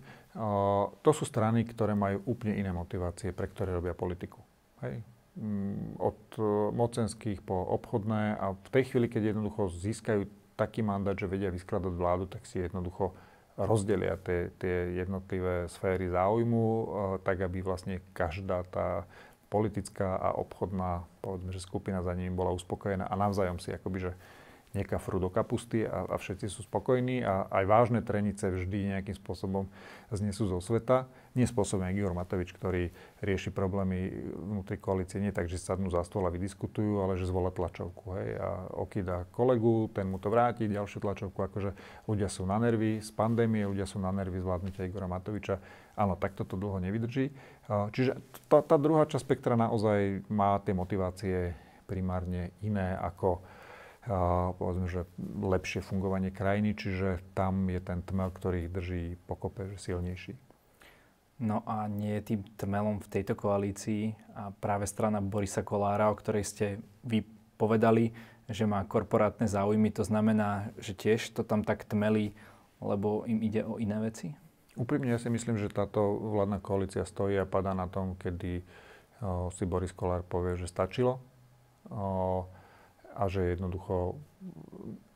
to 1.01 1.11
sú 1.13 1.25
strany, 1.25 1.65
ktoré 1.65 1.97
majú 1.97 2.21
úplne 2.29 2.57
iné 2.57 2.69
motivácie, 2.69 3.33
pre 3.33 3.49
ktoré 3.49 3.73
robia 3.73 3.97
politiku. 3.97 4.41
Hej. 4.85 5.01
Mm, 5.33 5.97
od 5.97 6.21
e, 6.37 6.45
mocenských 6.77 7.41
po 7.41 7.57
obchodné 7.73 8.37
a 8.37 8.53
v 8.53 8.69
tej 8.69 8.93
chvíli, 8.93 9.09
keď 9.09 9.33
jednoducho 9.33 9.65
získajú 9.73 10.29
taký 10.53 10.85
mandát, 10.85 11.17
že 11.17 11.25
vedia 11.25 11.49
vyskladať 11.49 11.89
vládu, 11.89 12.29
tak 12.29 12.45
si 12.45 12.61
jednoducho 12.61 13.17
rozdelia 13.57 14.17
tie, 14.17 14.49
tie 14.57 14.97
jednotlivé 14.97 15.69
sféry 15.69 16.09
záujmu, 16.09 16.65
e, 16.65 16.85
tak 17.21 17.41
aby 17.41 17.61
vlastne 17.61 18.01
každá 18.17 18.65
tá 18.67 19.05
politická 19.53 20.17
a 20.17 20.33
obchodná, 20.33 21.05
povedzme, 21.21 21.53
že 21.53 21.61
skupina 21.61 22.01
za 22.01 22.17
nimi 22.17 22.33
bola 22.33 22.49
uspokojená 22.57 23.05
a 23.05 23.13
navzájom 23.13 23.61
si 23.61 23.69
akoby, 23.69 24.09
že 24.09 24.11
nekafru 24.73 25.21
do 25.21 25.29
kapusty 25.29 25.85
a, 25.85 26.09
a 26.09 26.15
všetci 26.17 26.49
sú 26.49 26.65
spokojní 26.65 27.21
a 27.21 27.45
aj 27.53 27.63
vážne 27.69 28.01
trenice 28.01 28.49
vždy 28.49 28.97
nejakým 28.97 29.13
spôsobom 29.13 29.69
znesú 30.09 30.49
zo 30.49 30.57
sveta. 30.57 31.05
Nie 31.37 31.49
spôsobom 31.49 31.89
Igor 31.89 32.13
Matovič, 32.13 32.53
ktorý 32.53 32.93
rieši 33.21 33.49
problémy 33.49 34.09
vnútri 34.33 34.77
koalície 34.77 35.17
nie 35.17 35.33
tak, 35.33 35.49
že 35.49 35.61
sadnú 35.61 35.89
za 35.89 36.05
stôl 36.05 36.25
a 36.25 36.33
vydiskutujú, 36.33 37.01
ale 37.01 37.17
že 37.17 37.29
zvolia 37.29 37.53
tlačovku. 37.53 38.05
Hej, 38.17 38.29
a 38.37 38.49
okýda 38.77 39.29
kolegu, 39.33 39.89
ten 39.93 40.09
mu 40.09 40.21
to 40.21 40.29
vráti, 40.29 40.69
ďalšiu 40.69 41.01
tlačovku, 41.01 41.37
akože 41.37 41.73
ľudia 42.05 42.29
sú 42.29 42.45
na 42.45 42.61
nervy 42.61 43.01
z 43.01 43.09
pandémie, 43.13 43.65
ľudia 43.65 43.89
sú 43.89 43.97
na 43.97 44.13
nervy 44.13 44.41
zvládnutia 44.41 44.85
Igora 44.85 45.09
Matoviča. 45.09 45.57
Áno, 45.93 46.17
takto 46.17 46.45
to 46.45 46.57
dlho 46.57 46.81
nevydrží. 46.81 47.29
Čiže 47.69 48.17
tá, 48.49 48.65
tá 48.65 48.81
druhá 48.81 49.05
časť 49.05 49.21
spektra 49.21 49.53
naozaj 49.53 50.25
má 50.29 50.57
tie 50.65 50.73
motivácie 50.73 51.53
primárne 51.85 52.53
iné 52.65 52.97
ako 52.97 53.41
povedzme, 54.59 54.87
že 54.91 55.07
lepšie 55.39 55.79
fungovanie 55.79 56.29
krajiny, 56.29 56.75
čiže 56.75 57.23
tam 57.31 57.71
je 57.71 57.79
ten 57.79 58.03
tmel, 58.03 58.29
ktorý 58.31 58.67
ich 58.67 58.73
drží 58.73 59.03
pokope, 59.27 59.71
že 59.71 59.79
silnejší. 59.79 60.35
No 61.43 61.65
a 61.65 61.89
nie 61.89 62.19
je 62.19 62.35
tým 62.35 62.41
tmelom 62.55 63.03
v 63.03 63.11
tejto 63.11 63.33
koalícii 63.35 64.15
a 64.37 64.53
práve 64.53 64.87
strana 64.87 65.19
Borisa 65.19 65.65
Kolára, 65.65 66.11
o 66.11 66.15
ktorej 66.15 66.45
ste 66.45 66.65
vy 67.03 67.25
povedali, 67.57 68.15
že 68.47 68.67
má 68.67 68.83
korporátne 68.83 69.47
záujmy, 69.47 69.91
to 69.91 70.03
znamená, 70.03 70.75
že 70.77 70.93
tiež 70.93 71.31
to 71.31 71.47
tam 71.47 71.63
tak 71.63 71.87
tmelí, 71.87 72.35
lebo 72.83 73.23
im 73.23 73.39
ide 73.39 73.63
o 73.63 73.79
iné 73.79 73.97
veci? 74.03 74.35
Úprimne 74.73 75.13
ja 75.15 75.21
si 75.21 75.29
myslím, 75.29 75.55
že 75.55 75.71
táto 75.71 76.01
vládna 76.17 76.59
koalícia 76.59 77.05
stojí 77.05 77.37
a 77.37 77.47
padá 77.47 77.71
na 77.77 77.85
tom, 77.87 78.17
kedy 78.17 78.61
o, 79.21 79.53
si 79.53 79.63
Boris 79.69 79.93
Kolár 79.93 80.25
povie, 80.25 80.57
že 80.57 80.65
stačilo. 80.65 81.21
O, 81.93 82.49
a 83.13 83.29
že 83.29 83.53
jednoducho 83.53 84.17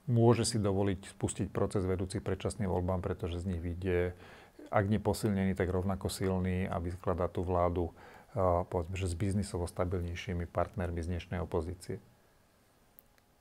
môže 0.08 0.48
si 0.48 0.62
dovoliť 0.62 1.18
spustiť 1.18 1.48
proces 1.52 1.84
vedúci 1.84 2.24
predčasným 2.24 2.72
voľbám, 2.72 3.04
pretože 3.04 3.44
z 3.44 3.54
nich 3.54 3.62
vyjde, 3.62 4.16
ak 4.72 4.86
nie 4.88 5.04
posilnený, 5.04 5.52
tak 5.58 5.68
rovnako 5.68 6.08
silný 6.08 6.64
a 6.70 6.80
vyskladá 6.80 7.28
tú 7.28 7.44
vládu 7.44 7.92
povedzme, 8.70 8.94
že 8.94 9.10
s 9.10 9.16
biznisovo 9.18 9.66
stabilnejšími 9.66 10.46
partnermi 10.46 11.02
z 11.02 11.18
dnešnej 11.18 11.42
opozície. 11.42 11.98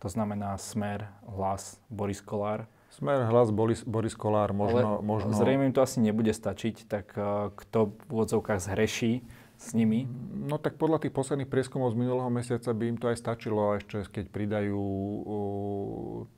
To 0.00 0.08
znamená 0.08 0.56
Smer, 0.56 1.08
Hlas, 1.24 1.76
Boris 1.92 2.24
Kolár? 2.24 2.64
Smer, 2.96 3.28
Hlas, 3.28 3.52
Boris, 3.52 3.84
Boris 3.84 4.16
Kolár, 4.16 4.56
možno... 4.56 5.00
Ale 5.00 5.04
možno... 5.04 5.36
zrejme 5.36 5.68
im 5.68 5.74
to 5.76 5.84
asi 5.84 6.00
nebude 6.00 6.32
stačiť, 6.32 6.88
tak 6.88 7.12
kto 7.52 7.78
v 7.92 8.08
úvodzovkách 8.08 8.60
zhreší 8.60 9.20
s 9.56 9.72
nimi? 9.72 10.04
No 10.46 10.60
tak 10.60 10.78
podľa 10.78 11.02
tých 11.02 11.16
posledných 11.16 11.50
prieskumov 11.50 11.96
z 11.96 11.98
minulého 11.98 12.28
mesiaca 12.30 12.70
by 12.70 12.84
im 12.86 12.98
to 13.00 13.10
aj 13.10 13.18
stačilo, 13.18 13.74
ešte 13.74 14.04
keď 14.06 14.24
pridajú 14.30 14.78
uh, 14.78 15.24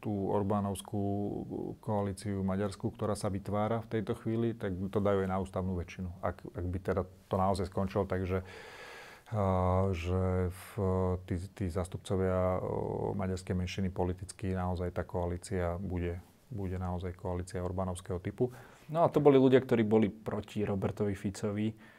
tú 0.01 0.33
Orbánovskú 0.33 1.03
koalíciu 1.83 2.41
maďarskú, 2.47 2.95
ktorá 2.95 3.19
sa 3.19 3.29
vytvára 3.29 3.85
v 3.85 3.91
tejto 3.99 4.17
chvíli, 4.23 4.55
tak 4.55 4.73
to 4.89 5.03
dajú 5.03 5.27
aj 5.27 5.31
na 5.31 5.39
ústavnú 5.43 5.77
väčšinu. 5.77 6.09
Ak, 6.25 6.41
ak 6.41 6.65
by 6.65 6.79
teda 6.79 7.03
to 7.29 7.37
naozaj 7.37 7.69
skončilo, 7.69 8.09
takže 8.09 8.47
uh, 8.47 9.93
že 9.93 10.49
v, 10.49 10.71
tí, 11.27 11.35
tí 11.53 11.65
zastupcovia 11.69 12.63
uh, 12.63 13.13
maďarskej 13.19 13.55
menšiny 13.59 13.89
politicky 13.93 14.55
naozaj 14.55 14.95
tá 14.95 15.03
koalícia 15.05 15.77
bude, 15.77 16.23
bude 16.49 16.79
naozaj 16.81 17.13
koalícia 17.19 17.61
Orbánovského 17.61 18.23
typu. 18.23 18.55
No 18.89 19.05
a 19.05 19.13
to 19.13 19.21
boli 19.21 19.37
ľudia, 19.37 19.61
ktorí 19.61 19.85
boli 19.85 20.09
proti 20.09 20.65
Robertovi 20.65 21.13
Ficovi 21.13 21.98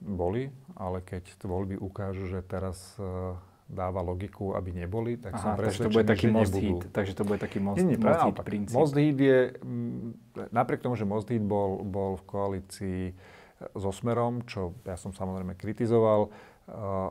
boli, 0.00 0.48
ale 0.74 1.04
keď 1.04 1.28
voľby 1.44 1.76
ukážu, 1.76 2.26
že 2.26 2.40
teraz 2.40 2.96
e, 2.96 3.36
dáva 3.68 4.00
logiku, 4.02 4.56
aby 4.56 4.72
neboli, 4.72 5.20
tak 5.20 5.36
Aha, 5.36 5.42
som 5.42 5.50
presvedčený, 5.54 5.76
takže 5.76 5.86
to 5.86 5.90
bude 5.92 6.06
taký 6.08 6.26
že 6.26 6.32
most 6.32 6.52
nebudú. 6.52 6.66
hit, 6.66 6.82
takže 6.90 7.12
to 7.14 7.22
bude 7.22 7.38
taký 7.38 7.58
most, 7.60 7.78
nie, 7.78 7.86
nie, 7.94 7.98
most 8.00 8.24
hit 8.26 8.38
princíp. 8.42 8.74
Most 8.74 8.94
hit 8.96 9.18
je, 9.20 9.38
napriek 10.50 10.80
tomu, 10.82 10.96
že 10.96 11.04
most 11.06 11.28
hit 11.28 11.44
bol, 11.44 11.84
bol 11.84 12.18
v 12.18 12.24
koalícii 12.26 13.00
e, 13.10 13.14
so 13.76 13.92
Smerom, 13.94 14.42
čo 14.48 14.74
ja 14.88 14.96
som 14.96 15.12
samozrejme 15.12 15.54
kritizoval, 15.54 16.26
e, 16.26 16.30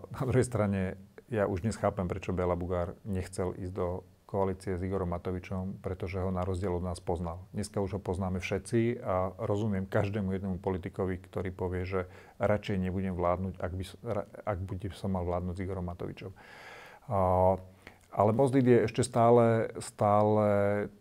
na 0.09 0.23
druhej 0.25 0.45
strane 0.45 0.81
ja 1.29 1.45
už 1.45 1.61
dnes 1.61 1.77
chápem, 1.77 2.09
prečo 2.09 2.33
Bela 2.33 2.57
Bugár 2.57 2.97
nechcel 3.05 3.53
ísť 3.53 3.73
do 3.73 3.87
koalície 4.29 4.77
s 4.77 4.85
Igorom 4.85 5.09
Matovičom, 5.09 5.81
pretože 5.81 6.21
ho 6.21 6.29
na 6.29 6.45
rozdiel 6.45 6.69
od 6.77 6.85
nás 6.85 7.01
poznal. 7.01 7.41
Dneska 7.49 7.81
už 7.81 7.97
ho 7.97 8.01
poznáme 8.01 8.37
všetci 8.37 9.01
a 9.01 9.33
rozumiem 9.41 9.89
každému 9.89 10.29
jednému 10.37 10.57
politikovi, 10.61 11.17
ktorý 11.17 11.49
povie, 11.49 11.89
že 11.89 12.05
radšej 12.37 12.77
nebudem 12.77 13.17
vládnuť, 13.17 13.57
ak, 13.57 13.71
by, 13.73 13.83
ak 14.45 14.59
bude 14.61 14.87
som 14.93 15.17
mal 15.17 15.25
vládnuť 15.25 15.57
s 15.57 15.63
Igorom 15.65 15.89
Matovičom. 15.89 16.31
Uh, 17.09 17.57
ale 18.13 18.33
Mozdit 18.33 18.65
je 18.65 18.85
ešte 18.85 19.01
stále, 19.01 19.73
stále 19.81 20.45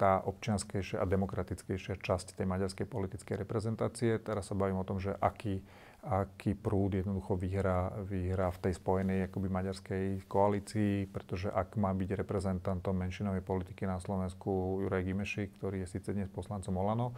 tá 0.01 0.25
občianskejšia 0.25 1.01
a 1.01 1.09
demokratickejšia 1.09 2.01
časť 2.01 2.37
tej 2.37 2.49
maďarskej 2.49 2.85
politickej 2.89 3.37
reprezentácie. 3.45 4.17
Teraz 4.21 4.49
sa 4.49 4.57
bavím 4.57 4.81
o 4.81 4.89
tom, 4.89 5.01
že 5.01 5.17
aký 5.17 5.61
aký 6.09 6.57
prúd 6.57 6.97
jednoducho 6.97 7.37
vyhrá, 7.37 7.93
vyhrá 8.01 8.49
v 8.49 8.59
tej 8.65 8.81
spojenej 8.81 9.29
akoby 9.29 9.49
maďarskej 9.53 10.05
koalícii, 10.25 11.05
pretože 11.13 11.53
ak 11.53 11.77
má 11.77 11.93
byť 11.93 12.25
reprezentantom 12.25 12.97
menšinovej 12.97 13.45
politiky 13.45 13.85
na 13.85 14.01
Slovensku 14.01 14.81
Juraj 14.81 15.05
Gimeši, 15.05 15.53
ktorý 15.61 15.85
je 15.85 15.93
síce 15.93 16.09
dnes 16.17 16.33
poslancom 16.33 16.81
Olano, 16.81 17.13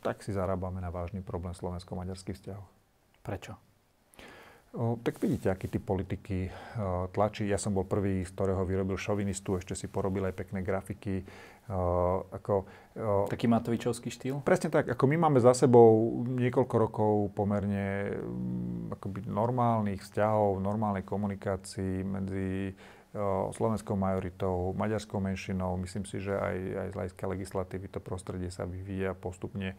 tak 0.00 0.24
si 0.24 0.32
zarábame 0.32 0.80
na 0.80 0.88
vážny 0.88 1.20
problém 1.20 1.52
slovensko-maďarských 1.52 2.36
vzťahov. 2.40 2.64
Prečo? 3.20 3.69
O, 4.70 4.94
tak 5.02 5.18
vidíte, 5.18 5.50
aký 5.50 5.66
typ 5.66 5.82
politiky 5.82 6.46
o, 6.46 7.10
tlačí. 7.10 7.42
Ja 7.50 7.58
som 7.58 7.74
bol 7.74 7.90
prvý, 7.90 8.22
z 8.22 8.30
ktorého 8.30 8.62
vyrobil 8.62 8.94
šovinistu, 8.94 9.58
ešte 9.58 9.74
si 9.74 9.90
porobil 9.90 10.30
aj 10.30 10.34
pekné 10.38 10.62
grafiky. 10.62 11.26
O, 11.66 12.22
ako, 12.30 12.70
Taký 13.26 13.50
Matovičovský 13.50 14.14
štýl? 14.14 14.42
Presne 14.46 14.70
tak. 14.70 14.90
Ako 14.94 15.10
my 15.10 15.26
máme 15.26 15.42
za 15.42 15.54
sebou 15.58 16.22
niekoľko 16.22 16.74
rokov 16.78 17.14
pomerne 17.34 18.14
mm, 18.14 18.94
akoby 18.94 19.26
normálnych 19.26 20.06
vzťahov, 20.06 20.62
normálnej 20.62 21.02
komunikácii 21.02 22.06
medzi 22.06 22.74
slovenskou 23.50 23.98
majoritou, 23.98 24.70
maďarskou 24.78 25.18
menšinou. 25.18 25.74
Myslím 25.82 26.06
si, 26.06 26.22
že 26.22 26.38
aj, 26.38 26.56
aj 26.78 26.86
z 26.86 26.94
hľadiska 26.94 27.24
legislatívy 27.26 27.86
to 27.90 27.98
prostredie 27.98 28.54
sa 28.54 28.62
vyvíja 28.62 29.18
postupne 29.18 29.74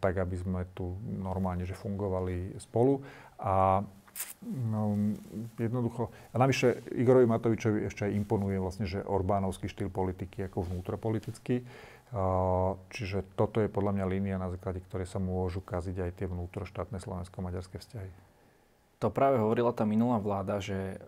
tak 0.00 0.14
aby 0.16 0.36
sme 0.40 0.64
tu 0.72 0.96
normálne 1.04 1.68
že 1.68 1.76
fungovali 1.76 2.56
spolu. 2.56 3.04
A 3.38 3.84
no, 4.42 4.80
jednoducho, 5.60 6.10
a 6.32 6.36
navyše 6.40 6.80
Igorovi 6.96 7.28
Matovičovi 7.28 7.86
ešte 7.86 8.08
aj 8.08 8.16
imponuje 8.16 8.56
vlastne, 8.56 8.88
že 8.88 9.04
Orbánovský 9.04 9.68
štýl 9.68 9.92
politiky 9.92 10.48
ako 10.48 10.66
vnútropolitický. 10.72 11.62
Čiže 12.88 13.36
toto 13.36 13.60
je 13.60 13.68
podľa 13.68 14.00
mňa 14.00 14.04
línia, 14.08 14.40
na 14.40 14.48
základe 14.48 14.80
ktorej 14.80 15.04
sa 15.04 15.20
môžu 15.20 15.60
kaziť 15.60 16.08
aj 16.08 16.10
tie 16.16 16.26
vnútroštátne 16.26 16.96
slovensko-maďarské 16.96 17.76
vzťahy. 17.78 18.10
To 18.98 19.12
práve 19.12 19.38
hovorila 19.38 19.76
tá 19.76 19.84
minulá 19.84 20.16
vláda, 20.18 20.58
že 20.58 20.98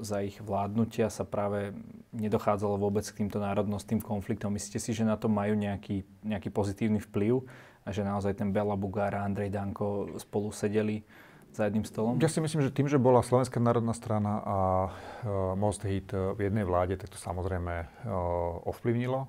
za 0.00 0.24
ich 0.24 0.40
vládnutia 0.40 1.12
sa 1.12 1.22
práve 1.22 1.76
nedochádzalo 2.10 2.80
vôbec 2.80 3.06
k 3.06 3.24
týmto 3.24 3.38
národnostným 3.38 4.02
konfliktom. 4.02 4.56
Myslíte 4.56 4.80
si, 4.82 4.90
že 4.96 5.06
na 5.06 5.14
to 5.14 5.30
majú 5.30 5.54
nejaký, 5.54 6.02
nejaký 6.26 6.50
pozitívny 6.50 6.98
vplyv 6.98 7.44
a 7.84 7.88
že 7.94 8.02
naozaj 8.02 8.36
ten 8.36 8.50
Bela 8.50 8.74
Bugára 8.74 9.22
a 9.22 9.26
Andrej 9.28 9.54
Danko 9.54 10.18
spolu 10.18 10.50
sedeli 10.50 11.04
za 11.50 11.66
jedným 11.66 11.82
stolom? 11.82 12.14
Ja 12.22 12.30
si 12.30 12.38
myslím, 12.38 12.62
že 12.62 12.70
tým, 12.70 12.86
že 12.86 12.98
bola 12.98 13.26
Slovenská 13.26 13.58
národná 13.58 13.90
strana 13.90 14.38
a 14.42 14.58
uh, 14.58 15.58
Most 15.58 15.82
Hit 15.82 16.14
v 16.14 16.38
jednej 16.38 16.62
vláde, 16.62 16.94
tak 16.94 17.10
to 17.10 17.18
samozrejme 17.18 17.74
uh, 18.06 18.70
ovplyvnilo. 18.70 19.26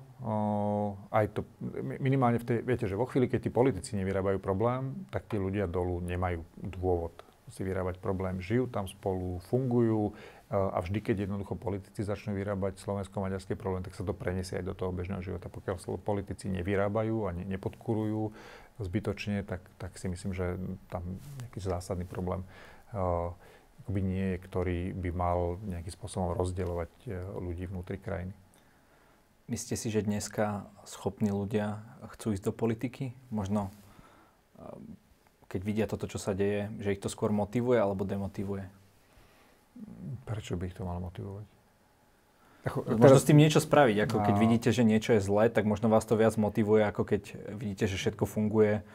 Aj 1.10 1.26
to 1.34 1.42
minimálne 1.98 2.38
v 2.38 2.46
tej, 2.46 2.58
viete, 2.62 2.86
že 2.86 2.94
vo 2.94 3.10
chvíli, 3.10 3.26
keď 3.26 3.46
tí 3.46 3.50
politici 3.50 3.98
nevyrábajú 3.98 4.38
problém, 4.38 5.02
tak 5.10 5.26
tí 5.26 5.34
ľudia 5.34 5.66
dolu 5.66 5.98
nemajú 5.98 6.46
dôvod 6.62 7.10
si 7.52 7.66
vyrábať 7.66 8.00
problém. 8.00 8.40
Žijú 8.40 8.72
tam 8.72 8.88
spolu, 8.88 9.42
fungujú 9.50 10.16
a 10.52 10.84
vždy, 10.84 11.00
keď 11.00 11.16
jednoducho 11.24 11.56
politici 11.56 12.04
začnú 12.04 12.36
vyrábať 12.36 12.76
slovensko-maďarský 12.84 13.56
problém, 13.56 13.80
tak 13.80 13.96
sa 13.96 14.04
to 14.04 14.12
preniesie 14.12 14.60
aj 14.60 14.68
do 14.68 14.76
toho 14.76 14.92
bežného 14.92 15.24
života. 15.24 15.48
Pokiaľ 15.48 15.80
politici 16.04 16.52
nevyrábajú 16.52 17.24
a 17.24 17.32
ne, 17.32 17.48
nepodkurujú 17.48 18.36
zbytočne, 18.76 19.48
tak, 19.48 19.64
tak 19.80 19.96
si 19.96 20.12
myslím, 20.12 20.36
že 20.36 20.60
tam 20.92 21.00
nejaký 21.40 21.56
zásadný 21.56 22.04
problém 22.04 22.44
uh, 22.92 23.32
nie 23.88 24.36
je, 24.36 24.44
ktorý 24.44 24.78
by 24.92 25.10
mal 25.16 25.38
nejakým 25.64 25.92
spôsobom 25.96 26.36
rozdielovať 26.36 26.92
uh, 27.08 27.32
ľudí 27.40 27.64
vnútri 27.72 27.96
krajiny. 27.96 28.36
Myslíte 29.48 29.76
si, 29.80 29.88
že 29.88 30.04
dneska 30.04 30.68
schopní 30.84 31.32
ľudia 31.32 31.80
chcú 32.12 32.36
ísť 32.36 32.44
do 32.44 32.52
politiky? 32.52 33.16
Možno 33.32 33.72
uh, 34.60 34.76
keď 35.48 35.60
vidia 35.64 35.86
toto, 35.88 36.04
čo 36.04 36.20
sa 36.20 36.36
deje, 36.36 36.68
že 36.76 36.92
ich 36.92 37.00
to 37.00 37.08
skôr 37.08 37.32
motivuje 37.32 37.80
alebo 37.80 38.04
demotivuje? 38.04 38.81
Prečo 40.28 40.54
by 40.54 40.64
ich 40.68 40.76
to 40.76 40.86
malo 40.86 41.08
motivovať? 41.08 41.46
Ako, 42.62 42.78
možno 42.94 43.18
teraz... 43.18 43.22
s 43.22 43.28
tým 43.28 43.38
niečo 43.42 43.58
spraviť. 43.58 43.96
Ako 44.06 44.16
no. 44.22 44.24
keď 44.26 44.34
vidíte, 44.38 44.70
že 44.70 44.86
niečo 44.86 45.18
je 45.18 45.20
zlé, 45.22 45.50
tak 45.50 45.66
možno 45.66 45.90
vás 45.90 46.06
to 46.06 46.14
viac 46.14 46.38
motivuje, 46.38 46.86
ako 46.86 47.02
keď 47.02 47.22
vidíte, 47.58 47.90
že 47.90 47.98
všetko 47.98 48.24
funguje. 48.26 48.86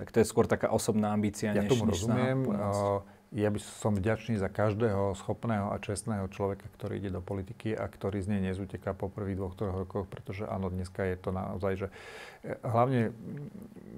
Tak 0.00 0.08
to 0.08 0.24
je 0.24 0.26
skôr 0.26 0.48
taká 0.48 0.72
osobná 0.72 1.12
ambícia, 1.12 1.52
ja 1.52 1.60
než, 1.60 1.76
tomu 1.76 1.92
než 1.92 2.00
rozumiem. 2.00 2.48
Ja 3.32 3.48
by 3.48 3.60
som 3.80 3.96
vďačný 3.96 4.36
za 4.36 4.52
každého 4.52 5.16
schopného 5.16 5.72
a 5.72 5.80
čestného 5.80 6.28
človeka, 6.28 6.68
ktorý 6.76 7.00
ide 7.00 7.16
do 7.16 7.24
politiky 7.24 7.72
a 7.72 7.88
ktorý 7.88 8.20
z 8.20 8.36
nej 8.36 8.52
nezuteká 8.52 8.92
po 8.92 9.08
prvých 9.08 9.40
dvoch, 9.40 9.56
troch 9.56 9.72
rokoch, 9.72 10.04
pretože 10.04 10.44
áno, 10.44 10.68
dneska 10.68 11.00
je 11.00 11.16
to 11.16 11.32
naozaj, 11.32 11.72
že 11.80 11.88
e, 12.44 12.60
hlavne 12.60 13.16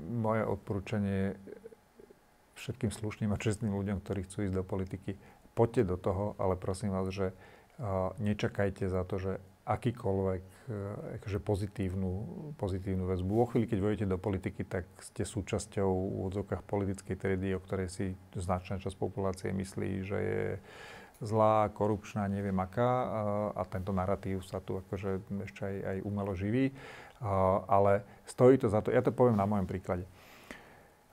moje 0.06 0.46
odporúčanie 0.46 1.34
všetkým 2.54 2.94
slušným 2.94 3.34
a 3.34 3.42
čestným 3.42 3.74
ľuďom, 3.74 3.98
ktorí 4.06 4.22
chcú 4.22 4.46
ísť 4.46 4.54
do 4.54 4.62
politiky, 4.62 5.18
poďte 5.54 5.82
do 5.88 5.96
toho, 5.96 6.24
ale 6.36 6.58
prosím 6.58 6.90
vás, 6.90 7.08
že 7.08 7.32
nečakajte 8.22 8.86
za 8.86 9.02
to, 9.02 9.18
že 9.18 9.32
akýkoľvek 9.64 10.44
uh, 10.44 11.16
akože 11.20 11.38
pozitívnu, 11.40 12.12
pozitívnu 12.60 13.08
väzbu. 13.08 13.32
Vo 13.32 13.48
chvíli, 13.48 13.64
keď 13.64 13.78
vojete 13.80 14.04
do 14.04 14.20
politiky, 14.20 14.60
tak 14.60 14.84
ste 15.00 15.24
súčasťou 15.24 15.88
v 15.88 16.20
odzokách 16.28 16.60
politickej 16.68 17.16
triedy, 17.16 17.56
o 17.56 17.64
ktorej 17.64 17.88
si 17.88 18.12
značná 18.36 18.76
časť 18.76 18.92
populácie 19.00 19.48
myslí, 19.56 19.90
že 20.04 20.18
je 20.20 20.44
zlá, 21.24 21.72
korupčná, 21.72 22.28
neviem 22.28 22.54
aká 22.60 23.08
a 23.56 23.62
tento 23.64 23.96
narratív 23.96 24.44
sa 24.44 24.60
tu 24.60 24.84
akože 24.84 25.24
ešte 25.48 25.62
aj, 25.64 25.76
aj 25.80 25.98
umelo 26.04 26.36
živí. 26.36 26.74
Ale 27.64 28.04
stojí 28.28 28.60
to 28.60 28.68
za 28.68 28.84
to, 28.84 28.92
ja 28.92 29.00
to 29.00 29.16
poviem 29.16 29.38
na 29.38 29.48
mojom 29.48 29.64
príklade. 29.64 30.04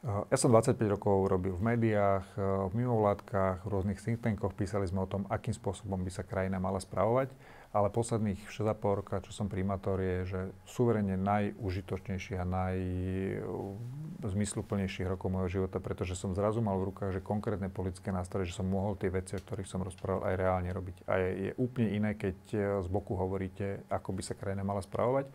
Ja 0.02 0.34
som 0.34 0.50
25 0.50 0.98
rokov 0.98 1.30
robil 1.30 1.54
v 1.54 1.62
médiách, 1.62 2.26
eh, 2.34 2.42
v 2.42 2.74
mimovládkach, 2.74 3.62
v 3.62 3.70
rôznych 3.70 4.02
think 4.02 4.18
tankoch, 4.18 4.58
písali 4.58 4.90
sme 4.90 5.06
o 5.06 5.08
tom, 5.10 5.30
akým 5.30 5.54
spôsobom 5.54 6.02
by 6.02 6.10
sa 6.10 6.26
krajina 6.26 6.58
mala 6.58 6.82
spravovať, 6.82 7.30
ale 7.70 7.94
posledných 7.94 8.50
6,5 8.50 8.98
roka, 8.98 9.22
čo 9.22 9.30
som 9.30 9.46
primátor, 9.46 10.02
je, 10.02 10.26
že 10.26 10.50
suverene 10.66 11.22
najužitočnejších 11.22 12.42
a 12.42 12.50
najzmysluplnejších 12.50 15.06
rokov 15.06 15.30
môjho 15.30 15.62
života, 15.62 15.78
pretože 15.78 16.18
som 16.18 16.34
zrazu 16.34 16.66
mal 16.66 16.82
v 16.82 16.90
rukách, 16.90 17.14
že 17.14 17.22
konkrétne 17.22 17.70
politické 17.70 18.10
nástroje, 18.10 18.50
že 18.50 18.58
som 18.58 18.66
mohol 18.66 18.98
tie 18.98 19.14
veci, 19.14 19.38
o 19.38 19.40
ktorých 19.46 19.70
som 19.70 19.86
rozprával, 19.86 20.34
aj 20.34 20.34
reálne 20.34 20.74
robiť. 20.74 21.06
A 21.06 21.22
je, 21.22 21.30
je 21.46 21.54
úplne 21.62 21.94
iné, 21.94 22.18
keď 22.18 22.38
eh, 22.58 22.82
z 22.82 22.90
boku 22.90 23.14
hovoríte, 23.14 23.86
ako 23.86 24.18
by 24.18 24.26
sa 24.26 24.34
krajina 24.34 24.66
mala 24.66 24.82
spravovať 24.82 25.30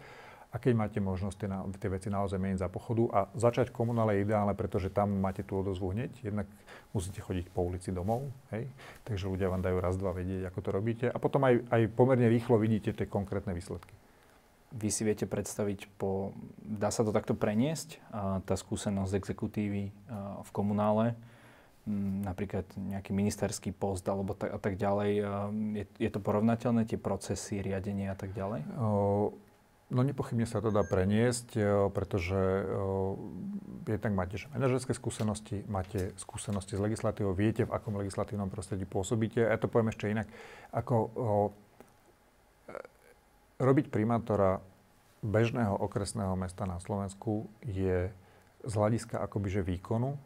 a 0.56 0.62
keď 0.62 0.72
máte 0.72 0.98
možnosť 1.04 1.36
tie, 1.36 1.48
tie 1.76 1.90
veci 1.92 2.08
naozaj 2.08 2.40
meniť 2.40 2.64
za 2.64 2.72
pochodu 2.72 3.04
a 3.12 3.18
začať 3.36 3.68
komunále 3.68 4.16
je 4.16 4.24
ideálne, 4.24 4.56
pretože 4.56 4.88
tam 4.88 5.20
máte 5.20 5.44
tú 5.44 5.60
odozvu 5.60 5.92
hneď, 5.92 6.16
jednak 6.24 6.48
musíte 6.96 7.20
chodiť 7.20 7.52
po 7.52 7.68
ulici 7.68 7.92
domov, 7.92 8.32
hej, 8.56 8.64
takže 9.04 9.28
ľudia 9.28 9.52
vám 9.52 9.60
dajú 9.60 9.76
raz, 9.84 10.00
dva 10.00 10.16
vedieť, 10.16 10.48
ako 10.48 10.58
to 10.64 10.70
robíte 10.72 11.06
a 11.12 11.18
potom 11.20 11.44
aj, 11.44 11.60
aj 11.68 11.92
pomerne 11.92 12.32
rýchlo 12.32 12.56
vidíte 12.56 12.96
tie 12.96 13.04
konkrétne 13.04 13.52
výsledky. 13.52 13.92
Vy 14.72 14.88
si 14.88 15.04
viete 15.04 15.28
predstaviť, 15.28 15.92
po, 16.00 16.32
dá 16.64 16.88
sa 16.88 17.04
to 17.04 17.12
takto 17.12 17.36
preniesť, 17.36 18.00
a 18.08 18.40
tá 18.40 18.56
skúsenosť 18.56 19.12
z 19.12 19.18
exekutívy 19.20 19.82
v 20.42 20.50
komunále, 20.56 21.14
napríklad 22.26 22.66
nejaký 22.74 23.14
ministerský 23.14 23.70
post 23.70 24.02
alebo 24.10 24.34
tak, 24.34 24.50
a 24.50 24.58
tak 24.58 24.74
ďalej. 24.74 25.22
Je, 25.78 25.84
je 26.02 26.10
to 26.10 26.18
porovnateľné, 26.18 26.82
tie 26.82 26.98
procesy, 26.98 27.62
riadenie 27.62 28.10
a 28.10 28.18
tak 28.18 28.34
ďalej? 28.34 28.66
O, 28.74 29.38
No 29.86 30.02
nepochybne 30.02 30.50
sa 30.50 30.58
to 30.58 30.74
dá 30.74 30.82
preniesť, 30.82 31.48
e, 31.54 31.62
pretože 31.94 32.34
e, 32.34 32.64
jednak 33.86 34.12
máte 34.18 34.34
že 34.34 34.50
manažerské 34.50 34.90
skúsenosti, 34.98 35.62
máte 35.70 36.10
skúsenosti 36.18 36.74
s 36.74 36.82
legislatívou, 36.82 37.30
viete, 37.38 37.62
v 37.62 37.70
akom 37.70 37.94
legislatívnom 37.94 38.50
prostredí 38.50 38.82
pôsobíte. 38.82 39.46
Ja 39.46 39.54
to 39.54 39.70
poviem 39.70 39.94
ešte 39.94 40.10
inak. 40.10 40.26
Ako 40.74 40.94
o, 40.98 41.06
e, 41.06 41.50
robiť 43.62 43.94
primátora 43.94 44.58
bežného 45.22 45.78
okresného 45.78 46.34
mesta 46.34 46.66
na 46.66 46.82
Slovensku 46.82 47.46
je 47.62 48.10
z 48.66 48.72
hľadiska 48.74 49.22
akoby 49.22 49.48
že 49.54 49.62
výkonu 49.62 50.18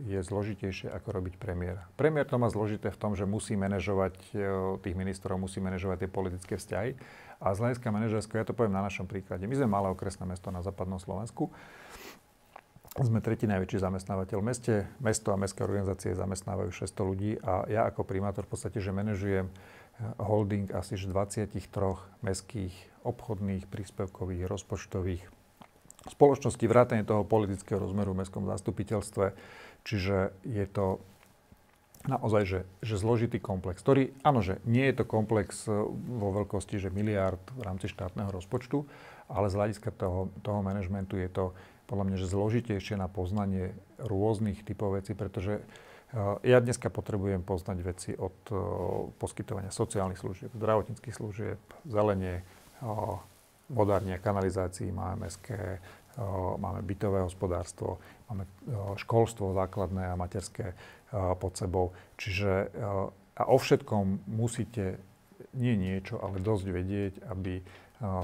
je 0.00 0.18
zložitejšie 0.18 0.88
ako 0.90 1.08
robiť 1.12 1.34
premiéra. 1.36 1.86
Premiér 1.94 2.26
to 2.26 2.40
má 2.40 2.48
zložité 2.48 2.90
v 2.90 3.00
tom, 3.00 3.12
že 3.12 3.28
musí 3.28 3.54
manažovať 3.54 4.18
tých 4.80 4.96
ministrov, 4.96 5.38
musí 5.38 5.60
manažovať 5.60 6.06
tie 6.06 6.10
politické 6.10 6.54
vzťahy 6.58 6.96
a 7.42 7.46
z 7.52 7.58
hľadiska 7.58 7.88
manažerského, 7.90 8.40
ja 8.42 8.48
to 8.48 8.56
poviem 8.56 8.74
na 8.74 8.86
našom 8.86 9.10
príklade. 9.10 9.44
My 9.44 9.54
sme 9.58 9.68
malé 9.68 9.88
okresné 9.90 10.24
mesto 10.24 10.48
na 10.54 10.62
západnom 10.62 11.02
Slovensku. 11.02 11.50
Sme 12.92 13.24
tretí 13.24 13.48
najväčší 13.48 13.80
zamestnávateľ 13.80 14.36
v 14.36 14.46
meste. 14.52 14.74
Mesto 15.00 15.32
a 15.32 15.40
mestské 15.40 15.64
organizácie 15.64 16.12
zamestnávajú 16.12 16.68
600 16.68 17.08
ľudí 17.08 17.40
a 17.40 17.64
ja 17.64 17.88
ako 17.88 18.04
primátor 18.04 18.44
v 18.44 18.52
podstate, 18.52 18.84
že 18.84 18.92
manažujem 18.92 19.48
eh, 19.48 19.52
holding 20.20 20.68
asi 20.76 21.00
23 21.00 21.56
mestských 22.20 22.74
obchodných, 23.02 23.64
príspevkových, 23.66 24.44
rozpočtových 24.44 25.41
spoločností, 26.10 26.66
vrátane 26.66 27.06
toho 27.06 27.22
politického 27.22 27.78
rozmeru 27.78 28.14
v 28.14 28.24
mestskom 28.24 28.48
zastupiteľstve. 28.48 29.34
Čiže 29.86 30.34
je 30.42 30.66
to 30.66 31.02
naozaj, 32.06 32.42
že, 32.46 32.60
že 32.82 32.98
zložitý 32.98 33.38
komplex, 33.38 33.82
ktorý, 33.82 34.10
áno, 34.26 34.42
že 34.42 34.58
nie 34.66 34.82
je 34.90 35.02
to 35.02 35.04
komplex 35.06 35.66
e, 35.70 35.74
vo 35.94 36.34
veľkosti, 36.34 36.78
že 36.82 36.90
miliard 36.90 37.42
v 37.54 37.62
rámci 37.62 37.86
štátneho 37.86 38.30
rozpočtu, 38.34 38.82
ale 39.30 39.46
z 39.46 39.54
hľadiska 39.54 39.94
toho, 39.94 40.34
toho 40.42 40.60
manažmentu 40.66 41.14
je 41.14 41.30
to 41.30 41.44
podľa 41.86 42.04
mňa, 42.10 42.16
že 42.18 42.32
zložitejšie 42.32 42.98
na 42.98 43.06
poznanie 43.06 43.76
rôznych 44.02 44.66
typov 44.66 44.98
vecí, 44.98 45.14
pretože 45.14 45.60
uh, 45.60 46.40
ja 46.42 46.58
dneska 46.58 46.90
potrebujem 46.90 47.44
poznať 47.44 47.78
veci 47.84 48.10
od 48.16 48.34
uh, 48.48 48.56
poskytovania 49.20 49.68
sociálnych 49.68 50.18
služieb, 50.18 50.50
zdravotníckých 50.56 51.14
služieb, 51.14 51.60
zelenie, 51.84 52.46
vodárne, 53.72 54.20
kanalizácií, 54.20 54.92
máme 54.92 55.26
mestské, 55.26 55.80
máme 56.60 56.84
bytové 56.84 57.24
hospodárstvo, 57.24 57.96
máme 58.28 58.44
školstvo 59.00 59.56
základné 59.56 60.12
a 60.12 60.18
materské, 60.20 60.76
pod 61.12 61.52
sebou. 61.56 61.92
Čiže 62.16 62.72
a 63.36 63.42
o 63.48 63.56
všetkom 63.56 64.28
musíte 64.32 64.96
nie 65.52 65.76
niečo, 65.76 66.20
ale 66.20 66.40
dosť 66.40 66.66
vedieť, 66.68 67.14
aby 67.28 67.60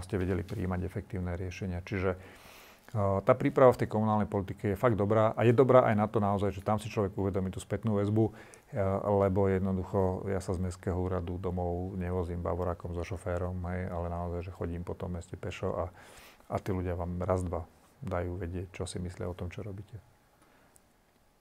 ste 0.04 0.14
vedeli 0.16 0.40
prijímať 0.40 0.80
efektívne 0.84 1.36
riešenia. 1.36 1.84
Čiže 1.84 2.16
tá 2.96 3.32
príprava 3.36 3.68
v 3.76 3.84
tej 3.84 3.88
komunálnej 3.92 4.24
politike 4.24 4.72
je 4.72 4.80
fakt 4.80 4.96
dobrá 4.96 5.36
a 5.36 5.44
je 5.44 5.52
dobrá 5.52 5.84
aj 5.92 5.94
na 5.96 6.06
to 6.08 6.24
naozaj, 6.24 6.56
že 6.56 6.64
tam 6.64 6.80
si 6.80 6.88
človek 6.88 7.12
uvedomí 7.20 7.52
tú 7.52 7.60
spätnú 7.60 8.00
väzbu, 8.00 8.32
lebo 9.04 9.40
jednoducho 9.52 10.24
ja 10.32 10.40
sa 10.40 10.56
z 10.56 10.64
mestského 10.64 10.96
úradu 10.96 11.36
domov 11.36 11.92
nevozím 12.00 12.40
bavorákom 12.40 12.96
so 12.96 13.04
šoférom, 13.04 13.60
hej, 13.68 13.92
ale 13.92 14.06
naozaj, 14.08 14.48
že 14.48 14.56
chodím 14.56 14.88
po 14.88 14.96
tom 14.96 15.20
meste 15.20 15.36
pešo 15.36 15.68
a, 15.76 15.84
a 16.48 16.56
tí 16.56 16.72
ľudia 16.72 16.96
vám 16.96 17.20
raz, 17.20 17.44
dva 17.44 17.68
dajú 18.00 18.40
vedieť, 18.40 18.72
čo 18.72 18.88
si 18.88 18.96
myslia 19.02 19.28
o 19.28 19.36
tom, 19.36 19.52
čo 19.52 19.60
robíte. 19.60 20.00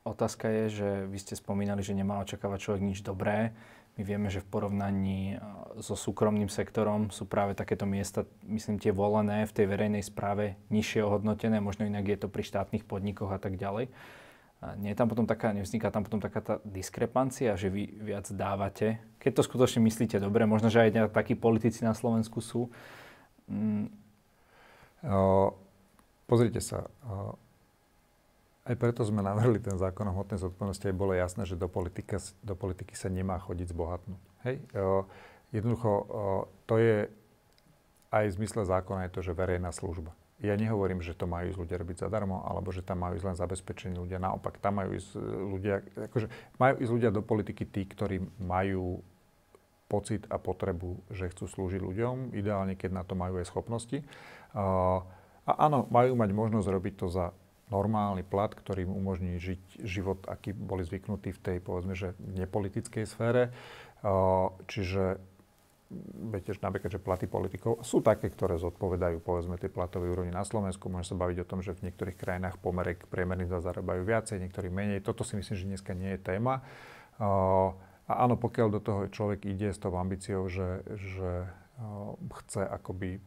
Otázka 0.08 0.48
je, 0.48 0.66
že 0.72 0.90
vy 1.12 1.20
ste 1.20 1.36
spomínali, 1.36 1.84
že 1.84 1.92
nemá 1.92 2.24
očakávať 2.24 2.60
človek 2.64 2.84
nič 2.84 3.04
dobré. 3.04 3.52
My 3.98 4.06
vieme, 4.06 4.30
že 4.30 4.46
v 4.46 4.50
porovnaní 4.54 5.22
e, 5.36 5.38
so 5.82 5.98
súkromným 5.98 6.54
sektorom 6.54 7.10
sú 7.10 7.26
práve 7.26 7.58
takéto 7.58 7.90
miesta, 7.90 8.30
myslím, 8.46 8.78
tie 8.78 8.94
volené 8.94 9.50
v 9.50 9.56
tej 9.58 9.66
verejnej 9.66 10.06
správe 10.06 10.54
nižšie 10.70 11.02
ohodnotené, 11.02 11.58
možno 11.58 11.90
inak 11.90 12.06
je 12.06 12.18
to 12.22 12.28
pri 12.30 12.46
štátnych 12.46 12.86
podnikoch 12.86 13.34
a 13.34 13.42
tak 13.42 13.58
ďalej. 13.58 13.90
A 14.58 14.74
nie 14.74 14.90
je 14.90 14.98
tam 14.98 15.06
potom 15.06 15.30
taká, 15.30 15.54
nevzniká 15.54 15.94
tam 15.94 16.02
potom 16.02 16.18
taká 16.18 16.42
tá 16.42 16.54
diskrepancia, 16.66 17.54
že 17.54 17.70
vy 17.70 17.94
viac 18.02 18.26
dávate? 18.34 18.98
Keď 19.22 19.32
to 19.38 19.42
skutočne 19.46 19.86
myslíte 19.86 20.18
dobre, 20.18 20.50
možno, 20.50 20.74
že 20.74 20.90
aj 20.90 21.14
takí 21.14 21.38
politici 21.38 21.86
na 21.86 21.94
Slovensku 21.94 22.42
sú. 22.42 22.74
Mm. 23.46 23.94
O, 25.06 25.54
pozrite 26.26 26.58
sa, 26.58 26.90
o, 27.06 27.38
aj 28.68 28.76
preto 28.76 29.02
sme 29.08 29.24
navrhli 29.24 29.64
ten 29.64 29.80
zákon 29.80 30.04
o 30.08 30.14
hmotnej 30.14 30.44
zodpovednosti, 30.44 30.92
aj 30.92 30.96
bolo 31.00 31.16
jasné, 31.16 31.48
že 31.48 31.56
do, 31.56 31.72
politika, 31.72 32.20
do 32.44 32.54
politiky 32.54 32.94
sa 33.00 33.08
nemá 33.08 33.40
chodiť 33.40 33.72
zbohatnúť. 33.72 34.22
Hej? 34.44 34.56
Jednoducho, 35.56 35.92
to 36.68 36.76
je 36.76 37.08
aj 38.12 38.26
v 38.28 38.36
zmysle 38.40 38.68
zákona 38.68 39.08
je 39.08 39.14
to, 39.16 39.22
že 39.24 39.32
verejná 39.36 39.72
služba. 39.72 40.12
Ja 40.38 40.54
nehovorím, 40.54 41.02
že 41.02 41.18
to 41.18 41.26
majú 41.26 41.50
ísť 41.50 41.60
ľudia 41.60 41.78
robiť 41.82 41.98
zadarmo, 42.06 42.46
alebo 42.46 42.70
že 42.70 42.86
tam 42.86 43.02
majú 43.02 43.18
ísť 43.18 43.26
len 43.26 43.38
zabezpečení 43.40 43.96
ľudia. 43.98 44.22
Naopak, 44.22 44.62
tam 44.62 44.84
majú 44.84 44.94
ísť 44.94 45.18
ľudia, 45.50 45.82
akože 46.12 46.28
majú 46.62 46.76
ísť 46.78 46.92
ľudia 46.94 47.10
do 47.10 47.26
politiky 47.26 47.66
tí, 47.66 47.90
ktorí 47.90 48.22
majú 48.38 49.02
pocit 49.88 50.28
a 50.28 50.38
potrebu, 50.38 51.00
že 51.10 51.32
chcú 51.32 51.48
slúžiť 51.48 51.82
ľuďom, 51.82 52.36
ideálne, 52.36 52.76
keď 52.76 53.02
na 53.02 53.04
to 53.08 53.16
majú 53.16 53.40
aj 53.40 53.50
schopnosti. 53.50 54.04
A 55.48 55.52
áno, 55.58 55.88
majú 55.90 56.14
mať 56.20 56.30
možnosť 56.36 56.68
robiť 56.70 56.94
to 57.00 57.08
za 57.08 57.26
normálny 57.68 58.24
plat, 58.24 58.52
ktorý 58.56 58.88
im 58.88 58.96
umožní 58.96 59.36
žiť 59.44 59.84
život, 59.84 60.24
aký 60.28 60.56
boli 60.56 60.88
zvyknutí 60.88 61.36
v 61.36 61.40
tej, 61.44 61.58
povedzme, 61.60 61.94
že 61.94 62.16
nepolitickej 62.24 63.04
sfére. 63.04 63.52
Čiže 64.72 65.20
viete, 66.32 66.52
že 66.52 66.60
napríklad, 66.60 66.92
že 66.92 67.00
platy 67.00 67.32
politikov 67.32 67.80
sú 67.80 68.04
také, 68.04 68.28
ktoré 68.28 68.60
zodpovedajú, 68.60 69.24
povedzme, 69.24 69.56
tej 69.56 69.72
platovej 69.72 70.16
úrovni 70.16 70.36
na 70.36 70.44
Slovensku. 70.44 70.92
Môžeme 70.92 71.16
sa 71.16 71.22
baviť 71.24 71.38
o 71.44 71.50
tom, 71.50 71.60
že 71.64 71.76
v 71.76 71.92
niektorých 71.92 72.20
krajinách 72.20 72.60
pomerek 72.60 73.08
priemerných 73.08 73.56
zarábajú 73.60 74.04
viacej, 74.04 74.44
niektorí 74.44 74.68
menej. 74.68 75.00
Toto 75.00 75.24
si 75.24 75.40
myslím, 75.40 75.56
že 75.56 75.68
dneska 75.68 75.92
nie 75.96 76.16
je 76.16 76.24
téma. 76.24 76.64
A 77.20 78.12
áno, 78.12 78.36
pokiaľ 78.36 78.68
do 78.68 78.82
toho 78.84 79.02
človek 79.12 79.48
ide 79.48 79.72
s 79.72 79.80
tou 79.80 79.96
ambíciou, 79.96 80.48
že, 80.52 80.84
že 80.96 81.48
chce 82.44 82.68
akoby 82.68 83.24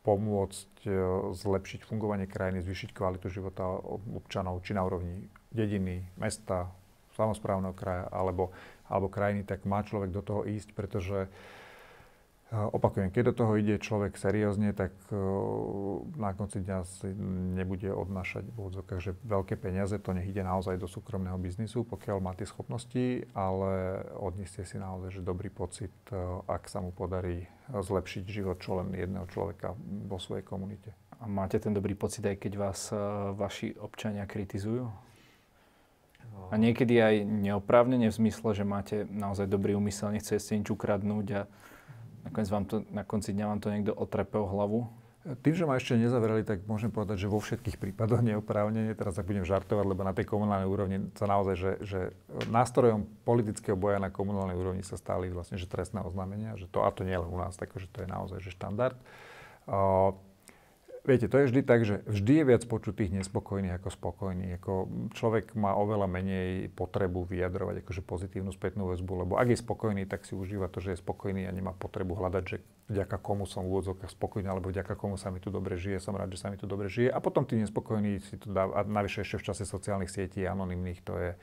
pomôcť 0.00 0.88
zlepšiť 1.36 1.80
fungovanie 1.84 2.24
krajiny, 2.24 2.64
zvýšiť 2.64 2.96
kvalitu 2.96 3.28
života 3.28 3.68
občanov, 4.16 4.64
či 4.64 4.72
na 4.72 4.84
úrovni 4.84 5.28
dediny, 5.52 6.08
mesta, 6.16 6.72
samozprávneho 7.20 7.76
kraja 7.76 8.08
alebo, 8.08 8.48
alebo 8.88 9.12
krajiny, 9.12 9.44
tak 9.44 9.68
má 9.68 9.84
človek 9.84 10.08
do 10.08 10.24
toho 10.24 10.48
ísť, 10.48 10.72
pretože 10.72 11.28
uh, 11.28 11.59
Opakujem, 12.50 13.14
keď 13.14 13.30
do 13.30 13.34
toho 13.46 13.54
ide 13.62 13.78
človek 13.78 14.18
seriózne, 14.18 14.74
tak 14.74 14.90
na 16.18 16.34
konci 16.34 16.58
dňa 16.58 16.78
si 16.82 17.06
nebude 17.54 17.94
odnášať 17.94 18.42
v 18.50 18.56
úvodzokách, 18.58 18.98
že 18.98 19.14
veľké 19.22 19.54
peniaze, 19.54 19.94
to 20.02 20.10
nech 20.10 20.26
ide 20.26 20.42
naozaj 20.42 20.74
do 20.74 20.90
súkromného 20.90 21.38
biznisu, 21.38 21.86
pokiaľ 21.86 22.18
má 22.18 22.34
tie 22.34 22.50
schopnosti, 22.50 23.22
ale 23.38 24.02
odniesie 24.18 24.66
si 24.66 24.82
naozaj 24.82 25.14
že 25.14 25.22
dobrý 25.22 25.46
pocit, 25.46 25.94
ak 26.50 26.66
sa 26.66 26.82
mu 26.82 26.90
podarí 26.90 27.46
zlepšiť 27.70 28.26
život 28.26 28.58
čo 28.58 28.82
len 28.82 28.98
jedného 28.98 29.30
človeka 29.30 29.78
vo 30.10 30.18
svojej 30.18 30.42
komunite. 30.42 30.90
A 31.22 31.30
máte 31.30 31.54
ten 31.62 31.70
dobrý 31.70 31.94
pocit 31.94 32.26
aj 32.26 32.34
keď 32.34 32.52
vás 32.58 32.90
vaši 33.38 33.78
občania 33.78 34.26
kritizujú? 34.26 34.90
A 36.50 36.58
niekedy 36.58 36.98
aj 36.98 37.22
neoprávnene 37.30 38.10
v 38.10 38.18
zmysle, 38.26 38.58
že 38.58 38.66
máte 38.66 39.06
naozaj 39.06 39.46
dobrý 39.46 39.78
úmysel, 39.78 40.10
nechcete 40.10 40.42
si 40.42 40.58
nič 40.58 40.66
ukradnúť 40.74 41.26
a 41.30 41.42
nakoniec 42.24 42.48
vám 42.52 42.64
to, 42.68 42.82
na 42.90 43.02
konci 43.06 43.32
dňa 43.32 43.46
vám 43.46 43.60
to 43.60 43.68
niekto 43.72 43.92
otrepe 43.94 44.36
hlavu? 44.36 44.88
Tým, 45.20 45.52
že 45.52 45.68
ma 45.68 45.76
ešte 45.76 46.00
nezavreli, 46.00 46.48
tak 46.48 46.64
môžem 46.64 46.88
povedať, 46.88 47.20
že 47.20 47.28
vo 47.28 47.44
všetkých 47.44 47.76
prípadoch 47.76 48.24
neoprávnene, 48.24 48.96
teraz 48.96 49.20
ak 49.20 49.28
budem 49.28 49.44
žartovať, 49.44 49.84
lebo 49.84 50.00
na 50.00 50.16
tej 50.16 50.24
komunálnej 50.24 50.64
úrovni 50.64 51.12
sa 51.12 51.28
naozaj, 51.28 51.54
že, 51.60 51.72
že 51.84 52.00
nástrojom 52.48 53.04
politického 53.28 53.76
boja 53.76 54.00
na 54.00 54.08
komunálnej 54.08 54.56
úrovni 54.56 54.80
sa 54.80 54.96
stáli 54.96 55.28
vlastne, 55.28 55.60
že 55.60 55.68
trestné 55.68 56.00
oznámenia, 56.00 56.56
že 56.56 56.64
to, 56.72 56.80
a 56.80 56.88
to 56.88 57.04
nie 57.04 57.12
len 57.12 57.28
u 57.28 57.36
nás, 57.36 57.52
takže 57.60 57.84
to 57.92 58.00
je 58.00 58.08
naozaj, 58.08 58.40
že 58.40 58.56
štandard. 58.56 58.96
Uh, 59.68 60.16
Viete, 61.10 61.26
to 61.26 61.42
je 61.42 61.50
vždy 61.50 61.60
tak, 61.66 61.82
že 61.82 62.06
vždy 62.06 62.32
je 62.38 62.44
viac 62.46 62.62
počutých 62.70 63.10
nespokojných 63.10 63.82
ako 63.82 63.90
spokojných. 63.90 64.62
Ako 64.62 64.74
človek 65.10 65.58
má 65.58 65.74
oveľa 65.74 66.06
menej 66.06 66.70
potrebu 66.70 67.26
vyjadrovať 67.26 67.82
akože 67.82 68.06
pozitívnu 68.06 68.54
spätnú 68.54 68.86
väzbu, 68.94 69.26
lebo 69.26 69.34
ak 69.34 69.50
je 69.50 69.58
spokojný, 69.58 70.06
tak 70.06 70.22
si 70.22 70.38
užíva 70.38 70.70
to, 70.70 70.78
že 70.78 70.94
je 70.94 71.02
spokojný 71.02 71.50
a 71.50 71.50
nemá 71.50 71.74
potrebu 71.74 72.14
hľadať, 72.14 72.44
že 72.46 72.56
vďaka 72.94 73.18
komu 73.18 73.42
som 73.50 73.66
v 73.66 73.74
úvodzovkách 73.74 74.06
spokojný, 74.06 74.46
alebo 74.46 74.70
vďaka 74.70 74.94
komu 74.94 75.18
sa 75.18 75.34
mi 75.34 75.42
tu 75.42 75.50
dobre 75.50 75.74
žije, 75.74 75.98
som 75.98 76.14
rád, 76.14 76.30
že 76.30 76.46
sa 76.46 76.54
mi 76.54 76.62
tu 76.62 76.70
dobre 76.70 76.86
žije. 76.86 77.10
A 77.10 77.18
potom 77.18 77.42
tí 77.42 77.58
nespokojní 77.58 78.22
si 78.22 78.38
to 78.38 78.54
dá, 78.54 78.70
a 78.70 78.86
navyše 78.86 79.26
ešte 79.26 79.42
v 79.42 79.46
čase 79.50 79.66
sociálnych 79.66 80.14
sietí 80.14 80.46
anonimných, 80.46 81.02
to 81.02 81.18
je, 81.18 81.34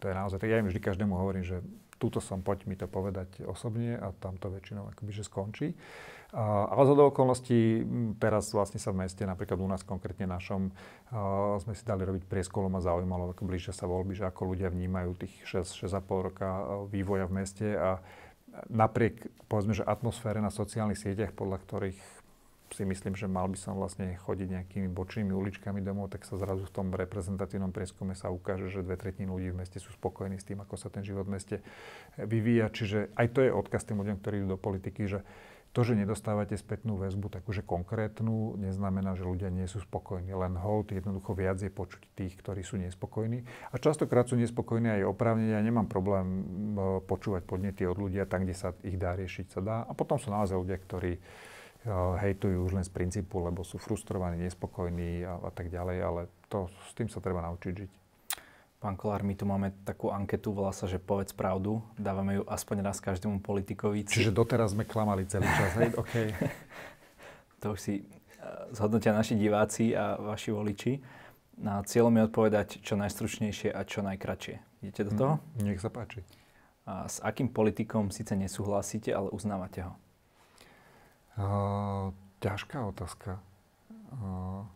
to 0.00 0.08
je 0.08 0.14
naozaj, 0.16 0.40
tak 0.40 0.48
ja 0.48 0.56
im 0.56 0.72
vždy 0.72 0.80
každému 0.80 1.12
hovorím, 1.12 1.44
že 1.44 1.60
túto 2.00 2.16
som, 2.18 2.40
poď 2.40 2.64
mi 2.64 2.80
to 2.80 2.88
povedať 2.88 3.44
osobne 3.44 3.94
a 3.94 4.10
tam 4.16 4.40
to 4.40 4.48
väčšinou 4.48 4.88
akoby, 4.88 5.12
že 5.12 5.28
skončí. 5.28 5.76
Ale 6.32 6.82
za 6.88 6.96
do 6.96 7.12
okolností 7.12 7.84
teraz 8.16 8.56
vlastne 8.56 8.80
sa 8.80 8.88
v 8.88 9.04
meste, 9.04 9.20
napríklad 9.28 9.60
u 9.60 9.68
nás 9.68 9.84
konkrétne 9.84 10.24
našom, 10.24 10.72
sme 11.60 11.76
si 11.76 11.84
dali 11.84 12.08
robiť 12.08 12.24
prieskolom 12.24 12.72
a 12.72 12.80
zaujímalo, 12.80 13.36
ako 13.36 13.44
blížia 13.44 13.76
sa 13.76 13.84
voľby, 13.84 14.16
že 14.16 14.24
ako 14.24 14.56
ľudia 14.56 14.72
vnímajú 14.72 15.12
tých 15.20 15.34
6, 15.44 15.92
6,5 15.92 16.26
roka 16.32 16.48
vývoja 16.88 17.28
v 17.28 17.36
meste 17.36 17.68
a 17.76 18.00
napriek, 18.72 19.28
povedzme, 19.44 19.76
že 19.76 19.84
atmosfére 19.84 20.40
na 20.40 20.48
sociálnych 20.48 20.96
sieťach, 20.96 21.36
podľa 21.36 21.60
ktorých 21.68 22.00
si 22.72 22.88
myslím, 22.88 23.12
že 23.12 23.28
mal 23.28 23.52
by 23.52 23.58
som 23.60 23.76
vlastne 23.76 24.16
chodiť 24.16 24.48
nejakými 24.48 24.88
bočnými 24.88 25.28
uličkami 25.28 25.84
domov, 25.84 26.08
tak 26.08 26.24
sa 26.24 26.40
zrazu 26.40 26.64
v 26.64 26.72
tom 26.72 26.88
reprezentatívnom 26.96 27.68
prieskume 27.68 28.16
sa 28.16 28.32
ukáže, 28.32 28.72
že 28.72 28.80
dve 28.80 28.96
tretiny 28.96 29.28
ľudí 29.28 29.52
v 29.52 29.60
meste 29.60 29.76
sú 29.76 29.92
spokojní 29.92 30.40
s 30.40 30.48
tým, 30.48 30.64
ako 30.64 30.80
sa 30.80 30.88
ten 30.88 31.04
život 31.04 31.28
v 31.28 31.36
meste 31.36 31.56
vyvíja. 32.16 32.72
Čiže 32.72 33.12
aj 33.12 33.26
to 33.36 33.44
je 33.44 33.52
odkaz 33.52 33.84
tým 33.84 34.00
ľuďom, 34.00 34.16
ktorí 34.24 34.34
idú 34.40 34.56
do 34.56 34.60
politiky, 34.60 35.04
že 35.04 35.20
to, 35.72 35.80
že 35.80 35.96
nedostávate 35.96 36.52
spätnú 36.52 37.00
väzbu, 37.00 37.32
takúže 37.32 37.64
konkrétnu, 37.64 38.60
neznamená, 38.60 39.16
že 39.16 39.24
ľudia 39.24 39.48
nie 39.48 39.64
sú 39.64 39.80
spokojní. 39.80 40.28
Len 40.36 40.52
hold, 40.60 40.92
jednoducho 40.92 41.32
viac 41.32 41.56
je 41.64 41.72
počuť 41.72 42.12
tých, 42.12 42.36
ktorí 42.36 42.60
sú 42.60 42.76
nespokojní. 42.76 43.40
A 43.72 43.80
častokrát 43.80 44.28
sú 44.28 44.36
nespokojní 44.36 45.00
aj 45.00 45.08
oprávnenia. 45.08 45.56
Ja 45.56 45.64
nemám 45.64 45.88
problém 45.88 46.44
počúvať 47.08 47.48
podnety 47.48 47.88
od 47.88 47.96
ľudia 47.96 48.28
tam, 48.28 48.44
kde 48.44 48.52
sa 48.52 48.76
ich 48.84 49.00
dá 49.00 49.16
riešiť, 49.16 49.46
sa 49.48 49.60
dá. 49.64 49.76
A 49.88 49.96
potom 49.96 50.20
sú 50.20 50.28
naozaj 50.28 50.60
ľudia, 50.60 50.76
ktorí 50.76 51.16
hejtujú 52.20 52.62
už 52.62 52.72
len 52.78 52.84
z 52.86 52.92
princípu, 52.94 53.42
lebo 53.42 53.66
sú 53.66 53.80
frustrovaní, 53.80 54.38
nespokojní 54.44 55.26
a, 55.26 55.40
a 55.40 55.50
tak 55.50 55.72
ďalej, 55.72 55.98
ale 55.98 56.20
to, 56.46 56.70
s 56.86 56.92
tým 56.94 57.10
sa 57.10 57.18
treba 57.18 57.42
naučiť 57.42 57.72
žiť. 57.74 58.01
Pán 58.82 58.98
Kolár, 58.98 59.22
my 59.22 59.38
tu 59.38 59.46
máme 59.46 59.70
takú 59.86 60.10
anketu, 60.10 60.50
volá 60.50 60.74
sa, 60.74 60.90
že 60.90 60.98
povedz 60.98 61.30
pravdu. 61.30 61.86
Dávame 61.94 62.42
ju 62.42 62.44
aspoň 62.50 62.82
raz 62.82 62.98
každému 62.98 63.38
politikovi. 63.38 64.02
Čiže 64.02 64.34
doteraz 64.34 64.74
sme 64.74 64.82
klamali 64.82 65.22
celý 65.22 65.46
čas, 65.46 65.70
hej? 65.78 65.94
OK. 65.94 66.34
to 67.62 67.78
už 67.78 67.78
si 67.78 67.94
eh, 68.02 68.04
zhodnotia 68.74 69.14
naši 69.14 69.38
diváci 69.38 69.94
a 69.94 70.18
vaši 70.18 70.50
voliči. 70.50 70.98
Na 71.62 71.78
cieľom 71.86 72.10
je 72.10 72.26
odpovedať 72.26 72.68
čo 72.82 72.98
najstručnejšie 72.98 73.70
a 73.70 73.86
čo 73.86 74.02
najkračšie. 74.02 74.82
Idete 74.82 75.02
do 75.06 75.12
toho? 75.14 75.34
Mm, 75.62 75.62
nech 75.62 75.78
sa 75.78 75.86
páči. 75.86 76.26
A 76.82 77.06
s 77.06 77.22
akým 77.22 77.54
politikom 77.54 78.10
síce 78.10 78.34
nesúhlasíte, 78.34 79.14
ale 79.14 79.30
uznávate 79.30 79.86
ho? 79.86 79.94
Uh, 81.38 82.10
ťažká 82.42 82.82
otázka. 82.82 83.38
Uh, 84.10 84.66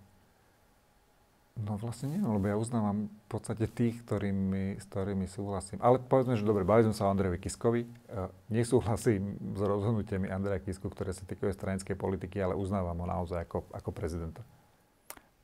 No 1.57 1.81
vlastne 1.81 2.13
nie, 2.13 2.21
lebo 2.21 2.45
ja 2.45 2.61
uznávam 2.61 3.09
v 3.09 3.29
podstate 3.33 3.65
tých, 3.65 4.05
ktorými, 4.05 4.77
s 4.77 4.85
ktorými 4.93 5.25
súhlasím. 5.25 5.81
Ale 5.81 5.97
povedzme, 5.97 6.37
že 6.37 6.45
dobre, 6.45 6.69
bavili 6.69 6.93
sme 6.93 6.97
sa 6.97 7.09
o 7.09 7.13
Andrejovi 7.17 7.41
Kiskovi. 7.41 7.89
Uh, 8.13 8.29
nesúhlasím 8.53 9.41
s 9.57 9.61
rozhodnutiami 9.65 10.29
Andreja 10.29 10.61
Kisku, 10.61 10.93
ktoré 10.93 11.17
sa 11.17 11.25
týkajú 11.25 11.57
stranickej 11.57 11.97
politiky, 11.97 12.45
ale 12.45 12.53
uznávam 12.61 13.01
ho 13.01 13.07
naozaj 13.09 13.49
ako, 13.49 13.65
ako 13.73 13.89
prezidenta. 13.89 14.45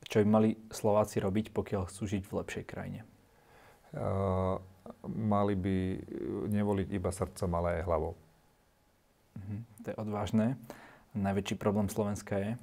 Čo 0.05 0.21
by 0.21 0.27
mali 0.29 0.51
Slováci 0.69 1.17
robiť, 1.17 1.49
pokiaľ 1.57 1.89
chcú 1.89 2.05
žiť 2.05 2.29
v 2.29 2.37
lepšej 2.45 2.65
krajine? 2.69 3.01
Uh, 3.97 4.61
mali 5.09 5.57
by 5.57 5.77
nevoliť 6.53 6.89
iba 6.93 7.09
srdcom, 7.09 7.51
ale 7.57 7.81
aj 7.81 7.87
hlavou. 7.89 8.13
Uh-huh. 9.41 9.61
To 9.81 9.87
je 9.89 9.97
odvážne. 9.97 10.61
Najväčší 11.17 11.57
problém 11.57 11.89
Slovenska 11.89 12.37
je? 12.37 12.61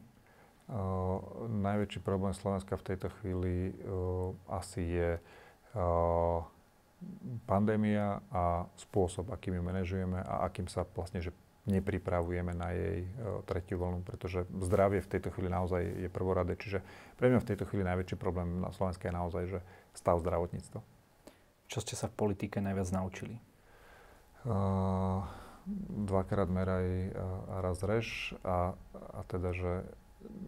Uh, 0.70 1.50
najväčší 1.50 2.06
problém 2.06 2.30
Slovenska 2.38 2.78
v 2.78 2.94
tejto 2.94 3.10
chvíli 3.18 3.74
uh, 3.74 4.38
asi 4.54 4.86
je 4.86 5.12
uh, 5.18 6.46
pandémia 7.50 8.22
a 8.30 8.70
spôsob, 8.78 9.34
akým 9.34 9.58
ju 9.58 9.63
manažujeme 9.65 10.22
a 10.22 10.46
akým 10.46 10.70
sa 10.70 10.86
vlastne 10.86 11.26
že 11.26 11.34
nepripravujeme 11.65 12.54
na 12.54 12.74
jej 12.74 13.06
tretiu 13.46 13.78
vlnu, 13.78 14.02
pretože 14.02 14.46
zdravie 14.58 15.06
v 15.06 15.12
tejto 15.12 15.30
chvíli 15.30 15.54
naozaj 15.54 15.86
je 15.86 16.10
prvoradé. 16.10 16.58
Čiže 16.58 16.82
pre 17.13 17.30
mňa 17.30 17.46
v 17.46 17.50
tejto 17.50 17.65
chvíli 17.70 17.86
najväčší 17.86 18.17
problém 18.17 18.58
na 18.58 18.74
Slovensku 18.74 19.06
je 19.06 19.13
naozaj, 19.13 19.44
že 19.50 19.60
stav 19.94 20.17
zdravotníctva. 20.17 20.82
Čo 21.70 21.80
ste 21.86 21.94
sa 21.94 22.10
v 22.10 22.17
politike 22.17 22.58
najviac 22.58 22.90
naučili? 22.90 23.38
Dvakrát 26.10 26.50
meraj 26.50 27.13
a 27.13 27.62
raz 27.62 27.78
rež 27.86 28.34
a, 28.42 28.74
a 29.13 29.20
teda, 29.30 29.54
že 29.54 29.86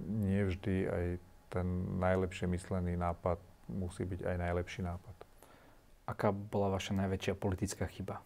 nie 0.08 0.42
vždy 0.48 0.76
aj 0.88 1.06
ten 1.52 1.68
najlepšie 2.00 2.48
myslený 2.48 2.96
nápad 2.96 3.40
musí 3.72 4.04
byť 4.04 4.24
aj 4.24 4.36
najlepší 4.40 4.82
nápad. 4.84 5.16
aká 6.08 6.32
bola 6.36 6.76
vaša 6.76 6.92
najväčšia 6.98 7.40
politická 7.40 7.88
chyba? 7.88 8.20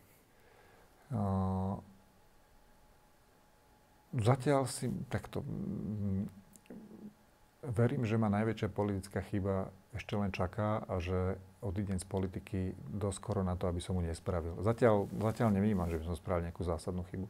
Uh, 1.14 1.78
zatiaľ 4.18 4.66
si 4.66 4.90
takto... 5.06 5.46
Mm, 5.46 6.26
verím, 7.66 8.10
že 8.10 8.18
ma 8.18 8.30
najväčšia 8.30 8.70
politická 8.74 9.22
chyba 9.26 9.70
ešte 9.94 10.14
len 10.18 10.34
čaká 10.34 10.82
a 10.86 10.98
že 10.98 11.38
odídem 11.62 11.98
z 11.98 12.06
politiky 12.06 12.60
doskoro 12.90 13.42
na 13.42 13.54
to, 13.58 13.66
aby 13.70 13.82
som 13.82 13.98
mu 13.98 14.02
nespravil. 14.02 14.58
Zatiaľ, 14.62 15.10
zatiaľ 15.10 15.50
nevnímam, 15.54 15.90
že 15.90 15.98
by 16.02 16.06
som 16.10 16.18
spravil 16.18 16.50
nejakú 16.50 16.62
zásadnú 16.62 17.06
chybu. 17.10 17.26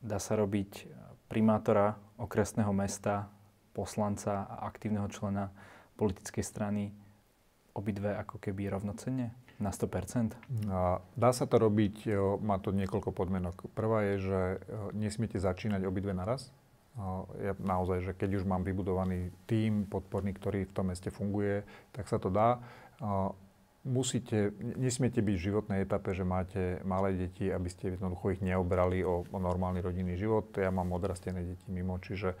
Dá 0.00 0.18
sa 0.20 0.36
robiť 0.38 0.86
primátora 1.26 1.98
okresného 2.20 2.70
mesta, 2.70 3.28
poslanca 3.76 4.48
a 4.48 4.68
aktívneho 4.70 5.08
člena 5.12 5.52
politickej 6.00 6.44
strany 6.44 6.92
obidve 7.76 8.16
ako 8.16 8.40
keby 8.40 8.72
rovnocenne? 8.72 9.36
Na 9.56 9.72
100%? 9.72 10.36
Dá 11.16 11.30
sa 11.32 11.44
to 11.48 11.56
robiť, 11.56 12.12
má 12.44 12.60
to 12.60 12.76
niekoľko 12.76 13.12
podmienok. 13.12 13.72
Prvá 13.72 14.04
je, 14.12 14.14
že 14.28 14.40
nesmiete 14.92 15.40
začínať 15.40 15.88
obidve 15.88 16.12
naraz. 16.12 16.52
Ja 17.40 17.56
naozaj, 17.56 18.04
že 18.04 18.12
keď 18.12 18.40
už 18.40 18.44
mám 18.48 18.64
vybudovaný 18.64 19.32
tím 19.48 19.88
podporný, 19.88 20.32
ktorý 20.36 20.68
v 20.68 20.74
tom 20.76 20.92
meste 20.92 21.08
funguje, 21.12 21.64
tak 21.92 22.08
sa 22.08 22.20
to 22.20 22.28
dá 22.32 22.60
musíte, 23.86 24.50
nesmiete 24.58 25.22
byť 25.22 25.34
v 25.38 25.46
životnej 25.46 25.78
etape, 25.86 26.10
že 26.10 26.26
máte 26.26 26.82
malé 26.82 27.14
deti, 27.14 27.46
aby 27.46 27.70
ste 27.70 27.94
jednoducho 27.94 28.34
ich 28.34 28.42
neobrali 28.42 29.06
o, 29.06 29.22
o 29.22 29.38
normálny 29.38 29.78
rodinný 29.78 30.18
život. 30.18 30.50
Ja 30.58 30.74
mám 30.74 30.90
odrastené 30.90 31.46
deti 31.46 31.70
mimo, 31.70 31.94
čiže 32.02 32.34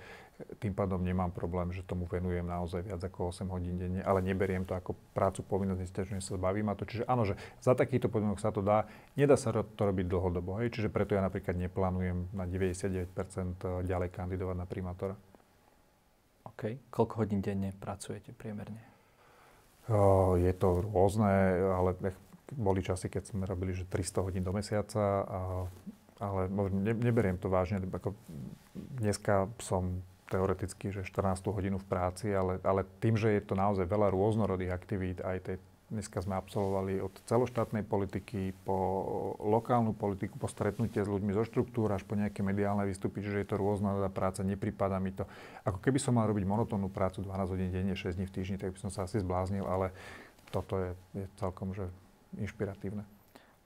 tým 0.60 0.76
pádom 0.76 1.00
nemám 1.00 1.32
problém, 1.32 1.72
že 1.72 1.80
tomu 1.80 2.04
venujem 2.04 2.44
naozaj 2.44 2.84
viac 2.84 3.00
ako 3.00 3.32
8 3.32 3.48
hodín 3.48 3.80
denne, 3.80 4.04
ale 4.04 4.20
neberiem 4.20 4.68
to 4.68 4.76
ako 4.76 4.92
prácu, 5.16 5.40
povinnosť, 5.40 5.80
nestiažujem 5.80 6.20
sa, 6.20 6.36
baví 6.36 6.60
ma 6.60 6.76
to. 6.76 6.84
Čiže 6.84 7.08
áno, 7.08 7.24
že 7.24 7.40
za 7.64 7.72
takýchto 7.72 8.12
podmienok 8.12 8.42
sa 8.42 8.52
to 8.52 8.60
dá. 8.60 8.84
Nedá 9.16 9.40
sa 9.40 9.54
to 9.54 9.80
robiť 9.80 10.04
dlhodobo, 10.04 10.60
hej? 10.60 10.68
čiže 10.74 10.92
preto 10.92 11.16
ja 11.16 11.24
napríklad 11.24 11.56
neplánujem 11.56 12.36
na 12.36 12.44
99% 12.44 13.08
ďalej 13.88 14.08
kandidovať 14.12 14.56
na 14.60 14.66
primátora. 14.68 15.14
OK. 16.44 16.92
Koľko 16.92 17.24
hodín 17.24 17.40
denne 17.40 17.72
pracujete 17.72 18.36
priemerne? 18.36 18.95
Je 20.36 20.52
to 20.58 20.82
rôzne, 20.82 21.30
ale 21.70 21.94
boli 22.54 22.82
časy, 22.82 23.06
keď 23.06 23.30
sme 23.30 23.46
robili, 23.46 23.74
že 23.74 23.86
300 23.86 24.26
hodín 24.26 24.42
do 24.42 24.50
mesiaca, 24.50 25.02
a, 25.22 25.40
ale 26.22 26.50
ne, 26.50 26.94
neberiem 26.94 27.38
to 27.38 27.46
vážne. 27.46 27.78
Ako 27.78 28.14
dneska 28.74 29.50
som 29.62 30.02
teoreticky, 30.26 30.90
že 30.90 31.06
14 31.06 31.38
hodinu 31.54 31.78
v 31.78 31.86
práci, 31.86 32.34
ale, 32.34 32.58
ale 32.66 32.82
tým, 32.98 33.14
že 33.14 33.30
je 33.38 33.42
to 33.46 33.54
naozaj 33.54 33.86
veľa 33.86 34.10
rôznorodých 34.10 34.74
aktivít, 34.74 35.18
aj 35.22 35.38
tej 35.46 35.56
Dneska 35.86 36.18
sme 36.18 36.34
absolvovali 36.34 36.98
od 36.98 37.14
celoštátnej 37.30 37.86
politiky 37.86 38.50
po 38.66 38.74
lokálnu 39.38 39.94
politiku, 39.94 40.34
po 40.34 40.50
stretnutie 40.50 40.98
s 40.98 41.06
ľuďmi 41.06 41.30
zo 41.30 41.46
štruktúr 41.46 41.94
až 41.94 42.02
po 42.02 42.18
nejaké 42.18 42.42
mediálne 42.42 42.82
výstupy, 42.90 43.22
čiže 43.22 43.46
je 43.46 43.48
to 43.54 43.54
rôzna 43.54 43.94
práca, 44.10 44.42
nepripada 44.42 44.98
mi 44.98 45.14
to. 45.14 45.30
Ako 45.62 45.78
keby 45.78 46.02
som 46.02 46.18
mal 46.18 46.26
robiť 46.26 46.42
monotónnu 46.42 46.90
prácu 46.90 47.22
12 47.22 47.54
hodín 47.54 47.70
denne, 47.70 47.94
6 47.94 48.18
dní 48.18 48.26
v 48.26 48.34
týždni, 48.34 48.58
tak 48.58 48.74
by 48.74 48.78
som 48.82 48.90
sa 48.90 49.06
asi 49.06 49.22
zbláznil, 49.22 49.62
ale 49.62 49.94
toto 50.50 50.74
je, 50.74 50.90
je 51.22 51.24
celkom 51.38 51.70
že 51.70 51.86
inšpiratívne. 52.34 53.06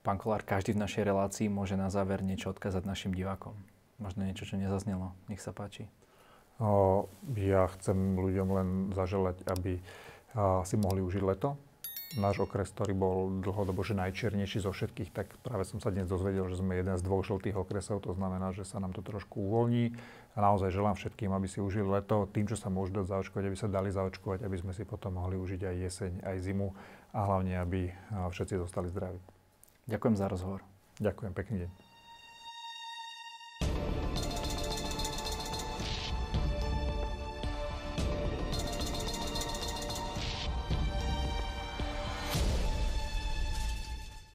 Pán 0.05 0.21
Kolár, 0.21 0.45
každý 0.45 0.77
v 0.77 0.81
našej 0.85 1.01
relácii 1.01 1.49
môže 1.49 1.73
na 1.73 1.89
záver 1.89 2.21
niečo 2.21 2.53
odkázať 2.53 2.85
našim 2.85 3.17
divákom. 3.17 3.57
Možno 3.97 4.29
niečo, 4.29 4.45
čo 4.45 4.61
nezaznelo. 4.61 5.17
Nech 5.25 5.41
sa 5.41 5.57
páči. 5.57 5.89
O, 6.61 7.09
ja 7.33 7.65
chcem 7.77 7.97
ľuďom 8.17 8.47
len 8.53 8.67
zaželať, 8.93 9.41
aby 9.49 9.81
a, 10.37 10.61
si 10.65 10.77
mohli 10.77 11.01
užiť 11.01 11.21
leto, 11.25 11.57
náš 12.17 12.43
okres, 12.43 12.71
ktorý 12.73 12.91
bol 12.97 13.17
dlhodobo 13.39 13.85
že 13.85 13.95
najčiernejší 13.95 14.65
zo 14.65 14.73
všetkých, 14.75 15.13
tak 15.15 15.31
práve 15.45 15.63
som 15.63 15.79
sa 15.79 15.93
dnes 15.93 16.09
dozvedel, 16.09 16.47
že 16.51 16.59
sme 16.59 16.75
jeden 16.75 16.95
z 16.97 17.05
dvoch 17.05 17.23
žltých 17.23 17.55
okresov, 17.55 18.03
to 18.03 18.11
znamená, 18.11 18.51
že 18.51 18.67
sa 18.67 18.81
nám 18.81 18.91
to 18.91 19.05
trošku 19.05 19.39
uvoľní. 19.39 19.95
A 20.35 20.37
naozaj 20.39 20.71
želám 20.71 20.95
všetkým, 20.95 21.31
aby 21.31 21.47
si 21.47 21.59
užili 21.59 21.87
leto 21.87 22.27
tým, 22.31 22.47
čo 22.47 22.55
sa 22.55 22.71
môžu 22.71 23.03
dať 23.03 23.11
zaočkovať, 23.11 23.43
aby 23.51 23.57
sa 23.59 23.67
dali 23.67 23.91
zaočkovať, 23.91 24.47
aby 24.47 24.57
sme 24.59 24.71
si 24.71 24.87
potom 24.87 25.19
mohli 25.19 25.35
užiť 25.35 25.61
aj 25.67 25.75
jeseň, 25.75 26.11
aj 26.23 26.37
zimu 26.39 26.71
a 27.11 27.19
hlavne, 27.27 27.59
aby 27.59 27.91
všetci 28.09 28.55
zostali 28.55 28.87
zdraví. 28.91 29.19
Ďakujem 29.91 30.15
za 30.15 30.31
rozhovor. 30.31 30.63
Ďakujem, 31.03 31.31
pekný 31.35 31.57
deň. 31.67 31.90